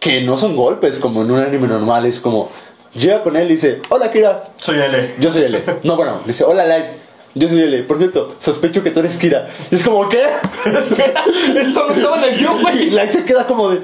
que 0.00 0.22
no 0.22 0.36
son 0.36 0.56
golpes 0.56 0.98
como 0.98 1.22
en 1.22 1.30
un 1.30 1.38
anime 1.38 1.68
normal, 1.68 2.06
es 2.06 2.18
como 2.18 2.50
llega 2.94 3.22
con 3.22 3.36
él 3.36 3.50
y 3.50 3.54
dice, 3.54 3.80
hola 3.90 4.10
Kira. 4.10 4.44
Soy 4.58 4.78
L. 4.78 5.14
Yo 5.20 5.30
soy 5.30 5.44
L. 5.44 5.62
No, 5.84 5.96
bueno, 5.96 6.20
dice, 6.26 6.42
hola 6.44 6.64
Light. 6.64 6.86
Yo 7.34 7.48
soy 7.48 7.60
L. 7.60 7.82
Por 7.84 7.98
cierto, 7.98 8.34
sospecho 8.40 8.82
que 8.82 8.90
tú 8.90 9.00
eres 9.00 9.16
Kira. 9.16 9.48
Y 9.70 9.74
es 9.74 9.84
como, 9.84 10.08
¿qué? 10.08 10.22
Espera, 10.64 11.22
esto 11.54 11.86
no 11.86 11.92
estaba 11.92 12.16
en 12.18 12.32
el 12.32 12.38
guion, 12.38 12.62
güey. 12.62 12.88
Y 12.88 12.90
Light 12.90 13.10
se 13.10 13.24
queda 13.24 13.46
como 13.46 13.68
de, 13.68 13.80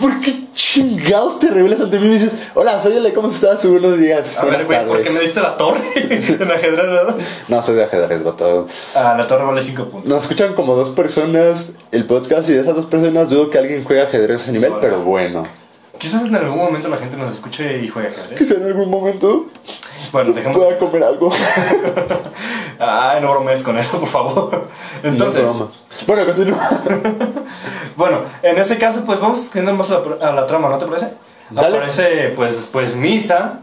¿por 0.00 0.20
qué 0.20 0.41
chingados 0.54 1.38
te 1.38 1.48
revelas 1.48 1.80
ante 1.80 1.98
mí 1.98 2.06
y 2.06 2.08
me 2.08 2.14
dices, 2.14 2.50
hola, 2.54 2.82
soy 2.82 3.12
¿cómo 3.12 3.30
estás? 3.30 3.64
Buenos 3.66 3.98
días. 3.98 4.38
A 4.38 4.44
ver, 4.44 4.64
güey, 4.64 4.86
¿por 4.86 5.02
qué 5.02 5.10
me 5.10 5.20
diste 5.20 5.40
la 5.40 5.56
torre 5.56 5.80
en 5.94 6.50
ajedrez, 6.50 6.90
verdad? 6.90 7.16
No, 7.48 7.62
soy 7.62 7.76
de 7.76 7.84
ajedrez, 7.84 8.22
vato. 8.22 8.66
Ah, 8.94 9.14
la 9.16 9.26
torre 9.26 9.44
vale 9.44 9.60
5 9.60 9.84
puntos. 9.86 10.08
Nos 10.08 10.22
escuchan 10.22 10.54
como 10.54 10.74
dos 10.74 10.90
personas 10.90 11.72
el 11.90 12.06
podcast 12.06 12.50
y 12.50 12.54
de 12.54 12.60
esas 12.60 12.76
dos 12.76 12.86
personas 12.86 13.30
dudo 13.30 13.50
que 13.50 13.58
alguien 13.58 13.84
juegue 13.84 14.02
ajedrez 14.02 14.40
a 14.40 14.42
ese 14.44 14.52
nivel, 14.52 14.72
pero 14.80 15.02
bueno. 15.02 15.46
Quizás 16.02 16.24
en 16.24 16.34
algún 16.34 16.58
momento 16.58 16.88
la 16.88 16.96
gente 16.96 17.16
nos 17.16 17.32
escuche 17.32 17.78
y 17.80 17.86
juegue 17.86 18.08
ajedrez. 18.08 18.36
Quizá 18.36 18.56
en 18.56 18.64
algún 18.64 18.90
momento 18.90 19.46
Bueno, 20.10 20.32
dejemos. 20.32 20.58
pueda 20.58 20.76
comer 20.76 21.04
algo. 21.04 21.30
Ay, 22.80 23.20
no 23.22 23.30
bromees 23.30 23.62
con 23.62 23.78
eso, 23.78 24.00
por 24.00 24.08
favor. 24.08 24.66
Entonces, 25.04 25.44
No 25.44 25.70
bueno, 26.08 26.24
continúa. 26.26 26.70
bueno, 27.96 28.22
en 28.42 28.58
ese 28.58 28.78
caso, 28.78 29.04
pues 29.04 29.20
vamos 29.20 29.48
teniendo 29.50 29.74
más 29.74 29.92
a 29.92 30.00
la, 30.00 30.28
a 30.28 30.32
la 30.32 30.44
trama, 30.44 30.70
¿no 30.70 30.78
te 30.78 30.86
parece? 30.86 31.10
Dale. 31.50 31.76
Aparece, 31.76 32.32
pues, 32.34 32.68
pues 32.72 32.96
Misa. 32.96 33.60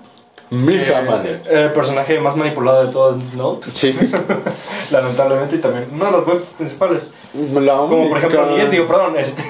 Misa, 0.50 1.02
eh. 1.26 1.42
El 1.50 1.74
personaje 1.74 2.22
más 2.22 2.38
manipulado 2.38 2.86
de 2.86 2.94
todo 2.94 3.20
Note. 3.36 3.70
Sí. 3.74 3.94
Lamentablemente, 4.92 5.58
y 5.58 5.60
también 5.60 5.90
uno 5.92 6.06
de 6.06 6.12
los 6.12 6.26
webs 6.26 6.46
principales. 6.58 7.10
La 7.34 7.76
Como 7.80 8.08
por 8.08 8.18
ejemplo, 8.18 8.48
digo, 8.72 8.88
perdón, 8.88 9.18
este. 9.18 9.44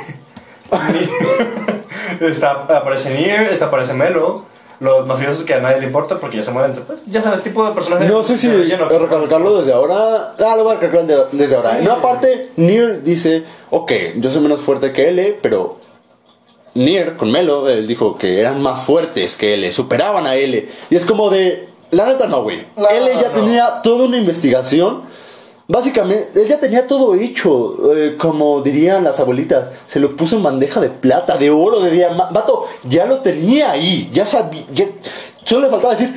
Está, 2.22 2.52
aparece 2.52 3.12
Nier, 3.14 3.50
está, 3.52 3.66
aparece 3.66 3.94
Melo. 3.94 4.46
Los 4.80 5.06
mafiosos 5.06 5.44
que 5.44 5.54
a 5.54 5.60
nadie 5.60 5.82
le 5.82 5.88
importa 5.88 6.20
porque 6.22 6.38
ya 6.38 6.44
se 6.44 6.52
mueren 6.52 6.74
después. 6.74 7.02
Ya 7.06 7.22
sabes, 7.22 7.44
tipo 7.44 7.66
de 7.66 7.74
personaje. 7.74 8.08
No 8.08 8.24
sé 8.24 8.38
si 8.38 8.48
que- 8.48 8.78
recalcarlo 8.78 9.58
desde 9.58 9.74
ahora. 9.74 10.34
Ah, 10.40 10.56
lo 10.56 10.64
voy 10.64 10.76
a 10.76 10.80
recalcar 10.80 11.06
de- 11.06 11.26
desde 11.38 11.56
ahora. 11.58 11.72
Sí. 11.72 11.84
No, 11.84 11.92
aparte, 11.92 12.52
Nier 12.56 13.04
dice: 13.04 13.44
Ok, 13.72 13.92
yo 14.16 14.32
soy 14.32 14.42
menos 14.42 14.62
fuerte 14.62 14.94
que 14.94 15.10
L, 15.10 15.38
pero 15.42 15.80
Nier 16.76 17.18
con 17.18 17.30
Melo, 17.30 17.68
él 17.68 17.88
dijo 17.88 18.18
que 18.18 18.40
eran 18.40 18.62
más 18.62 18.82
fuertes 18.84 19.36
que 19.36 19.56
L, 19.56 19.74
superaban 19.74 20.26
a 20.28 20.36
L. 20.36 20.70
Y 20.90 20.96
es 20.96 21.04
como 21.04 21.30
de. 21.30 21.68
La 21.92 22.06
neta, 22.06 22.28
no, 22.28 22.44
güey. 22.44 22.60
L 22.78 23.14
ya 23.16 23.30
no. 23.30 23.34
tenía 23.34 23.82
toda 23.82 24.06
una 24.06 24.18
investigación. 24.18 25.02
Básicamente, 25.70 26.42
él 26.42 26.48
ya 26.48 26.60
tenía 26.60 26.88
todo 26.88 27.14
hecho, 27.14 27.96
eh, 27.96 28.18
como 28.18 28.62
dirían 28.62 29.04
las 29.04 29.20
abuelitas, 29.20 29.68
se 29.86 30.00
lo 30.00 30.16
puso 30.16 30.36
en 30.36 30.42
bandeja 30.42 30.80
de 30.80 30.90
plata, 30.90 31.38
de 31.38 31.52
oro, 31.52 31.80
de 31.80 31.92
diamante. 31.92 32.34
Vato, 32.34 32.66
ya 32.86 33.06
lo 33.06 33.20
tenía 33.20 33.70
ahí, 33.70 34.10
ya 34.12 34.26
sabía. 34.26 34.66
Solo 35.44 35.66
le 35.66 35.70
faltaba 35.70 35.94
decir, 35.94 36.12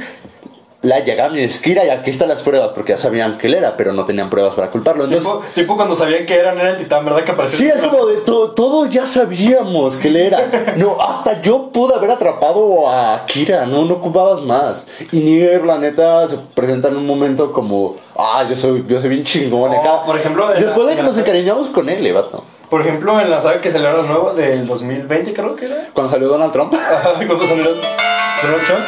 la 0.83 0.99
Yagami 0.99 1.41
es 1.41 1.61
Kira 1.61 1.85
y 1.85 1.91
aquí 1.91 2.11
están 2.11 2.28
las 2.28 2.43
pruebas, 2.43 2.70
porque 2.74 2.93
ya 2.93 2.99
sabían 2.99 3.39
que 3.39 3.47
él 3.47 3.55
era, 3.55 3.76
pero 3.76 3.93
no 3.93 4.05
tenían 4.05 4.28
pruebas 4.28 4.55
para 4.55 4.68
culparlo. 4.68 5.05
Entonces, 5.05 5.30
Tipo, 5.30 5.45
tipo 5.55 5.76
cuando 5.76 5.95
sabían 5.95 6.26
que 6.26 6.35
eran, 6.35 6.59
era 6.59 6.70
el 6.70 6.76
titán, 6.76 7.05
¿verdad? 7.05 7.22
Que 7.24 7.30
apareció. 7.30 7.59
Sí, 7.59 7.68
es 7.68 7.80
como 7.80 8.05
de 8.07 8.16
to- 8.16 8.51
todo 8.51 8.87
ya 8.87 9.07
sabíamos 9.07 9.97
que 9.97 10.09
él 10.09 10.16
era. 10.16 10.41
No, 10.76 11.01
hasta 11.01 11.41
yo 11.43 11.68
pude 11.72 11.95
haber 11.95 12.11
atrapado 12.11 12.89
a 12.91 13.24
Kira, 13.26 13.66
no, 13.66 13.85
no 13.85 13.95
ocupabas 13.95 14.41
más. 14.43 14.87
Y 15.12 15.20
Nier, 15.20 15.64
la 15.64 15.78
neta, 15.78 16.26
se 16.26 16.37
presenta 16.55 16.89
en 16.89 16.97
un 16.97 17.07
momento 17.07 17.53
como, 17.53 17.97
ah, 18.18 18.45
yo 18.49 18.57
soy, 18.57 18.85
yo 18.89 19.01
soy 19.01 19.11
bien 19.11 19.24
chingón 19.24 19.70
Oh, 19.72 19.80
acá. 19.80 20.03
por 20.05 20.18
ejemplo, 20.18 20.49
después 20.49 20.89
de 20.89 20.97
que 20.97 21.03
nos 21.03 21.16
encariñamos 21.16 21.68
con 21.68 21.89
él, 21.89 22.05
eh, 22.07 22.12
vato. 22.12 22.43
Por 22.70 22.80
ejemplo, 22.80 23.20
en 23.20 23.30
la 23.30 23.41
saga 23.41 23.61
que 23.61 23.70
salió 23.70 23.93
la 23.93 24.03
nueva 24.03 24.33
del 24.33 24.66
2020, 24.66 25.33
creo 25.35 25.55
que 25.55 25.66
era. 25.66 25.89
Cuando 25.93 26.11
salió 26.11 26.26
Donald 26.28 26.53
Trump, 26.53 26.72
cuando 27.28 27.47
salió 27.47 27.64
Donald 27.66 28.64
Trump. 28.66 28.85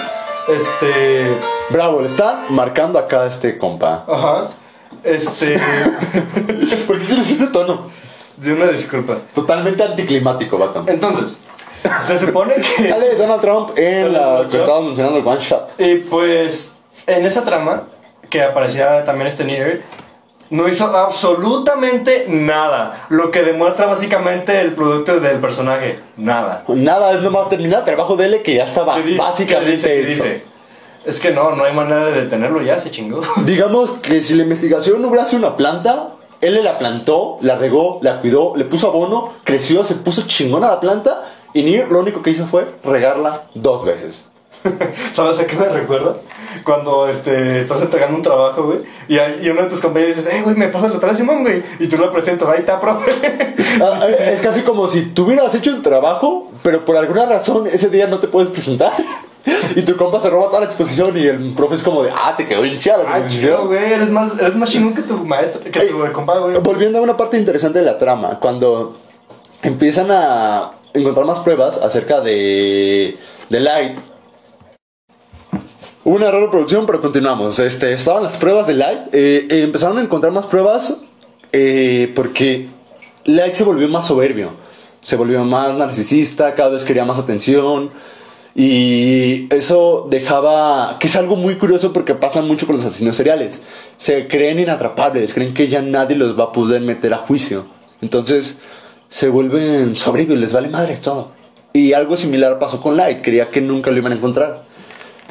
Este. 0.48 1.38
bravo, 1.70 2.00
le 2.00 2.08
está 2.08 2.44
marcando 2.48 2.98
acá 2.98 3.22
a 3.22 3.26
este 3.26 3.58
compa. 3.58 4.04
Ajá. 4.06 4.48
Este. 5.02 5.58
¿Por 6.86 6.98
qué 6.98 7.04
tienes 7.06 7.30
ese 7.30 7.46
tono? 7.48 7.90
de 8.36 8.52
una 8.52 8.66
disculpa. 8.66 9.18
Totalmente 9.34 9.82
anticlimático, 9.82 10.58
vato. 10.58 10.84
Entonces, 10.86 11.40
se 12.00 12.18
supone 12.18 12.54
que. 12.56 12.88
Sale 12.88 13.14
Donald 13.16 13.40
Trump 13.40 13.70
en 13.76 14.12
¿Sale 14.12 14.12
la 14.12 14.48
que 14.48 14.58
estábamos 14.58 14.86
mencionando 14.86 15.18
el 15.18 15.26
one 15.26 15.40
shot. 15.40 15.72
Y 15.78 15.96
pues, 15.96 16.76
en 17.06 17.24
esa 17.24 17.44
trama, 17.44 17.84
que 18.30 18.42
aparecía 18.42 19.04
también 19.04 19.28
este 19.28 19.44
Nier, 19.44 19.82
no 20.50 20.68
hizo 20.68 20.84
absolutamente 20.86 22.26
nada. 22.28 23.06
Lo 23.08 23.30
que 23.30 23.42
demuestra 23.42 23.86
básicamente 23.86 24.60
el 24.60 24.74
producto 24.74 25.20
del 25.20 25.38
personaje. 25.38 26.00
Nada. 26.16 26.64
Nada, 26.68 27.12
es 27.12 27.22
nomás 27.22 27.48
terminar 27.48 27.80
el 27.80 27.84
trabajo 27.84 28.16
de 28.16 28.26
él 28.26 28.42
que 28.42 28.54
ya 28.54 28.64
estaba 28.64 29.02
¿Qué 29.02 29.16
básicamente 29.16 29.66
qué 29.66 29.72
dice? 29.72 29.88
¿Qué 29.88 30.00
hecho. 30.00 30.24
dice? 30.24 30.42
Es 31.04 31.20
que 31.20 31.32
no, 31.32 31.54
no 31.54 31.64
hay 31.64 31.74
manera 31.74 32.06
de 32.06 32.22
detenerlo 32.22 32.62
ya, 32.62 32.78
se 32.78 32.90
chingó. 32.90 33.20
Digamos 33.44 33.90
que 34.02 34.22
si 34.22 34.34
la 34.34 34.42
investigación 34.42 35.02
no 35.02 35.08
hubiera 35.08 35.26
sido 35.26 35.46
una 35.46 35.56
planta, 35.56 36.14
él 36.40 36.54
le 36.54 36.62
la 36.62 36.78
plantó, 36.78 37.38
la 37.40 37.56
regó, 37.56 37.98
la 38.02 38.20
cuidó, 38.20 38.54
le 38.56 38.64
puso 38.64 38.88
abono, 38.88 39.32
creció, 39.44 39.84
se 39.84 39.96
puso 39.96 40.26
chingona 40.26 40.68
la 40.68 40.80
planta 40.80 41.22
y 41.52 41.62
Nier 41.62 41.88
lo 41.88 42.00
único 42.00 42.22
que 42.22 42.30
hizo 42.30 42.46
fue 42.46 42.66
regarla 42.84 43.44
dos 43.54 43.84
veces. 43.84 44.28
¿Sabes 45.12 45.38
a 45.40 45.46
qué 45.46 45.56
me 45.56 45.68
recuerda? 45.68 46.16
Cuando 46.64 47.08
este, 47.08 47.58
estás 47.58 47.82
entregando 47.82 48.16
un 48.16 48.22
trabajo, 48.22 48.64
güey, 48.64 48.78
y, 49.08 49.16
y 49.44 49.50
uno 49.50 49.62
de 49.62 49.68
tus 49.68 49.80
compañeros 49.80 50.16
dice, 50.16 50.36
eh, 50.36 50.42
güey, 50.42 50.56
me 50.56 50.68
pasas 50.68 50.90
la 50.90 50.96
otra 50.96 51.14
Simón, 51.14 51.42
güey, 51.42 51.62
y 51.78 51.86
tú 51.88 51.96
lo 51.98 52.10
presentas, 52.12 52.48
ahí 52.48 52.60
está, 52.60 52.80
profe. 52.80 53.12
Ah, 53.82 54.06
es 54.06 54.40
casi 54.40 54.60
como 54.60 54.86
si 54.86 55.02
tú 55.06 55.24
hubieras 55.24 55.52
hecho 55.54 55.70
el 55.70 55.82
trabajo, 55.82 56.52
pero 56.62 56.84
por 56.84 56.96
alguna 56.96 57.26
razón 57.26 57.66
ese 57.66 57.90
día 57.90 58.06
no 58.06 58.18
te 58.18 58.28
puedes 58.28 58.50
presentar. 58.50 58.92
Y 59.76 59.82
tu 59.82 59.96
compa 59.96 60.20
se 60.20 60.30
roba 60.30 60.46
toda 60.46 60.60
la 60.60 60.66
exposición 60.66 61.18
y 61.18 61.26
el 61.26 61.52
profe 61.54 61.74
es 61.74 61.82
como 61.82 62.02
de, 62.02 62.10
ah, 62.10 62.34
te 62.36 62.46
quedó 62.46 62.64
hinchada 62.64 63.02
la 63.04 63.14
Ay, 63.14 63.22
chido, 63.28 63.54
exposición. 63.54 63.66
güey, 63.66 63.92
eres 63.92 64.10
más, 64.10 64.38
eres 64.38 64.54
más 64.54 64.70
chingón 64.70 64.94
que 64.94 65.02
tu 65.02 65.16
maestro, 65.24 65.62
que 65.64 65.70
tu 65.70 66.12
compa, 66.12 66.38
güey. 66.38 66.56
Volviendo 66.60 66.98
a 66.98 67.02
una 67.02 67.16
parte 67.16 67.36
interesante 67.36 67.80
de 67.80 67.84
la 67.84 67.98
trama, 67.98 68.38
cuando 68.40 68.96
empiezan 69.62 70.10
a 70.10 70.70
encontrar 70.94 71.26
más 71.26 71.40
pruebas 71.40 71.78
acerca 71.78 72.20
de, 72.20 73.18
de 73.50 73.60
Light. 73.60 73.98
Hubo 76.06 76.16
un 76.16 76.50
producción, 76.50 76.84
pero 76.84 77.00
continuamos. 77.00 77.58
Este, 77.58 77.92
estaban 77.94 78.22
las 78.24 78.36
pruebas 78.36 78.66
de 78.66 78.74
Light. 78.74 79.14
eh, 79.14 79.46
empezaron 79.48 79.96
a 79.96 80.02
encontrar 80.02 80.32
más 80.34 80.44
pruebas 80.44 81.00
eh, 81.50 82.12
porque 82.14 82.68
Light 83.24 83.54
se 83.54 83.64
volvió 83.64 83.88
más 83.88 84.08
soberbio. 84.08 84.50
Se 85.00 85.16
volvió 85.16 85.42
más 85.44 85.74
narcisista, 85.74 86.54
cada 86.54 86.68
vez 86.68 86.84
quería 86.84 87.06
más 87.06 87.18
atención. 87.18 87.88
Y 88.54 89.46
eso 89.48 90.06
dejaba, 90.10 90.98
que 91.00 91.06
es 91.06 91.16
algo 91.16 91.36
muy 91.36 91.54
curioso 91.54 91.94
porque 91.94 92.14
pasa 92.14 92.42
mucho 92.42 92.66
con 92.66 92.76
los 92.76 92.84
asesinos 92.84 93.16
seriales. 93.16 93.62
Se 93.96 94.28
creen 94.28 94.60
inatrapables, 94.60 95.32
creen 95.32 95.54
que 95.54 95.68
ya 95.68 95.80
nadie 95.80 96.16
los 96.16 96.38
va 96.38 96.44
a 96.44 96.52
poder 96.52 96.82
meter 96.82 97.14
a 97.14 97.18
juicio. 97.18 97.64
Entonces 98.02 98.58
se 99.08 99.30
vuelven 99.30 99.94
soberbios, 99.94 100.38
les 100.38 100.52
vale 100.52 100.68
madre 100.68 100.98
todo. 100.98 101.32
Y 101.72 101.94
algo 101.94 102.18
similar 102.18 102.58
pasó 102.58 102.82
con 102.82 102.98
Light, 102.98 103.22
creía 103.22 103.50
que 103.50 103.62
nunca 103.62 103.90
lo 103.90 103.96
iban 103.96 104.12
a 104.12 104.16
encontrar. 104.16 104.73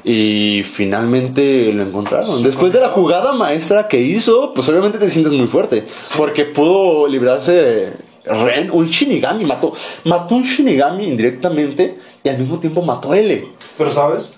Y 0.04 0.64
finalmente 0.64 1.72
lo 1.72 1.84
encontraron. 1.84 2.44
Después 2.44 2.74
de 2.74 2.82
la 2.82 2.90
jugada 2.90 3.34
maestra 3.34 3.88
que 3.88 4.02
hizo, 4.02 4.54
pues 4.54 4.68
obviamente 4.68 4.98
te 4.98 5.10
sientes 5.10 5.32
muy 5.32 5.48
fuerte. 5.48 5.86
Porque 6.18 6.44
pudo 6.46 7.08
librarse 7.08 7.54
de 7.54 7.94
Ren, 8.26 8.70
un 8.72 8.88
Shinigami. 8.88 9.46
Mató, 9.46 9.74
mató 10.04 10.36
un 10.36 10.44
Shinigami 10.44 11.08
indirectamente 11.08 12.00
y 12.24 12.30
al 12.30 12.38
mismo 12.38 12.60
tiempo 12.60 12.82
mató 12.82 13.12
a 13.12 13.20
L. 13.20 13.48
Pero, 13.78 13.90
¿sabes? 13.90 14.34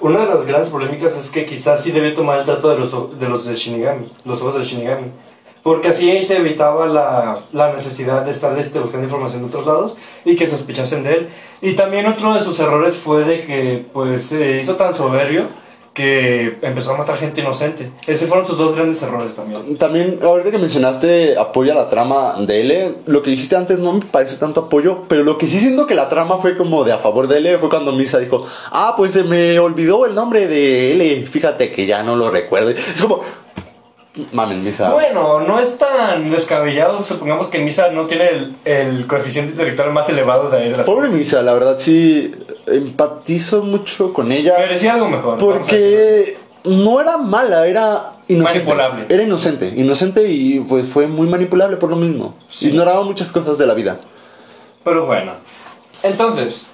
Una 0.00 0.20
de 0.20 0.26
las 0.26 0.46
grandes 0.46 0.68
polémicas 0.68 1.16
es 1.16 1.30
que 1.30 1.46
quizás 1.46 1.82
sí 1.82 1.90
debe 1.90 2.12
tomar 2.12 2.40
el 2.40 2.44
trato 2.44 2.68
de 2.68 2.78
los, 2.78 3.18
de 3.18 3.28
los 3.28 3.46
de 3.46 3.54
Shinigami, 3.54 4.06
los 4.24 4.40
ojos 4.42 4.56
del 4.56 4.64
Shinigami. 4.64 5.06
Porque 5.66 5.88
así 5.88 6.22
se 6.22 6.36
evitaba 6.36 6.86
la, 6.86 7.40
la 7.50 7.72
necesidad 7.72 8.24
de 8.24 8.30
estar 8.30 8.56
este, 8.56 8.78
buscando 8.78 9.02
información 9.02 9.42
de 9.42 9.48
otros 9.48 9.66
lados 9.66 9.96
y 10.24 10.36
que 10.36 10.46
sospechasen 10.46 11.02
de 11.02 11.14
él. 11.14 11.28
Y 11.60 11.72
también 11.72 12.06
otro 12.06 12.34
de 12.34 12.40
sus 12.40 12.60
errores 12.60 12.94
fue 12.94 13.24
de 13.24 13.42
que 13.44 13.84
pues 13.92 14.26
se 14.26 14.60
hizo 14.60 14.76
tan 14.76 14.94
soberbio 14.94 15.48
que 15.92 16.58
empezó 16.62 16.94
a 16.94 16.98
matar 16.98 17.18
gente 17.18 17.40
inocente. 17.40 17.90
Esos 18.06 18.28
fueron 18.28 18.46
sus 18.46 18.56
dos 18.56 18.76
grandes 18.76 19.02
errores 19.02 19.34
también. 19.34 19.76
También, 19.76 20.20
ahorita 20.22 20.52
que 20.52 20.58
mencionaste 20.58 21.36
apoyo 21.36 21.72
a 21.72 21.74
la 21.74 21.88
trama 21.88 22.36
de 22.46 22.60
L, 22.60 22.94
lo 23.06 23.22
que 23.24 23.30
dijiste 23.30 23.56
antes 23.56 23.80
no 23.80 23.94
me 23.94 24.04
parece 24.04 24.36
tanto 24.36 24.60
apoyo, 24.60 25.02
pero 25.08 25.24
lo 25.24 25.36
que 25.36 25.48
sí 25.48 25.58
siento 25.58 25.88
que 25.88 25.96
la 25.96 26.08
trama 26.08 26.38
fue 26.38 26.56
como 26.56 26.84
de 26.84 26.92
a 26.92 26.98
favor 26.98 27.26
de 27.26 27.38
L 27.38 27.58
fue 27.58 27.70
cuando 27.70 27.90
Misa 27.90 28.20
dijo, 28.20 28.46
ah, 28.70 28.94
pues 28.96 29.14
se 29.14 29.24
me 29.24 29.58
olvidó 29.58 30.06
el 30.06 30.14
nombre 30.14 30.46
de 30.46 30.92
L, 30.92 31.26
fíjate 31.26 31.72
que 31.72 31.86
ya 31.86 32.04
no 32.04 32.14
lo 32.14 32.30
recuerdo. 32.30 32.70
Es 32.70 33.02
como, 33.02 33.20
mamen, 34.32 34.64
Misa. 34.64 34.90
Bueno, 34.92 35.40
no 35.40 35.58
es 35.58 35.78
tan 35.78 36.30
descabellado. 36.30 37.02
Supongamos 37.02 37.48
que 37.48 37.58
Misa 37.58 37.88
no 37.90 38.04
tiene 38.04 38.28
el, 38.30 38.56
el 38.64 39.06
coeficiente 39.06 39.52
intelectual 39.52 39.92
más 39.92 40.08
elevado 40.08 40.48
de 40.50 40.58
ahí 40.58 40.70
de 40.70 40.76
la 40.78 40.82
Pobre 40.84 41.08
Misa, 41.08 41.42
la 41.42 41.52
verdad 41.54 41.76
sí 41.78 42.32
empatizo 42.66 43.62
mucho 43.62 44.12
con 44.12 44.32
ella. 44.32 44.54
Merecía 44.58 44.94
algo 44.94 45.08
mejor. 45.08 45.38
Porque 45.38 46.36
no 46.64 47.00
era 47.00 47.16
mala, 47.16 47.66
era 47.66 48.12
inocente. 48.28 48.58
Manipulable. 48.64 49.06
Era 49.08 49.22
inocente, 49.22 49.68
inocente 49.76 50.28
y 50.28 50.60
pues 50.60 50.86
fue 50.88 51.06
muy 51.06 51.28
manipulable 51.28 51.76
por 51.76 51.90
lo 51.90 51.96
mismo. 51.96 52.36
Ignoraba 52.60 53.02
muchas 53.02 53.30
cosas 53.32 53.56
de 53.58 53.66
la 53.66 53.74
vida. 53.74 53.98
Pero 54.84 55.06
bueno. 55.06 55.32
Entonces, 56.02 56.68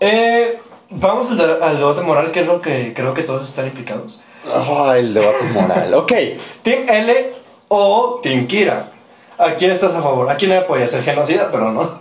eh, 0.00 0.58
vamos 0.90 1.30
al, 1.30 1.36
de- 1.38 1.64
al 1.64 1.76
debate 1.78 2.00
moral, 2.02 2.30
que 2.30 2.40
es 2.40 2.46
lo 2.46 2.60
que 2.60 2.92
creo 2.94 3.12
que 3.14 3.22
todos 3.22 3.48
están 3.48 3.66
implicados. 3.66 4.20
Ah, 4.46 4.94
el 4.98 5.14
debate 5.14 5.44
moral. 5.52 5.94
Ok. 5.94 6.12
Team 6.62 6.84
L 6.88 7.32
o 7.68 8.20
Team 8.22 8.46
Kira. 8.46 8.92
¿A 9.38 9.54
quién 9.54 9.70
estás 9.70 9.94
a 9.94 10.02
favor? 10.02 10.28
¿A 10.30 10.36
quién 10.36 10.50
le 10.50 10.58
apoyas? 10.58 10.92
El 10.94 11.02
genocida, 11.02 11.48
pero 11.52 11.70
no. 11.70 11.98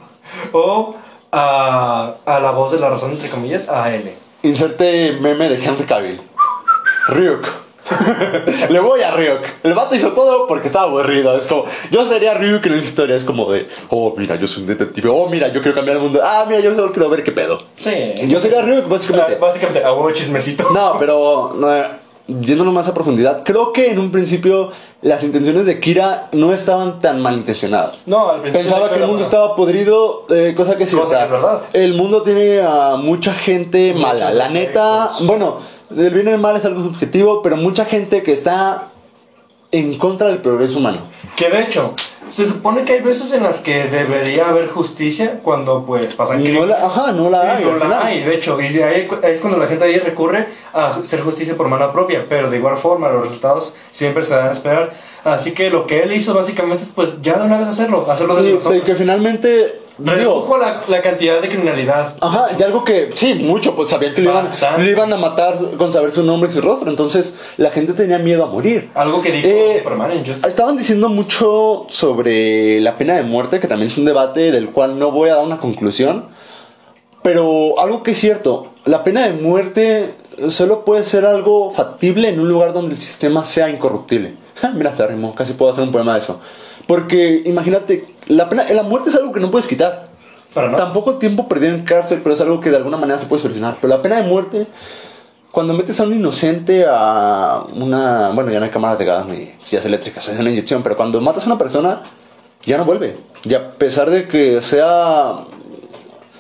O 0.54 0.96
a, 1.32 2.16
a 2.26 2.40
la 2.40 2.52
voz 2.52 2.72
de 2.72 2.80
la 2.80 2.90
razón, 2.90 3.12
entre 3.12 3.30
comillas, 3.30 3.70
a 3.70 3.94
L. 3.94 4.14
Inserte 4.44 5.18
meme 5.20 5.50
de 5.50 5.64
Henry 5.64 5.86
Cavill. 5.86 6.22
Ryuk. 7.10 7.48
Le 8.70 8.80
voy 8.80 9.02
a 9.02 9.12
Ryuk. 9.12 9.40
El 9.64 9.74
vato 9.74 9.96
hizo 9.96 10.12
todo 10.12 10.46
porque 10.48 10.68
estaba 10.68 10.88
aburrido. 10.88 11.38
Es 11.38 11.48
como, 11.48 11.64
yo 11.92 12.06
sería 12.06 12.34
Ryuk 12.34 12.66
en 12.66 12.74
esa 12.74 12.84
historia. 12.84 13.16
Es 13.16 13.24
como 13.24 13.52
de, 13.52 13.68
oh, 13.90 14.14
mira, 14.18 14.36
yo 14.36 14.48
soy 14.48 14.64
un 14.64 14.68
detective. 14.68 15.10
Oh, 15.10 15.28
mira, 15.30 15.48
yo 15.50 15.62
quiero 15.62 15.76
cambiar 15.76 15.98
el 15.98 16.04
mundo. 16.04 16.20
Ah, 16.24 16.46
mira, 16.48 16.60
yo 16.60 16.76
solo 16.76 16.92
quiero 16.92 17.10
ver 17.10 17.24
qué 17.24 17.32
pedo. 17.32 17.64
Sí. 17.76 18.14
Yo 18.28 18.40
sería 18.40 18.62
Ryuk, 18.62 18.88
básicamente. 18.88 19.36
Básicamente, 19.36 19.84
a 19.84 19.94
huevo 19.94 20.12
chismecito. 20.12 20.70
No, 20.72 20.98
pero 21.00 21.54
no, 21.56 21.68
yéndolo 22.28 22.72
más 22.72 22.88
a 22.88 22.94
profundidad, 22.94 23.44
creo 23.44 23.72
que 23.74 23.90
en 23.90 24.00
un 24.00 24.12
principio 24.12 24.72
las 25.02 25.24
intenciones 25.24 25.66
de 25.66 25.80
Kira 25.80 26.30
no 26.34 26.54
estaban 26.54 27.00
tan 27.00 27.22
malintencionadas. 27.22 28.00
No, 28.06 28.30
al 28.30 28.42
principio 28.42 28.64
Pensaba 28.66 28.92
que 28.92 29.00
el 29.00 29.08
mundo 29.08 29.24
estaba 29.24 29.56
podrido, 29.56 30.26
eh, 30.30 30.54
cosa 30.56 30.78
que 30.78 30.86
sí, 30.86 30.96
Cosa 30.96 31.08
o 31.08 31.10
sea, 31.10 31.26
es 31.26 31.32
verdad. 31.32 31.62
el 31.74 31.94
mundo 31.94 32.24
tiene 32.24 32.60
a 32.62 32.98
mucha 32.98 33.34
gente 33.34 33.94
Muchos 33.94 34.08
mala. 34.08 34.32
La 34.32 34.50
neta, 34.50 35.12
bueno, 35.22 35.60
el 35.96 36.10
bien 36.10 36.28
y 36.28 36.32
el 36.32 36.38
mal 36.40 36.58
es 36.58 36.66
algo 36.66 36.84
subjetivo, 36.84 37.42
pero 37.42 37.56
mucha 37.56 37.86
gente 37.86 38.24
que 38.24 38.34
está 38.34 38.90
en 39.72 39.98
contra 39.98 40.28
del 40.28 40.40
progreso 40.40 40.80
humano. 40.80 41.00
Que 41.36 41.50
de 41.50 41.62
hecho, 41.64 41.94
se 42.30 42.46
supone 42.48 42.84
que 42.84 42.94
hay 42.94 43.02
veces 43.02 43.34
en 43.34 43.44
las 43.44 43.60
que 43.62 43.86
debería 43.86 44.50
haber 44.50 44.68
justicia 44.70 45.40
cuando 45.44 45.86
pues 45.86 46.14
pasan 46.14 46.44
No 46.54 46.66
la- 46.66 46.86
ajá, 46.86 47.12
no 47.12 47.30
la 47.30 47.56
hay, 47.58 47.64
no 47.66 47.76
la 47.88 48.06
hay, 48.06 48.24
de 48.24 48.36
hecho, 48.36 48.60
y 48.62 48.66
ahí 48.82 49.08
es 49.24 49.42
cuando 49.42 49.58
la 49.60 49.68
gente 49.68 49.86
ahí 49.86 49.98
recurre 50.00 50.48
a 50.74 50.96
hacer 50.96 51.22
justicia 51.22 51.56
por 51.56 51.68
mano 51.68 51.92
propia, 51.92 52.26
pero 52.30 52.50
de 52.50 52.58
igual 52.58 52.78
forma 52.78 53.10
los 53.10 53.24
resultados 53.24 53.76
siempre 53.92 54.24
se 54.24 54.34
dan 54.36 54.50
a 54.50 54.52
esperar. 54.52 54.94
Así 55.24 55.54
que 55.54 55.70
lo 55.70 55.86
que 55.88 56.04
él 56.04 56.14
hizo 56.14 56.34
básicamente 56.34 56.84
es 56.84 56.90
pues 56.90 57.22
ya 57.22 57.38
de 57.40 57.46
una 57.46 57.58
vez 57.58 57.68
hacerlo, 57.68 58.10
hacerlo 58.10 58.36
desde 58.36 58.50
Y, 58.52 58.54
nosotros. 58.54 58.84
que 58.84 58.96
finalmente, 58.96 59.82
Redujo 60.00 60.58
la, 60.58 60.82
la 60.88 61.02
cantidad 61.02 61.42
de 61.42 61.50
criminalidad. 61.50 62.16
Ajá, 62.22 62.48
y 62.58 62.62
algo 62.62 62.84
que, 62.84 63.12
sí, 63.16 63.34
mucho, 63.36 63.76
pues 63.76 63.90
sabían 63.90 64.14
que 64.14 64.22
le 64.22 64.30
iban, 64.30 64.46
le 64.78 64.92
iban 64.92 65.12
a 65.14 65.18
matar 65.18 65.58
con 65.78 65.92
saber 65.92 66.12
su 66.12 66.24
nombre 66.24 66.50
y 66.50 66.54
su 66.54 66.62
rostro, 66.62 66.90
entonces 66.90 67.36
la 67.58 67.72
gente 67.72 67.94
tenía 67.94 68.20
miedo 68.20 68.44
a 68.44 68.48
morir. 68.48 68.92
Algo 68.94 69.22
que 69.22 69.32
dijo 69.32 69.48
Eh, 69.48 69.76
Superman 69.80 70.12
en 70.12 70.26
Justice. 70.26 70.48
Estaban 70.48 70.78
diciendo 70.78 71.10
mucho 71.10 71.88
sobre 71.90 72.80
la 72.80 72.98
pena 72.98 73.16
de 73.16 73.24
muerte, 73.24 73.60
que 73.60 73.68
también 73.68 73.90
es 73.90 73.98
un 73.98 74.06
debate 74.06 74.52
del 74.52 74.70
cual 74.70 75.00
no 75.00 75.12
voy 75.12 75.30
a 75.30 75.36
dar 75.36 75.46
una 75.46 75.58
conclusión, 75.58 76.26
pero 77.24 77.80
algo 77.80 78.04
que 78.04 78.12
es 78.12 78.18
cierto, 78.20 78.74
la 78.86 79.04
pena 79.04 79.26
de 79.28 79.34
muerte 79.34 80.14
solo 80.50 80.86
puede 80.86 81.04
ser 81.04 81.26
algo 81.26 81.72
factible 81.72 82.30
en 82.30 82.40
un 82.40 82.50
lugar 82.50 82.74
donde 82.74 82.94
el 82.94 83.02
sistema 83.02 83.44
sea 83.46 83.70
incorruptible. 83.70 84.36
Mira, 84.76 84.92
te 84.92 85.06
casi 85.36 85.54
puedo 85.54 85.72
hacer 85.72 85.84
un 85.84 85.92
poema 85.92 86.14
de 86.14 86.20
eso. 86.20 86.40
Porque 86.86 87.42
imagínate, 87.46 88.16
la, 88.28 88.50
pena, 88.50 88.66
la 88.72 88.84
muerte 88.84 89.10
es 89.10 89.16
algo 89.16 89.32
que 89.32 89.40
no 89.40 89.52
puedes 89.52 89.68
quitar. 89.68 90.08
Pero 90.54 90.70
no. 90.70 90.78
Tampoco 90.78 91.16
tiempo 91.16 91.48
perdido 91.48 91.74
en 91.74 91.84
cárcel, 91.84 92.22
pero 92.24 92.34
es 92.34 92.42
algo 92.42 92.60
que 92.60 92.70
de 92.70 92.78
alguna 92.78 92.98
manera 92.98 93.20
se 93.20 93.28
puede 93.28 93.42
solucionar. 93.42 93.78
Pero 93.82 93.96
la 93.96 94.02
pena 94.02 94.18
de 94.18 94.24
muerte, 94.24 94.68
cuando 95.52 95.74
metes 95.74 96.00
a 96.00 96.04
un 96.04 96.14
inocente 96.14 96.86
a 96.88 97.64
una. 97.76 98.32
Bueno, 98.34 98.52
ya 98.52 98.60
no 98.60 98.66
hay 98.66 98.72
cámaras 98.72 99.00
de 99.00 99.06
gas 99.06 99.26
ni 99.28 99.52
sillas 99.64 99.86
eléctricas, 99.86 100.28
es 100.28 100.40
una 100.40 100.50
inyección, 100.50 100.84
pero 100.84 100.98
cuando 100.98 101.22
matas 101.22 101.44
a 101.44 101.48
una 101.48 101.58
persona, 101.58 102.02
ya 102.66 102.78
no 102.78 102.86
vuelve. 102.86 103.18
Y 103.44 103.54
a 103.54 103.74
pesar 103.74 104.10
de 104.10 104.28
que 104.28 104.62
sea. 104.62 105.46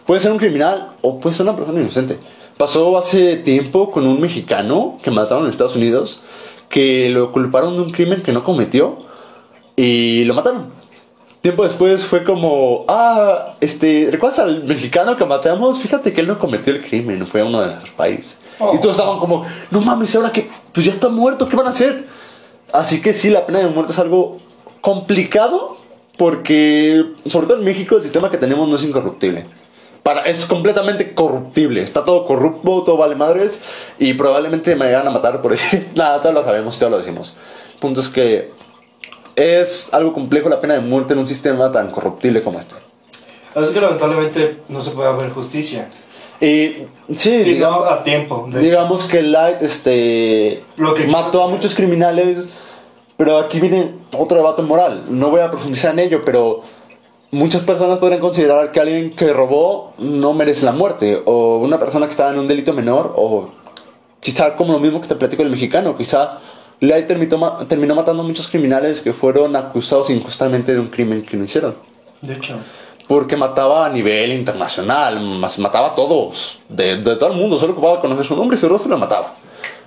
Puede 0.06 0.22
ser 0.22 0.32
un 0.32 0.38
criminal 0.38 0.92
o 1.02 1.20
puede 1.20 1.36
ser 1.36 1.46
una 1.46 1.56
persona 1.56 1.82
inocente. 1.82 2.18
Pasó 2.58 2.98
hace 2.98 3.36
tiempo 3.36 3.92
con 3.92 4.08
un 4.08 4.22
mexicano 4.22 4.98
que 5.04 5.12
mataron 5.12 5.44
en 5.44 5.52
Estados 5.52 5.76
Unidos, 5.76 6.22
que 6.70 7.10
lo 7.10 7.32
culparon 7.32 7.76
de 7.76 7.82
un 7.82 7.92
crimen 7.92 8.24
que 8.24 8.32
no 8.32 8.44
cometió 8.44 9.00
y 9.76 10.24
lo 10.24 10.34
mataron. 10.34 10.77
Tiempo 11.48 11.64
después 11.64 12.06
fue 12.06 12.26
como, 12.26 12.84
ah, 12.90 13.54
este, 13.62 14.10
¿recuerdas 14.12 14.40
al 14.40 14.66
mexicano 14.66 15.16
que 15.16 15.24
matamos? 15.24 15.80
Fíjate 15.80 16.12
que 16.12 16.20
él 16.20 16.28
no 16.28 16.38
cometió 16.38 16.74
el 16.74 16.84
crimen, 16.84 17.26
fue 17.26 17.40
a 17.40 17.46
uno 17.46 17.62
de 17.62 17.68
nuestros 17.68 17.92
países. 17.92 18.38
Oh. 18.60 18.76
Y 18.76 18.82
todos 18.82 18.98
estaban 18.98 19.18
como, 19.18 19.46
no 19.72 19.80
mames, 19.80 20.14
ahora 20.18 20.34
que, 20.34 20.50
pues 20.74 20.86
ya 20.86 20.92
está 20.92 21.08
muerto, 21.08 21.48
¿qué 21.48 21.56
van 21.56 21.68
a 21.68 21.70
hacer? 21.70 22.06
Así 22.74 23.02
que 23.02 23.14
sí, 23.14 23.30
la 23.30 23.46
pena 23.46 23.60
de 23.60 23.68
muerte 23.68 23.94
es 23.94 24.00
algo 24.00 24.40
complicado 24.82 25.78
porque, 26.18 27.14
sobre 27.28 27.48
todo 27.48 27.60
en 27.60 27.64
México, 27.64 27.96
el 27.96 28.04
sistema 28.04 28.30
que 28.30 28.38
tenemos 28.38 28.68
no 28.68 28.76
es 28.76 28.84
incorruptible. 28.84 29.46
Para, 30.04 30.24
es 30.24 30.44
completamente 30.44 31.14
corruptible, 31.16 31.82
está 31.82 32.04
todo 32.04 32.26
corrupto, 32.26 32.84
todo 32.84 32.98
vale 32.98 33.16
madres 33.16 33.62
y 34.00 34.16
probablemente 34.16 34.76
me 34.76 34.84
vayan 34.84 35.08
a 35.08 35.12
matar 35.12 35.42
por 35.42 35.52
decir 35.52 35.88
nada, 35.96 36.22
todos 36.22 36.36
lo 36.36 36.44
sabemos, 36.44 36.78
todos 36.78 36.92
lo 36.92 36.98
decimos. 36.98 37.38
El 37.76 37.80
punto 37.80 38.02
es 38.02 38.10
que 38.10 38.57
es 39.38 39.94
algo 39.94 40.12
complejo 40.14 40.50
la 40.50 40.60
pena 40.60 40.74
de 40.74 40.82
muerte 40.82 41.14
en 41.14 41.20
un 41.20 41.28
sistema 41.28 41.72
tan 41.72 41.92
corruptible 41.92 42.44
como 42.44 42.60
este. 42.60 42.76
Es 43.56 43.70
que 43.70 43.80
lamentablemente 43.80 44.58
no 44.68 44.82
se 44.82 44.92
puede 44.92 45.08
haber 45.10 45.30
justicia. 45.30 45.90
Y 46.42 46.86
sí, 47.16 47.32
Y 47.32 47.44
digamos, 47.44 47.80
no 47.82 47.86
a 47.86 48.04
tiempo. 48.04 48.48
de- 48.52 48.60
digamos 48.60 49.06
que 49.06 49.22
Light 49.24 49.62
este, 49.62 50.64
Lo 50.76 50.94
que 50.94 51.06
mató 51.08 51.44
a 51.44 51.48
muchos 51.48 51.74
criminales, 51.76 52.50
pero 53.16 53.38
aquí 53.40 53.60
viene 53.60 53.94
otro 54.16 54.38
debate 54.38 54.62
moral. 54.64 55.06
No 55.10 55.30
voy 55.30 55.42
a 55.42 55.50
profundizar 55.50 55.94
en 55.94 56.00
ello, 56.00 56.24
pero 56.26 56.62
muchas 57.32 57.62
personas 57.62 58.00
podrían 58.00 58.22
considerar 58.22 58.72
que 58.72 58.80
alguien 58.80 59.12
que 59.16 59.34
robó 59.34 59.94
no 59.98 60.34
merece 60.34 60.66
la 60.66 60.72
muerte, 60.72 61.22
o 61.26 61.58
una 61.58 61.80
persona 61.80 62.06
que 62.06 62.12
estaba 62.12 62.32
en 62.32 62.40
un 62.40 62.48
delito 62.48 62.74
menor, 62.74 63.14
o 63.16 63.50
quizá 64.20 64.56
como 64.56 64.74
lo 64.74 64.80
mismo 64.80 65.00
que 65.02 65.08
te 65.08 65.16
platico 65.16 65.42
del 65.44 65.52
mexicano, 65.52 65.96
quizá 65.98 66.40
Light 66.80 67.08
terminó, 67.08 67.38
ma- 67.38 67.58
terminó 67.68 67.96
matando 67.96 68.22
a 68.24 68.26
muchos 68.26 68.48
criminales 68.48 69.02
que 69.02 69.14
fueron 69.14 69.56
acusados 69.56 70.10
injustamente 70.10 70.74
de 70.74 70.80
un 70.80 70.88
crimen 70.88 71.24
que 71.24 71.36
no 71.38 71.44
hicieron. 71.46 71.76
De 72.22 72.34
hecho. 72.34 72.56
Porque 73.08 73.38
mataba 73.38 73.86
a 73.86 73.90
nivel 73.90 74.34
internacional, 74.34 75.20
mataba 75.58 75.88
a 75.88 75.96
todos, 75.96 76.60
de, 76.70 76.98
de 76.98 77.16
todo 77.16 77.32
el 77.32 77.38
mundo, 77.38 77.58
solo 77.58 77.74
ocupaba 77.74 78.02
conocer 78.02 78.26
su 78.26 78.36
nombre 78.36 78.56
y 78.58 78.60
su 78.60 78.68
rostro 78.68 78.90
y 78.90 78.92
lo 78.92 78.98
mataba. 78.98 79.34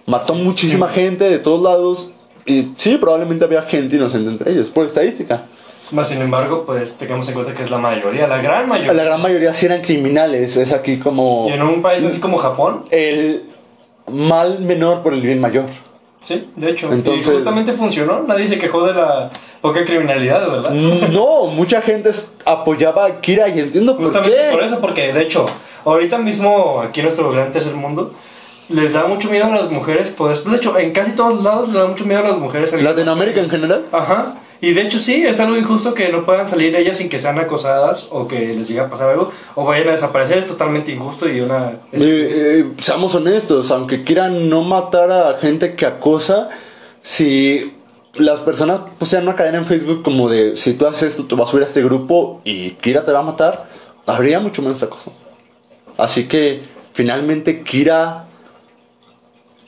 Mató 0.06 0.34
muchísima 0.34 0.88
gente 0.88 1.24
de 1.28 1.38
todos 1.38 1.62
lados 1.62 2.12
y 2.46 2.72
sí, 2.76 2.96
probablemente 2.96 3.44
había 3.44 3.62
gente 3.62 3.96
inocente 3.96 4.30
entre 4.30 4.52
ellos, 4.52 4.70
por 4.70 4.86
estadística. 4.86 5.42
Más 5.92 6.08
sin 6.08 6.22
embargo, 6.22 6.64
pues 6.64 6.94
tengamos 6.94 7.28
en 7.28 7.34
cuenta 7.34 7.52
que 7.52 7.62
es 7.62 7.70
la 7.70 7.78
mayoría, 7.78 8.26
la 8.26 8.38
gran 8.40 8.68
mayoría. 8.68 8.92
La 8.94 9.04
gran 9.04 9.20
mayoría 9.20 9.52
sí 9.54 9.66
eran 9.66 9.82
criminales, 9.82 10.56
es 10.56 10.72
aquí 10.72 10.98
como 10.98 11.46
Y 11.48 11.52
en 11.52 11.62
un 11.62 11.82
país 11.82 12.02
así 12.02 12.20
como 12.20 12.38
Japón, 12.38 12.84
el 12.90 13.44
mal 14.10 14.60
menor 14.60 15.02
por 15.02 15.12
el 15.14 15.20
bien 15.20 15.40
mayor. 15.40 15.66
Sí, 16.22 16.48
de 16.56 16.70
hecho. 16.70 16.92
Entonces- 16.92 17.26
y 17.26 17.30
justamente 17.34 17.72
funcionó, 17.72 18.22
nadie 18.22 18.46
se 18.48 18.58
quejó 18.58 18.86
de 18.86 18.94
la 18.94 19.30
poca 19.60 19.84
criminalidad, 19.84 20.48
verdad. 20.50 20.70
No, 20.70 21.46
mucha 21.46 21.82
gente 21.82 22.10
apoyaba 22.44 23.06
a 23.06 23.20
Kira 23.20 23.48
y 23.48 23.58
entiendo 23.60 23.94
por 23.96 24.04
Justamente 24.06 24.36
qué. 24.36 24.52
por 24.52 24.62
eso, 24.62 24.78
porque 24.80 25.12
de 25.12 25.22
hecho, 25.22 25.46
ahorita 25.84 26.18
mismo 26.18 26.80
aquí 26.82 27.00
en 27.00 27.06
nuestro 27.06 27.30
gran 27.30 27.52
tercer 27.52 27.74
mundo, 27.74 28.12
les 28.68 28.92
da 28.92 29.06
mucho 29.06 29.28
miedo 29.30 29.46
a 29.46 29.50
las 29.50 29.70
mujeres 29.70 30.10
poder... 30.10 30.38
De 30.38 30.56
hecho, 30.56 30.78
en 30.78 30.92
casi 30.92 31.12
todos 31.12 31.42
lados 31.42 31.68
les 31.70 31.76
da 31.76 31.86
mucho 31.88 32.04
miedo 32.06 32.20
a 32.20 32.28
las 32.28 32.38
mujeres. 32.38 32.70
salir- 32.70 32.84
Latinoamérica 32.84 33.40
en 33.40 33.50
general. 33.50 33.84
Ajá. 33.90 34.36
Y 34.62 34.74
de 34.74 34.82
hecho 34.82 34.98
sí, 34.98 35.24
es 35.26 35.40
algo 35.40 35.56
injusto 35.56 35.94
que 35.94 36.10
no 36.10 36.26
puedan 36.26 36.46
salir 36.46 36.76
ellas 36.76 36.98
sin 36.98 37.08
que 37.08 37.18
sean 37.18 37.38
acosadas 37.38 38.08
o 38.10 38.28
que 38.28 38.54
les 38.54 38.68
llegue 38.68 38.80
a 38.80 38.90
pasar 38.90 39.10
algo 39.10 39.32
o 39.54 39.64
vayan 39.64 39.88
a 39.88 39.92
desaparecer. 39.92 40.38
Es 40.38 40.46
totalmente 40.46 40.92
injusto 40.92 41.28
y 41.28 41.40
una... 41.40 41.70
Eh, 41.92 41.98
eh, 42.00 42.72
seamos 42.78 43.14
honestos, 43.14 43.70
aunque 43.70 44.04
quieran 44.04 44.50
no 44.50 44.62
matar 44.62 45.10
a 45.10 45.38
gente 45.38 45.74
que 45.74 45.86
acosa, 45.86 46.50
si 47.02 47.74
las 48.14 48.40
personas 48.40 48.80
pusieran 48.98 49.26
una 49.26 49.36
cadena 49.36 49.58
en 49.58 49.66
Facebook 49.66 50.02
como 50.02 50.28
de 50.28 50.56
si 50.56 50.74
tú 50.74 50.86
haces 50.86 51.10
esto, 51.10 51.24
te 51.24 51.34
vas 51.34 51.48
a 51.48 51.50
subir 51.52 51.64
a 51.64 51.66
este 51.66 51.82
grupo 51.82 52.42
y 52.44 52.70
Kira 52.72 53.04
te 53.04 53.12
va 53.12 53.20
a 53.20 53.22
matar, 53.22 53.68
habría 54.06 54.40
mucho 54.40 54.60
menos 54.60 54.82
acoso. 54.82 55.12
Así 55.96 56.24
que 56.24 56.62
finalmente 56.92 57.62
Kira, 57.62 58.26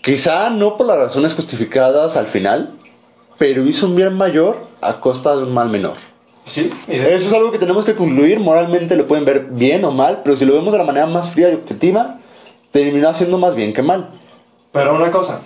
quizá 0.02 0.50
no 0.50 0.76
por 0.76 0.86
las 0.86 0.98
razones 0.98 1.34
justificadas 1.34 2.16
al 2.16 2.26
final, 2.26 2.70
pero 3.38 3.64
hizo 3.66 3.86
un 3.86 3.96
bien 3.96 4.16
mayor 4.16 4.66
a 4.80 5.00
costa 5.00 5.36
de 5.36 5.44
un 5.44 5.52
mal 5.52 5.68
menor. 5.68 5.94
Sí, 6.44 6.72
Eso 6.88 7.28
es 7.28 7.32
algo 7.32 7.52
que 7.52 7.58
tenemos 7.58 7.84
que 7.84 7.94
concluir. 7.94 8.40
Moralmente 8.40 8.96
lo 8.96 9.06
pueden 9.06 9.24
ver 9.24 9.46
bien 9.50 9.84
o 9.84 9.92
mal, 9.92 10.22
pero 10.24 10.36
si 10.36 10.44
lo 10.44 10.54
vemos 10.54 10.72
de 10.72 10.78
la 10.78 10.84
manera 10.84 11.06
más 11.06 11.30
fría 11.30 11.50
y 11.50 11.54
objetiva, 11.54 12.18
terminó 12.72 13.08
haciendo 13.08 13.38
más 13.38 13.54
bien 13.54 13.72
que 13.72 13.82
mal. 13.82 14.10
Pero 14.72 14.94
una 14.94 15.10
cosa, 15.10 15.40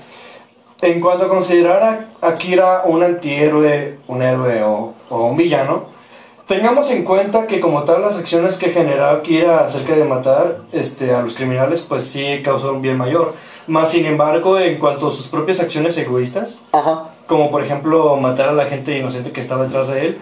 en 0.80 1.00
cuanto 1.00 1.26
a 1.26 1.28
considerar 1.28 2.06
a 2.22 2.26
Akira 2.28 2.82
un 2.86 3.02
antihéroe, 3.02 3.98
un 4.08 4.22
héroe 4.22 4.62
o, 4.62 4.94
o 5.10 5.26
un 5.26 5.36
villano, 5.36 5.86
tengamos 6.46 6.90
en 6.90 7.04
cuenta 7.04 7.46
que 7.46 7.60
como 7.60 7.82
tal 7.82 8.02
las 8.02 8.16
acciones 8.18 8.56
que 8.56 8.70
generó 8.70 9.06
Akira 9.06 9.64
acerca 9.64 9.94
de 9.94 10.04
matar 10.04 10.60
este, 10.72 11.12
a 11.12 11.20
los 11.20 11.34
criminales, 11.34 11.80
pues 11.82 12.04
sí 12.04 12.40
causó 12.42 12.72
un 12.72 12.82
bien 12.82 12.96
mayor. 12.96 13.34
Más 13.66 13.90
sin 13.90 14.06
embargo, 14.06 14.58
en 14.58 14.78
cuanto 14.78 15.08
a 15.08 15.12
sus 15.12 15.26
propias 15.26 15.60
acciones 15.60 15.98
egoístas, 15.98 16.60
Ajá. 16.72 17.10
Como 17.26 17.50
por 17.50 17.62
ejemplo 17.62 18.16
matar 18.16 18.48
a 18.50 18.52
la 18.52 18.66
gente 18.66 18.96
inocente 18.98 19.30
que 19.32 19.40
estaba 19.40 19.64
detrás 19.64 19.88
de 19.88 20.06
él, 20.06 20.18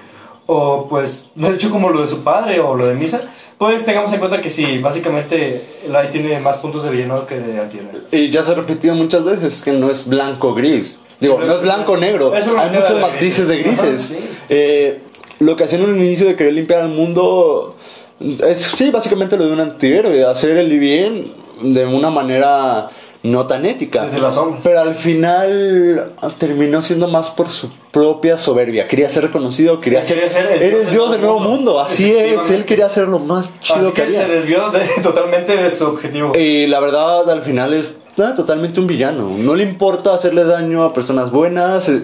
o 0.47 0.87
pues 0.89 1.31
de 1.35 1.49
hecho 1.51 1.71
como 1.71 1.91
lo 1.91 2.03
de 2.03 2.09
su 2.09 2.23
padre 2.23 2.61
o 2.61 2.75
lo 2.75 2.87
de 2.87 2.95
Misa, 2.95 3.23
pues 3.59 3.85
tengamos 3.85 4.13
en 4.13 4.19
cuenta 4.19 4.41
que 4.43 4.51
sí, 4.51 4.79
básicamente 4.79 5.63
Light 5.91 6.11
tiene 6.11 6.39
más 6.41 6.59
puntos 6.59 6.83
de 6.85 6.91
villano 6.91 7.27
que 7.27 7.39
de 7.41 7.61
antihéroe. 7.61 7.91
Y 8.13 8.31
ya 8.31 8.43
se 8.43 8.53
ha 8.53 8.55
repetido 8.55 8.95
muchas 8.95 9.25
veces 9.25 9.63
que 9.63 9.73
no 9.73 9.91
es 9.91 10.07
blanco-gris. 10.09 11.01
Digo, 11.21 11.37
Pero 11.37 11.47
no 11.47 11.53
es 11.55 11.59
es- 11.61 11.65
blanco-negro. 11.65 12.33
Hay 12.35 12.71
muchos 12.71 12.95
de 12.95 13.01
matices 13.01 13.49
de 13.49 13.59
grises. 13.59 13.81
grises. 13.87 14.11
Ajá, 14.13 14.21
sí. 14.21 14.29
Eh, 14.49 14.99
lo 15.39 15.57
que 15.57 15.65
hacían 15.65 15.83
en 15.83 15.91
un 15.91 15.97
inicio 16.03 16.27
de 16.27 16.37
querer 16.37 16.53
limpiar 16.53 16.83
al 16.83 16.89
mundo 16.91 17.77
es, 18.21 18.59
sí, 18.77 18.91
básicamente 18.91 19.37
lo 19.37 19.47
de 19.47 19.53
un 19.53 19.61
antihéroe. 19.61 20.25
Hacer 20.25 20.57
el 20.59 20.79
bien 20.79 21.33
de 21.63 21.87
una 21.87 22.11
manera 22.11 22.91
no 23.25 23.47
tan 23.47 23.65
ética. 23.67 24.05
Desde 24.05 24.21
las 24.21 24.35
sombras. 24.37 24.61
Pero 24.63 24.81
al 24.81 24.95
final 24.95 26.13
terminó 26.39 26.83
siendo 26.83 27.09
más 27.09 27.31
por 27.31 27.49
su 27.49 27.69
propia 27.91 28.37
soberbia. 28.37 28.87
Quería 28.87 29.09
ser 29.09 29.23
reconocido, 29.25 29.81
quería 29.81 30.01
Él 30.01 30.07
ser. 30.07 30.19
el 30.53 30.63
Eres 30.63 30.91
dios 30.91 31.11
del 31.11 31.21
nuevo 31.23 31.39
mundo. 31.41 31.57
mundo. 31.57 31.81
Así 31.81 32.13
es. 32.15 32.51
Él 32.51 32.65
quería 32.67 32.89
ser 32.89 33.09
lo 33.09 33.19
más 33.19 33.49
chido 33.61 33.89
Así 33.89 33.93
que 33.95 34.05
que 34.05 34.13
se 34.13 34.23
había. 34.23 34.35
desvió 34.37 34.71
de- 34.71 34.89
totalmente 35.03 35.57
de 35.57 35.71
su 35.71 35.87
objetivo. 35.87 36.33
Y 36.37 36.67
la 36.67 36.81
verdad, 36.81 37.29
al 37.31 37.43
final 37.43 37.73
es 37.75 37.97
ah, 38.19 38.35
totalmente 38.37 38.79
un 38.79 38.87
villano. 38.87 39.29
No 39.39 39.55
le 39.55 39.63
importa 39.65 40.13
hacerle 40.15 40.45
daño 40.45 40.85
a 40.85 40.93
personas 40.93 41.31
buenas. 41.31 41.89
eh, 41.89 42.03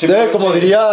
eh, 0.00 0.28
como 0.32 0.52
diría 0.52 0.86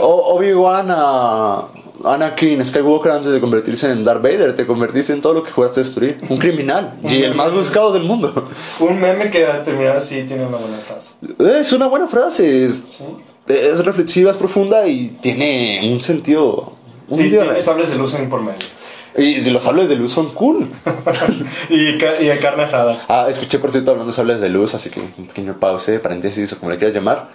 Obi-Wan 0.00 0.86
a 0.90 1.62
Anakin 2.04 2.64
Skywalker 2.64 3.12
antes 3.12 3.30
de 3.32 3.40
convertirse 3.40 3.90
en 3.90 4.04
Darth 4.04 4.22
Vader, 4.22 4.54
te 4.56 4.66
convertiste 4.66 5.12
en 5.12 5.20
todo 5.20 5.34
lo 5.34 5.42
que 5.42 5.50
jugaste 5.50 5.80
a 5.80 5.82
destruir. 5.82 6.18
Un 6.28 6.38
criminal. 6.38 6.94
y 7.02 7.22
el 7.22 7.34
más 7.34 7.52
buscado 7.52 7.92
del 7.92 8.02
mundo. 8.04 8.48
Un 8.80 9.00
meme 9.00 9.30
que 9.30 9.46
al 9.46 9.62
terminar 9.62 9.96
así 9.96 10.22
tiene 10.24 10.44
una 10.46 10.56
buena 10.58 10.78
frase. 10.78 11.12
Es 11.60 11.72
una 11.72 11.86
buena 11.86 12.06
frase. 12.08 12.64
Es, 12.64 12.74
Sí. 12.98 13.04
es 13.48 13.84
reflexiva, 13.84 14.30
es 14.30 14.36
profunda 14.36 14.86
y 14.86 15.16
tiene 15.20 15.80
un 15.92 16.00
sentido. 16.00 16.74
Un 17.08 17.18
Y 17.18 17.22
sentido 17.22 17.42
de 17.52 17.96
luz 17.96 18.14
en 18.14 18.28
por 18.30 18.40
medio. 18.42 18.66
Y 19.18 19.40
si 19.40 19.50
los 19.50 19.64
sables 19.64 19.88
de 19.88 19.96
luz 19.96 20.12
son 20.12 20.30
cool. 20.30 20.68
y, 21.68 21.74
y 21.74 22.26
de 22.26 22.38
carne 22.40 22.62
asada. 22.62 23.04
Ah, 23.08 23.26
escuché 23.28 23.58
por 23.58 23.72
cierto 23.72 23.90
hablando 23.90 24.12
de 24.12 24.16
sables 24.16 24.40
de 24.40 24.48
luz, 24.48 24.72
así 24.74 24.88
que 24.88 25.00
un 25.00 25.26
pequeño 25.26 25.58
pause, 25.58 25.98
paréntesis 25.98 26.52
o 26.52 26.58
como 26.58 26.70
le 26.70 26.78
quieras 26.78 26.94
llamar. 26.94 27.28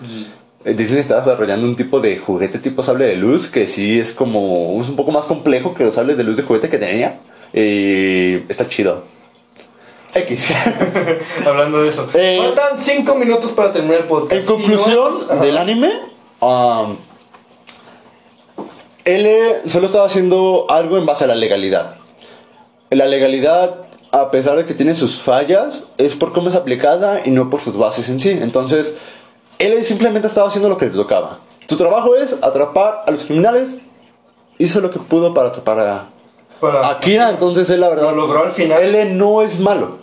Disney 0.66 1.00
está 1.00 1.20
desarrollando 1.20 1.68
un 1.68 1.76
tipo 1.76 2.00
de 2.00 2.18
juguete 2.18 2.58
tipo 2.60 2.82
sable 2.82 3.06
de 3.06 3.16
luz 3.16 3.48
que 3.48 3.68
sí 3.68 4.00
es 4.00 4.14
como. 4.14 4.80
es 4.82 4.90
un 4.90 4.96
poco 4.96 5.12
más 5.12 5.26
complejo 5.26 5.74
que 5.76 5.84
los 5.84 5.96
sables 5.96 6.18
de 6.18 6.24
luz 6.24 6.38
de 6.38 6.44
juguete 6.44 6.70
que 6.70 6.78
tenía. 6.80 7.20
Y 7.54 8.36
está 8.50 8.68
chido. 8.68 9.04
X. 10.14 10.48
Hablando 11.46 11.84
de 11.84 11.90
eso. 11.90 12.10
Eh, 12.14 12.38
Faltan 12.42 12.78
5 12.78 13.16
minutos 13.16 13.52
para 13.52 13.72
terminar 13.72 14.00
el 14.02 14.04
podcast. 14.06 14.32
En 14.34 14.46
conclusión 14.46 15.14
no- 15.30 15.36
del 15.44 15.58
anime, 15.58 15.92
um, 16.40 16.96
L 19.04 19.30
solo 19.68 19.86
estaba 19.86 20.06
haciendo 20.06 20.66
algo 20.70 20.98
en 20.98 21.06
base 21.06 21.26
a 21.26 21.28
la 21.28 21.36
legalidad. 21.36 21.98
La 22.90 23.06
legalidad, 23.06 23.76
a 24.12 24.32
pesar 24.32 24.58
de 24.58 24.66
que 24.66 24.74
tiene 24.74 24.96
sus 24.96 25.18
fallas, 25.22 25.88
es 25.98 26.16
por 26.16 26.34
cómo 26.34 26.48
es 26.48 26.56
aplicada 26.56 27.22
y 27.26 27.32
no 27.32 27.50
por 27.50 27.60
sus 27.62 27.78
bases 27.78 28.10
en 28.10 28.20
sí. 28.20 28.32
Entonces, 28.32 28.98
L 29.60 29.84
simplemente 29.84 30.28
estaba 30.28 30.48
haciendo 30.48 30.70
lo 30.70 30.78
que 30.78 30.86
le 30.86 30.92
tocaba. 30.92 31.40
Tu 31.68 31.76
trabajo 31.78 32.16
es 32.16 32.34
atrapar 32.42 33.04
a 33.08 33.12
los 33.12 33.26
criminales. 33.26 33.76
Hizo 34.58 34.80
lo 34.82 34.92
que 34.92 35.00
pudo 35.00 35.34
para 35.34 35.50
atrapar 35.50 35.80
a 35.80 36.06
para- 36.60 36.90
Akira, 36.90 37.30
entonces 37.30 37.70
él 37.70 37.82
la 37.82 37.90
verdad. 37.90 38.04
Lo 38.12 38.16
logró 38.16 38.44
al 38.44 38.52
final. 38.52 38.82
L 38.82 39.14
no 39.14 39.42
es 39.42 39.60
malo. 39.60 39.98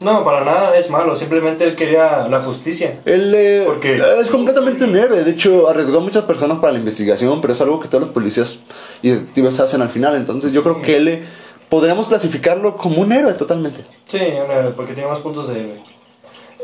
No, 0.00 0.24
para 0.24 0.44
nada 0.44 0.76
es 0.76 0.90
malo. 0.90 1.16
Simplemente 1.16 1.64
él 1.64 1.74
quería 1.74 2.28
la 2.28 2.40
justicia. 2.42 3.00
Él 3.04 3.34
eh, 3.34 3.64
Porque- 3.66 4.00
es 4.20 4.28
completamente 4.28 4.84
un 4.84 4.94
héroe. 4.96 5.24
De 5.24 5.30
hecho, 5.32 5.68
arriesgó 5.68 5.98
a 5.98 6.00
muchas 6.00 6.24
personas 6.24 6.58
para 6.58 6.72
la 6.74 6.78
investigación, 6.78 7.40
pero 7.40 7.52
es 7.52 7.60
algo 7.60 7.80
que 7.80 7.88
todos 7.88 8.02
los 8.04 8.12
policías 8.12 8.60
y 9.02 9.10
detectives 9.10 9.58
hacen 9.58 9.82
al 9.82 9.90
final. 9.90 10.14
Entonces, 10.14 10.52
yo 10.52 10.62
creo 10.62 10.80
que 10.82 10.96
él 10.96 11.08
eh, 11.08 11.24
podríamos 11.68 12.06
clasificarlo 12.06 12.76
como 12.76 13.00
un 13.02 13.10
héroe 13.12 13.32
totalmente. 13.34 13.84
Sí, 14.06 14.18
un 14.20 14.50
héroe, 14.50 14.70
porque 14.76 14.92
tiene 14.94 15.08
más 15.08 15.18
puntos 15.18 15.48
de 15.48 15.60
héroe. 15.60 15.82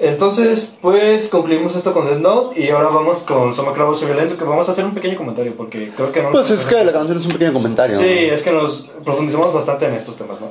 Entonces, 0.01 0.73
pues 0.81 1.29
concluimos 1.29 1.77
esto 1.77 1.93
con 1.93 2.07
Death 2.07 2.19
Note 2.19 2.61
y 2.61 2.69
ahora 2.71 2.89
vamos 2.89 3.19
con 3.19 3.55
Soma 3.55 3.73
Cravo 3.73 3.95
Soy 3.95 4.09
Violento, 4.09 4.37
que 4.37 4.45
vamos 4.45 4.69
a 4.69 4.73
hacer 4.73 4.85
un 4.85 4.93
pequeño 4.95 5.17
comentario 5.17 5.55
porque 5.57 5.91
creo 5.95 6.11
que 6.11 6.21
no. 6.23 6.33
Pues 6.33 6.51
es 6.51 6.67
que 6.67 6.85
la 6.85 6.93
canción 6.93 7.19
es 7.19 7.27
un 7.27 7.33
pequeño 7.33 7.53
comentario. 7.53 7.97
Sí, 7.97 8.05
¿no? 8.05 8.35
es 8.35 8.43
que 8.43 8.51
nos 8.51 8.91
profundizamos 9.05 9.53
bastante 9.55 9.87
en 9.87 9.95
estos 9.95 10.17
temas, 10.17 10.41
¿no? 10.41 10.51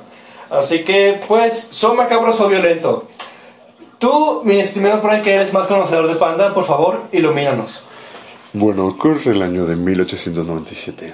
Así 0.49 0.83
que, 0.83 1.21
pues, 1.27 1.67
Soma 1.71 2.07
Cabroso 2.07 2.47
Violento. 2.47 3.07
Tú, 3.99 4.41
mi 4.43 4.59
estimado 4.59 5.01
por 5.01 5.11
ahí 5.11 5.21
que 5.21 5.33
eres 5.33 5.53
más 5.53 5.65
conocedor 5.65 6.07
de 6.07 6.15
Panda, 6.15 6.53
por 6.53 6.65
favor, 6.65 7.01
ilumínanos. 7.11 7.81
Bueno, 8.53 8.85
ocurre 8.87 9.31
el 9.31 9.41
año 9.41 9.65
de 9.65 9.75
1897. 9.75 11.13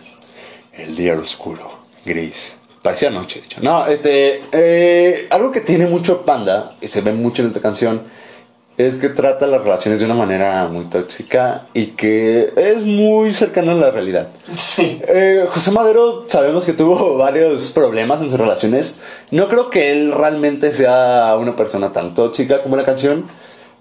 El 0.73 0.95
día 0.95 1.13
era 1.13 1.21
oscuro, 1.21 1.71
gris. 2.05 2.55
Parecía 2.81 3.09
noche, 3.09 3.39
de 3.39 3.45
hecho. 3.45 3.59
No, 3.61 3.85
este. 3.87 4.43
eh, 4.51 5.27
algo 5.29 5.51
que 5.51 5.61
tiene 5.61 5.85
mucho 5.85 6.23
Panda, 6.25 6.75
y 6.81 6.87
se 6.87 7.01
ve 7.01 7.13
mucho 7.13 7.41
en 7.41 7.49
esta 7.49 7.61
canción, 7.61 8.01
es 8.79 8.95
que 8.95 9.09
trata 9.09 9.45
las 9.45 9.61
relaciones 9.61 9.99
de 9.99 10.05
una 10.05 10.15
manera 10.15 10.65
muy 10.71 10.85
tóxica 10.85 11.65
y 11.73 11.87
que 11.87 12.53
es 12.55 12.77
muy 12.77 13.33
cercana 13.33 13.73
a 13.73 13.75
la 13.75 13.91
realidad. 13.91 14.29
Sí. 14.55 15.01
Eh, 15.05 15.45
José 15.49 15.71
Madero 15.71 16.23
sabemos 16.29 16.63
que 16.63 16.71
tuvo 16.71 17.17
varios 17.17 17.71
problemas 17.71 18.21
en 18.21 18.29
sus 18.29 18.39
relaciones. 18.39 18.97
No 19.31 19.49
creo 19.49 19.69
que 19.69 19.91
él 19.91 20.13
realmente 20.13 20.71
sea 20.71 21.35
una 21.37 21.57
persona 21.57 21.91
tan 21.91 22.15
tóxica 22.15 22.63
como 22.63 22.77
la 22.77 22.85
canción, 22.85 23.25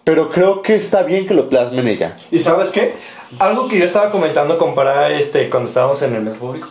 pero 0.02 0.30
creo 0.30 0.62
que 0.62 0.74
está 0.74 1.04
bien 1.04 1.28
que 1.28 1.34
lo 1.34 1.48
plasme 1.48 1.80
en 1.80 1.86
ella. 1.86 2.16
¿Y 2.32 2.40
sabes 2.40 2.70
qué? 2.70 2.92
Algo 3.38 3.68
que 3.68 3.78
yo 3.78 3.84
estaba 3.84 4.10
comentando 4.10 4.58
con 4.58 4.74
este, 5.16 5.48
cuando 5.48 5.68
estábamos 5.68 6.02
en 6.02 6.16
el 6.16 6.22
mes 6.22 6.34
público 6.34 6.70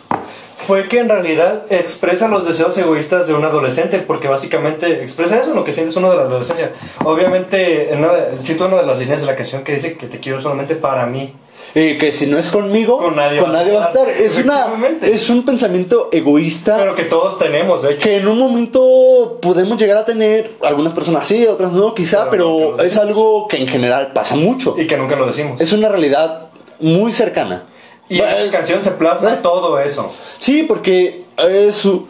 fue 0.68 0.86
que 0.86 0.98
en 0.98 1.08
realidad 1.08 1.62
expresa 1.70 2.28
los 2.28 2.46
deseos 2.46 2.76
egoístas 2.76 3.26
de 3.26 3.32
un 3.32 3.42
adolescente, 3.42 4.00
porque 4.00 4.28
básicamente 4.28 5.02
expresa 5.02 5.40
eso, 5.40 5.54
lo 5.54 5.64
que 5.64 5.72
sientes 5.72 5.96
uno 5.96 6.10
de 6.10 6.16
la 6.18 6.24
adolescencia. 6.24 6.72
Obviamente, 7.06 7.90
en 7.90 8.00
una 8.04 8.12
de- 8.12 8.36
cito 8.36 8.66
una 8.66 8.76
de 8.82 8.86
las 8.86 8.98
líneas 8.98 9.22
de 9.22 9.26
la 9.26 9.34
canción 9.34 9.64
que 9.64 9.72
dice 9.72 9.96
que 9.96 10.06
te 10.06 10.18
quiero 10.20 10.42
solamente 10.42 10.76
para 10.76 11.06
mí. 11.06 11.32
Y 11.74 11.96
que 11.96 12.12
si 12.12 12.26
no 12.26 12.38
es 12.38 12.48
conmigo, 12.50 12.98
Con 12.98 13.16
nadie 13.16 13.40
vas 13.40 13.48
a 13.48 13.52
va 13.52 13.60
a 13.60 13.64
estar. 13.86 14.08
estar. 14.08 14.08
Es, 14.10 14.38
una, 14.44 14.66
es 15.02 15.30
un 15.30 15.42
pensamiento 15.46 16.10
egoísta 16.12 16.76
Pero 16.78 16.94
que 16.94 17.04
todos 17.04 17.38
tenemos, 17.38 17.82
de 17.82 17.92
hecho. 17.94 18.00
que 18.02 18.18
en 18.18 18.28
un 18.28 18.38
momento 18.38 19.38
podemos 19.40 19.78
llegar 19.78 19.96
a 19.96 20.04
tener, 20.04 20.50
algunas 20.62 20.92
personas 20.92 21.26
sí, 21.26 21.46
otras 21.46 21.72
no, 21.72 21.94
quizá, 21.94 22.28
Pero 22.30 22.74
pero, 22.76 22.82
es 22.84 22.96
algo 22.98 23.48
que 23.48 23.56
en 23.56 23.66
general 23.68 24.12
pasa 24.12 24.36
mucho. 24.36 24.74
Y 24.78 24.86
que 24.86 24.98
nunca 24.98 25.16
lo 25.16 25.24
decimos. 25.26 25.60
Es 25.62 25.72
una 25.72 25.88
realidad 25.88 26.48
muy 26.78 27.10
cercana. 27.12 27.64
Y 28.08 28.14
en 28.18 28.20
Bueno, 28.24 28.36
esa 28.38 28.50
canción 28.52 28.82
se 28.82 28.90
plasma 28.92 29.34
eh. 29.34 29.38
todo 29.42 29.78
eso. 29.78 30.12
Sí, 30.38 30.62
porque 30.62 31.22
es, 31.36 31.84
un- 31.84 32.06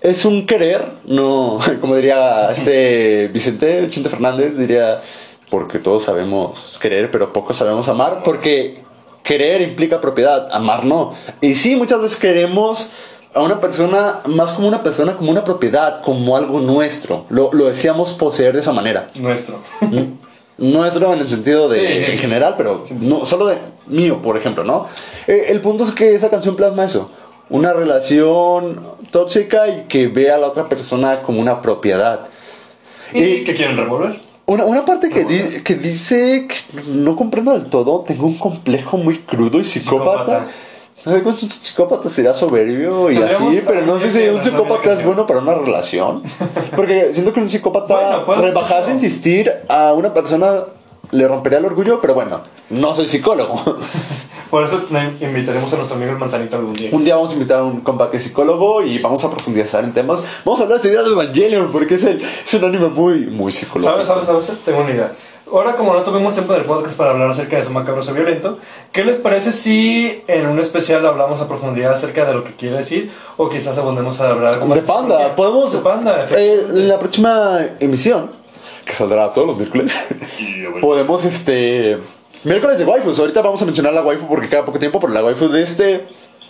es 0.00 0.24
un 0.24 0.46
querer, 0.46 0.84
no, 1.06 1.58
como 1.80 1.96
diría 1.96 2.50
este 2.50 3.28
Vicente, 3.28 3.86
Chente 3.90 4.08
Fernández, 4.10 4.56
diría, 4.58 5.00
porque 5.50 5.78
todos 5.78 6.04
sabemos 6.04 6.78
querer, 6.80 7.10
pero 7.10 7.32
pocos 7.32 7.56
sabemos 7.56 7.88
amar, 7.88 8.22
porque 8.22 8.82
querer 9.24 9.62
implica 9.62 10.00
propiedad, 10.00 10.48
amar 10.52 10.84
no. 10.84 11.14
Y 11.40 11.54
sí, 11.54 11.76
muchas 11.76 12.00
veces 12.00 12.16
queremos 12.18 12.90
a 13.34 13.42
una 13.42 13.60
persona 13.60 14.20
más 14.26 14.52
como 14.52 14.68
una 14.68 14.82
persona, 14.82 15.16
como 15.16 15.30
una 15.30 15.44
propiedad, 15.44 16.00
como 16.02 16.36
algo 16.36 16.60
nuestro. 16.60 17.26
Lo, 17.28 17.50
lo 17.52 17.66
decíamos 17.66 18.12
poseer 18.12 18.54
de 18.54 18.60
esa 18.60 18.72
manera. 18.72 19.10
Nuestro. 19.16 19.60
Nuestro 20.58 21.12
en 21.14 21.20
el 21.20 21.28
sentido 21.28 21.68
de 21.68 21.78
Sí, 21.80 21.86
sí, 21.86 22.12
en 22.12 22.18
general, 22.18 22.54
pero 22.56 22.84
no 23.00 23.24
solo 23.24 23.46
de 23.46 23.58
mío, 23.86 24.20
por 24.20 24.36
ejemplo, 24.36 24.64
¿no? 24.64 24.86
Eh, 25.26 25.46
el 25.48 25.60
punto 25.60 25.84
es 25.84 25.92
que 25.92 26.14
esa 26.14 26.28
canción 26.30 26.56
plasma 26.56 26.84
eso, 26.84 27.10
una 27.48 27.72
relación 27.72 28.80
tóxica 29.12 29.68
y 29.68 29.84
que 29.88 30.08
ve 30.08 30.30
a 30.32 30.38
la 30.38 30.48
otra 30.48 30.68
persona 30.68 31.22
como 31.22 31.40
una 31.40 31.62
propiedad. 31.62 32.26
¿Y 33.14 33.22
Y- 33.22 33.44
que 33.44 33.54
quieren 33.54 33.76
revolver? 33.76 34.16
Una, 34.46 34.64
una 34.64 34.84
parte 34.84 35.10
que, 35.10 35.24
di- 35.26 35.62
que 35.62 35.74
dice 35.74 36.48
que 36.48 36.80
no 36.88 37.14
comprendo 37.16 37.52
del 37.52 37.66
todo, 37.66 38.00
tengo 38.06 38.26
un 38.26 38.38
complejo 38.38 38.96
muy 38.96 39.18
crudo 39.18 39.58
y 39.60 39.64
psicópata. 39.64 40.20
Psicópata. 40.22 40.46
¿Sabes 41.02 41.22
cuánto 41.22 41.44
un 41.44 41.50
psicópata 41.50 42.08
será 42.08 42.34
soberbio 42.34 43.10
y 43.10 43.18
así? 43.18 43.62
Pero 43.64 43.86
no 43.86 44.00
sé 44.00 44.10
si 44.10 44.28
un 44.28 44.42
psicópata 44.42 44.92
es 44.94 45.04
bueno 45.04 45.26
para 45.26 45.40
una 45.40 45.54
relación. 45.54 46.22
Porque 46.76 47.10
siento 47.12 47.32
que 47.32 47.40
un 47.40 47.48
psicópata, 47.48 48.24
Bueno, 48.24 48.42
rebajarse, 48.42 48.86
ser. 48.86 48.94
insistir 48.94 49.52
a 49.68 49.92
una 49.92 50.12
persona 50.12 50.64
le 51.12 51.28
rompería 51.28 51.58
el 51.58 51.64
orgullo, 51.66 52.00
pero 52.00 52.14
bueno, 52.14 52.40
no 52.70 52.94
soy 52.94 53.06
psicólogo. 53.06 53.62
Por 54.50 54.64
eso 54.64 54.82
invitaremos 55.20 55.70
a 55.72 55.76
nuestro 55.76 55.96
amigo 55.96 56.12
el 56.12 56.18
manzanito 56.18 56.56
algún 56.56 56.72
día. 56.72 56.88
Un 56.90 57.04
día 57.04 57.16
vamos 57.16 57.30
a 57.30 57.34
invitar 57.34 57.60
a 57.60 57.64
un 57.64 57.82
compa 57.82 58.10
que 58.10 58.16
es 58.16 58.22
psicólogo 58.22 58.82
y 58.82 58.98
vamos 58.98 59.22
a 59.22 59.30
profundizar 59.30 59.84
en 59.84 59.92
temas. 59.92 60.22
Vamos 60.44 60.60
a 60.60 60.62
hablar 60.64 60.80
de 60.80 60.90
de 60.90 60.96
Evangelion 60.96 61.70
porque 61.70 61.94
es, 61.94 62.04
el, 62.04 62.20
es 62.20 62.54
un 62.54 62.64
anime 62.64 62.88
muy, 62.88 63.26
muy 63.26 63.52
psicológico. 63.52 64.04
¿Sabes, 64.04 64.26
sabes, 64.26 64.46
sabes? 64.46 64.64
Tengo 64.64 64.80
una 64.80 64.90
idea. 64.90 65.12
Ahora, 65.50 65.76
como 65.76 65.94
no 65.94 66.02
tuvimos 66.02 66.34
tiempo 66.34 66.52
del 66.52 66.64
podcast 66.64 66.96
para 66.96 67.10
hablar 67.10 67.30
acerca 67.30 67.56
de 67.56 67.62
su 67.62 67.70
macabroso 67.70 68.12
violento, 68.12 68.58
¿qué 68.92 69.04
les 69.04 69.16
parece 69.16 69.50
si 69.50 70.22
en 70.26 70.46
un 70.46 70.58
especial 70.58 71.06
hablamos 71.06 71.40
a 71.40 71.48
profundidad 71.48 71.92
acerca 71.92 72.26
de 72.26 72.34
lo 72.34 72.44
que 72.44 72.54
quiere 72.54 72.76
decir? 72.76 73.10
O 73.36 73.48
quizás 73.48 73.78
abundemos 73.78 74.20
a 74.20 74.28
hablar 74.30 74.62
más 74.66 74.78
De 74.78 74.84
Panda, 74.84 75.34
podemos. 75.34 75.72
De 75.72 75.78
Panda, 75.78 76.18
eh, 76.18 76.24
efectivamente. 76.24 76.80
en 76.80 76.88
la 76.88 76.98
próxima 76.98 77.60
emisión, 77.80 78.30
que 78.84 78.92
saldrá 78.92 79.32
todos 79.32 79.46
los 79.46 79.56
miércoles, 79.56 80.06
podemos 80.80 81.24
este. 81.24 81.98
Miércoles 82.44 82.78
de 82.78 82.84
waifus. 82.84 83.18
Ahorita 83.18 83.40
vamos 83.40 83.62
a 83.62 83.64
mencionar 83.64 83.94
la 83.94 84.02
waifu 84.02 84.28
porque 84.28 84.48
queda 84.48 84.64
poco 84.64 84.78
tiempo, 84.78 85.00
pero 85.00 85.12
la 85.12 85.24
waifu 85.24 85.48
de 85.48 85.62
este 85.62 86.06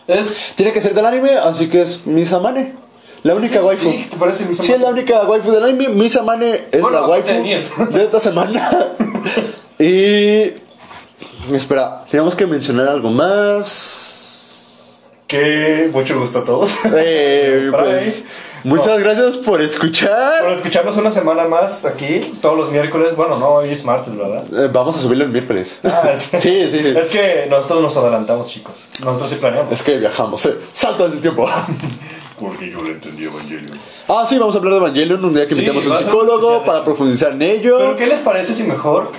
Es. 0.07 0.37
tiene 0.57 0.73
que 0.73 0.81
ser 0.81 0.93
del 0.93 1.07
anime, 1.07 1.37
así 1.37 1.69
que 1.69 1.83
es 1.83 2.07
Misamane. 2.07 2.88
La 3.29 3.35
única 3.35 3.61
waifu. 3.63 3.91
Sí, 3.91 4.07
¿te 4.11 4.17
parece 4.17 4.47
Misamane? 4.47 4.67
Sí, 4.67 4.73
es 4.73 4.81
la 4.81 4.89
única 4.89 5.23
waifu 5.25 5.51
del 5.51 5.63
anime. 5.63 5.91
Misamane 5.91 6.69
es 6.73 6.81
Bueno, 6.81 7.03
la 7.03 7.07
waifu 7.09 7.31
de 7.91 8.05
esta 8.05 8.21
semana. 8.21 8.95
y. 9.79 10.55
Espera, 11.53 12.07
tenemos 12.11 12.35
que 12.35 12.47
mencionar 12.47 12.89
algo 12.89 13.11
más. 13.11 14.97
Que 15.27 15.91
mucho 15.93 16.19
gusto 16.19 16.39
a 16.39 16.45
todos. 16.47 16.75
Eh, 16.97 17.71
pues, 17.71 18.25
Muchas 18.65 18.99
gracias 18.99 19.37
por 19.37 19.61
escuchar. 19.61 20.45
Por 20.45 20.53
escucharnos 20.53 20.97
una 20.97 21.11
semana 21.11 21.45
más 21.45 21.85
aquí, 21.85 22.33
todos 22.41 22.57
los 22.57 22.71
miércoles. 22.71 23.15
Bueno, 23.15 23.37
no, 23.39 23.49
hoy 23.49 23.69
es 23.69 23.85
martes, 23.85 24.17
¿verdad? 24.17 24.43
Eh, 24.53 24.71
vamos 24.73 24.97
a 24.97 25.01
subirlo 25.01 25.25
el 25.25 25.31
miércoles. 25.31 25.81
Ah, 25.85 26.09
es, 26.13 26.23
Sí, 26.23 26.39
sí. 26.41 26.95
Es 26.97 27.09
que 27.09 27.47
nosotros 27.51 27.83
nos 27.83 27.95
adelantamos, 27.99 28.49
chicos. 28.49 28.79
Nosotros 29.05 29.29
sí 29.29 29.37
planeamos. 29.37 29.71
Es 29.71 29.83
que 29.83 29.99
viajamos. 29.99 30.47
eh. 30.47 30.57
Salto 30.73 31.05
en 31.05 31.13
el 31.13 31.21
tiempo. 31.21 31.47
Porque 32.39 32.71
yo 32.71 32.83
le 32.83 32.91
entendí 32.93 33.25
Evangelion. 33.25 33.79
Ah, 34.09 34.25
sí, 34.29 34.39
vamos 34.39 34.55
a 34.55 34.59
hablar 34.59 34.75
de 34.75 34.79
Evangelion 34.81 35.25
un 35.25 35.33
día 35.33 35.47
que 35.47 35.55
Sí, 35.55 35.61
invitemos 35.61 35.87
a 35.87 35.89
un 35.91 35.95
a 35.95 35.97
ser 35.99 36.07
un 36.07 36.13
psicólogo 36.13 36.65
para 36.65 36.85
profundizar 36.85 37.33
en 37.33 37.43
ello. 37.43 37.79
Pero 37.79 37.97
¿qué 37.97 38.07
les 38.07 38.21
parece 38.21 38.55
si 38.55 38.63
mejor 38.65 39.11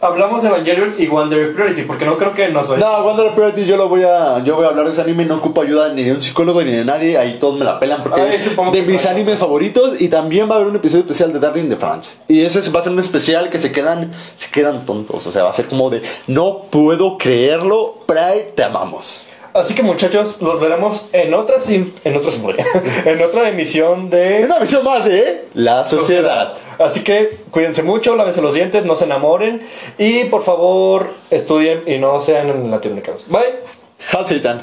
hablamos 0.00 0.42
de 0.42 0.48
Evangelion 0.50 0.94
y 0.98 1.06
Wonder 1.06 1.54
Priority? 1.54 1.82
Porque 1.82 2.04
no 2.04 2.16
creo 2.18 2.32
que 2.34 2.48
nos 2.48 2.68
vaya. 2.68 2.84
No, 2.86 3.02
Wonder 3.02 3.32
Priority 3.34 3.64
yo 3.64 3.76
lo 3.76 3.88
voy 3.88 4.02
a 4.04 4.40
yo 4.44 4.56
voy 4.56 4.66
a 4.66 4.68
hablar 4.68 4.86
de 4.86 4.92
ese 4.92 5.00
anime, 5.00 5.24
no 5.24 5.36
ocupo 5.36 5.62
ayuda 5.62 5.88
ni 5.92 6.04
de 6.04 6.12
un 6.12 6.22
psicólogo 6.22 6.62
ni 6.62 6.72
de 6.72 6.84
nadie, 6.84 7.16
ahí 7.18 7.38
todos 7.40 7.58
me 7.58 7.64
la 7.64 7.80
pelan 7.80 8.02
porque 8.02 8.20
Ay, 8.20 8.34
es 8.34 8.56
de 8.72 8.82
mis 8.82 9.04
no. 9.04 9.10
animes 9.10 9.38
favoritos 9.38 10.00
y 10.00 10.08
también 10.08 10.48
va 10.48 10.54
a 10.54 10.56
haber 10.56 10.68
un 10.68 10.76
episodio 10.76 11.00
especial 11.00 11.32
de 11.32 11.40
Darling 11.40 11.68
de 11.68 11.76
France. 11.76 12.16
Y 12.28 12.42
ese 12.42 12.60
va 12.70 12.80
a 12.80 12.82
ser 12.82 12.92
un 12.92 13.00
especial 13.00 13.48
que 13.50 13.58
se 13.58 13.72
quedan 13.72 14.12
se 14.36 14.50
quedan 14.50 14.84
tontos, 14.84 15.26
o 15.26 15.32
sea, 15.32 15.44
va 15.44 15.50
a 15.50 15.54
ser 15.54 15.66
como 15.66 15.88
de 15.90 16.02
no 16.26 16.62
puedo 16.70 17.16
creerlo, 17.18 17.96
Pride, 18.06 18.52
te 18.54 18.62
amamos. 18.64 19.24
Así 19.56 19.74
que 19.74 19.82
muchachos, 19.82 20.40
los 20.40 20.60
veremos 20.60 21.08
en 21.12 21.32
otra 21.34 21.58
sim- 21.60 21.92
en 22.04 22.16
otra 22.16 22.30
en 23.06 23.22
otra 23.22 23.48
emisión 23.48 24.10
de 24.10 24.42
Una 24.44 24.58
visión 24.58 24.84
más 24.84 25.04
de 25.04 25.46
La 25.54 25.84
Sociedad. 25.84 26.54
Así 26.78 27.02
que 27.02 27.38
cuídense 27.50 27.82
mucho, 27.82 28.16
lávense 28.16 28.42
los 28.42 28.54
dientes, 28.54 28.84
no 28.84 28.94
se 28.96 29.04
enamoren 29.04 29.66
y 29.98 30.24
por 30.24 30.44
favor 30.44 31.14
estudien 31.30 31.84
y 31.86 31.98
no 31.98 32.20
sean 32.20 32.70
latinoamericanos. 32.70 33.24
Bye. 33.28 33.60
Hal 34.12 34.26
Satan. 34.26 34.60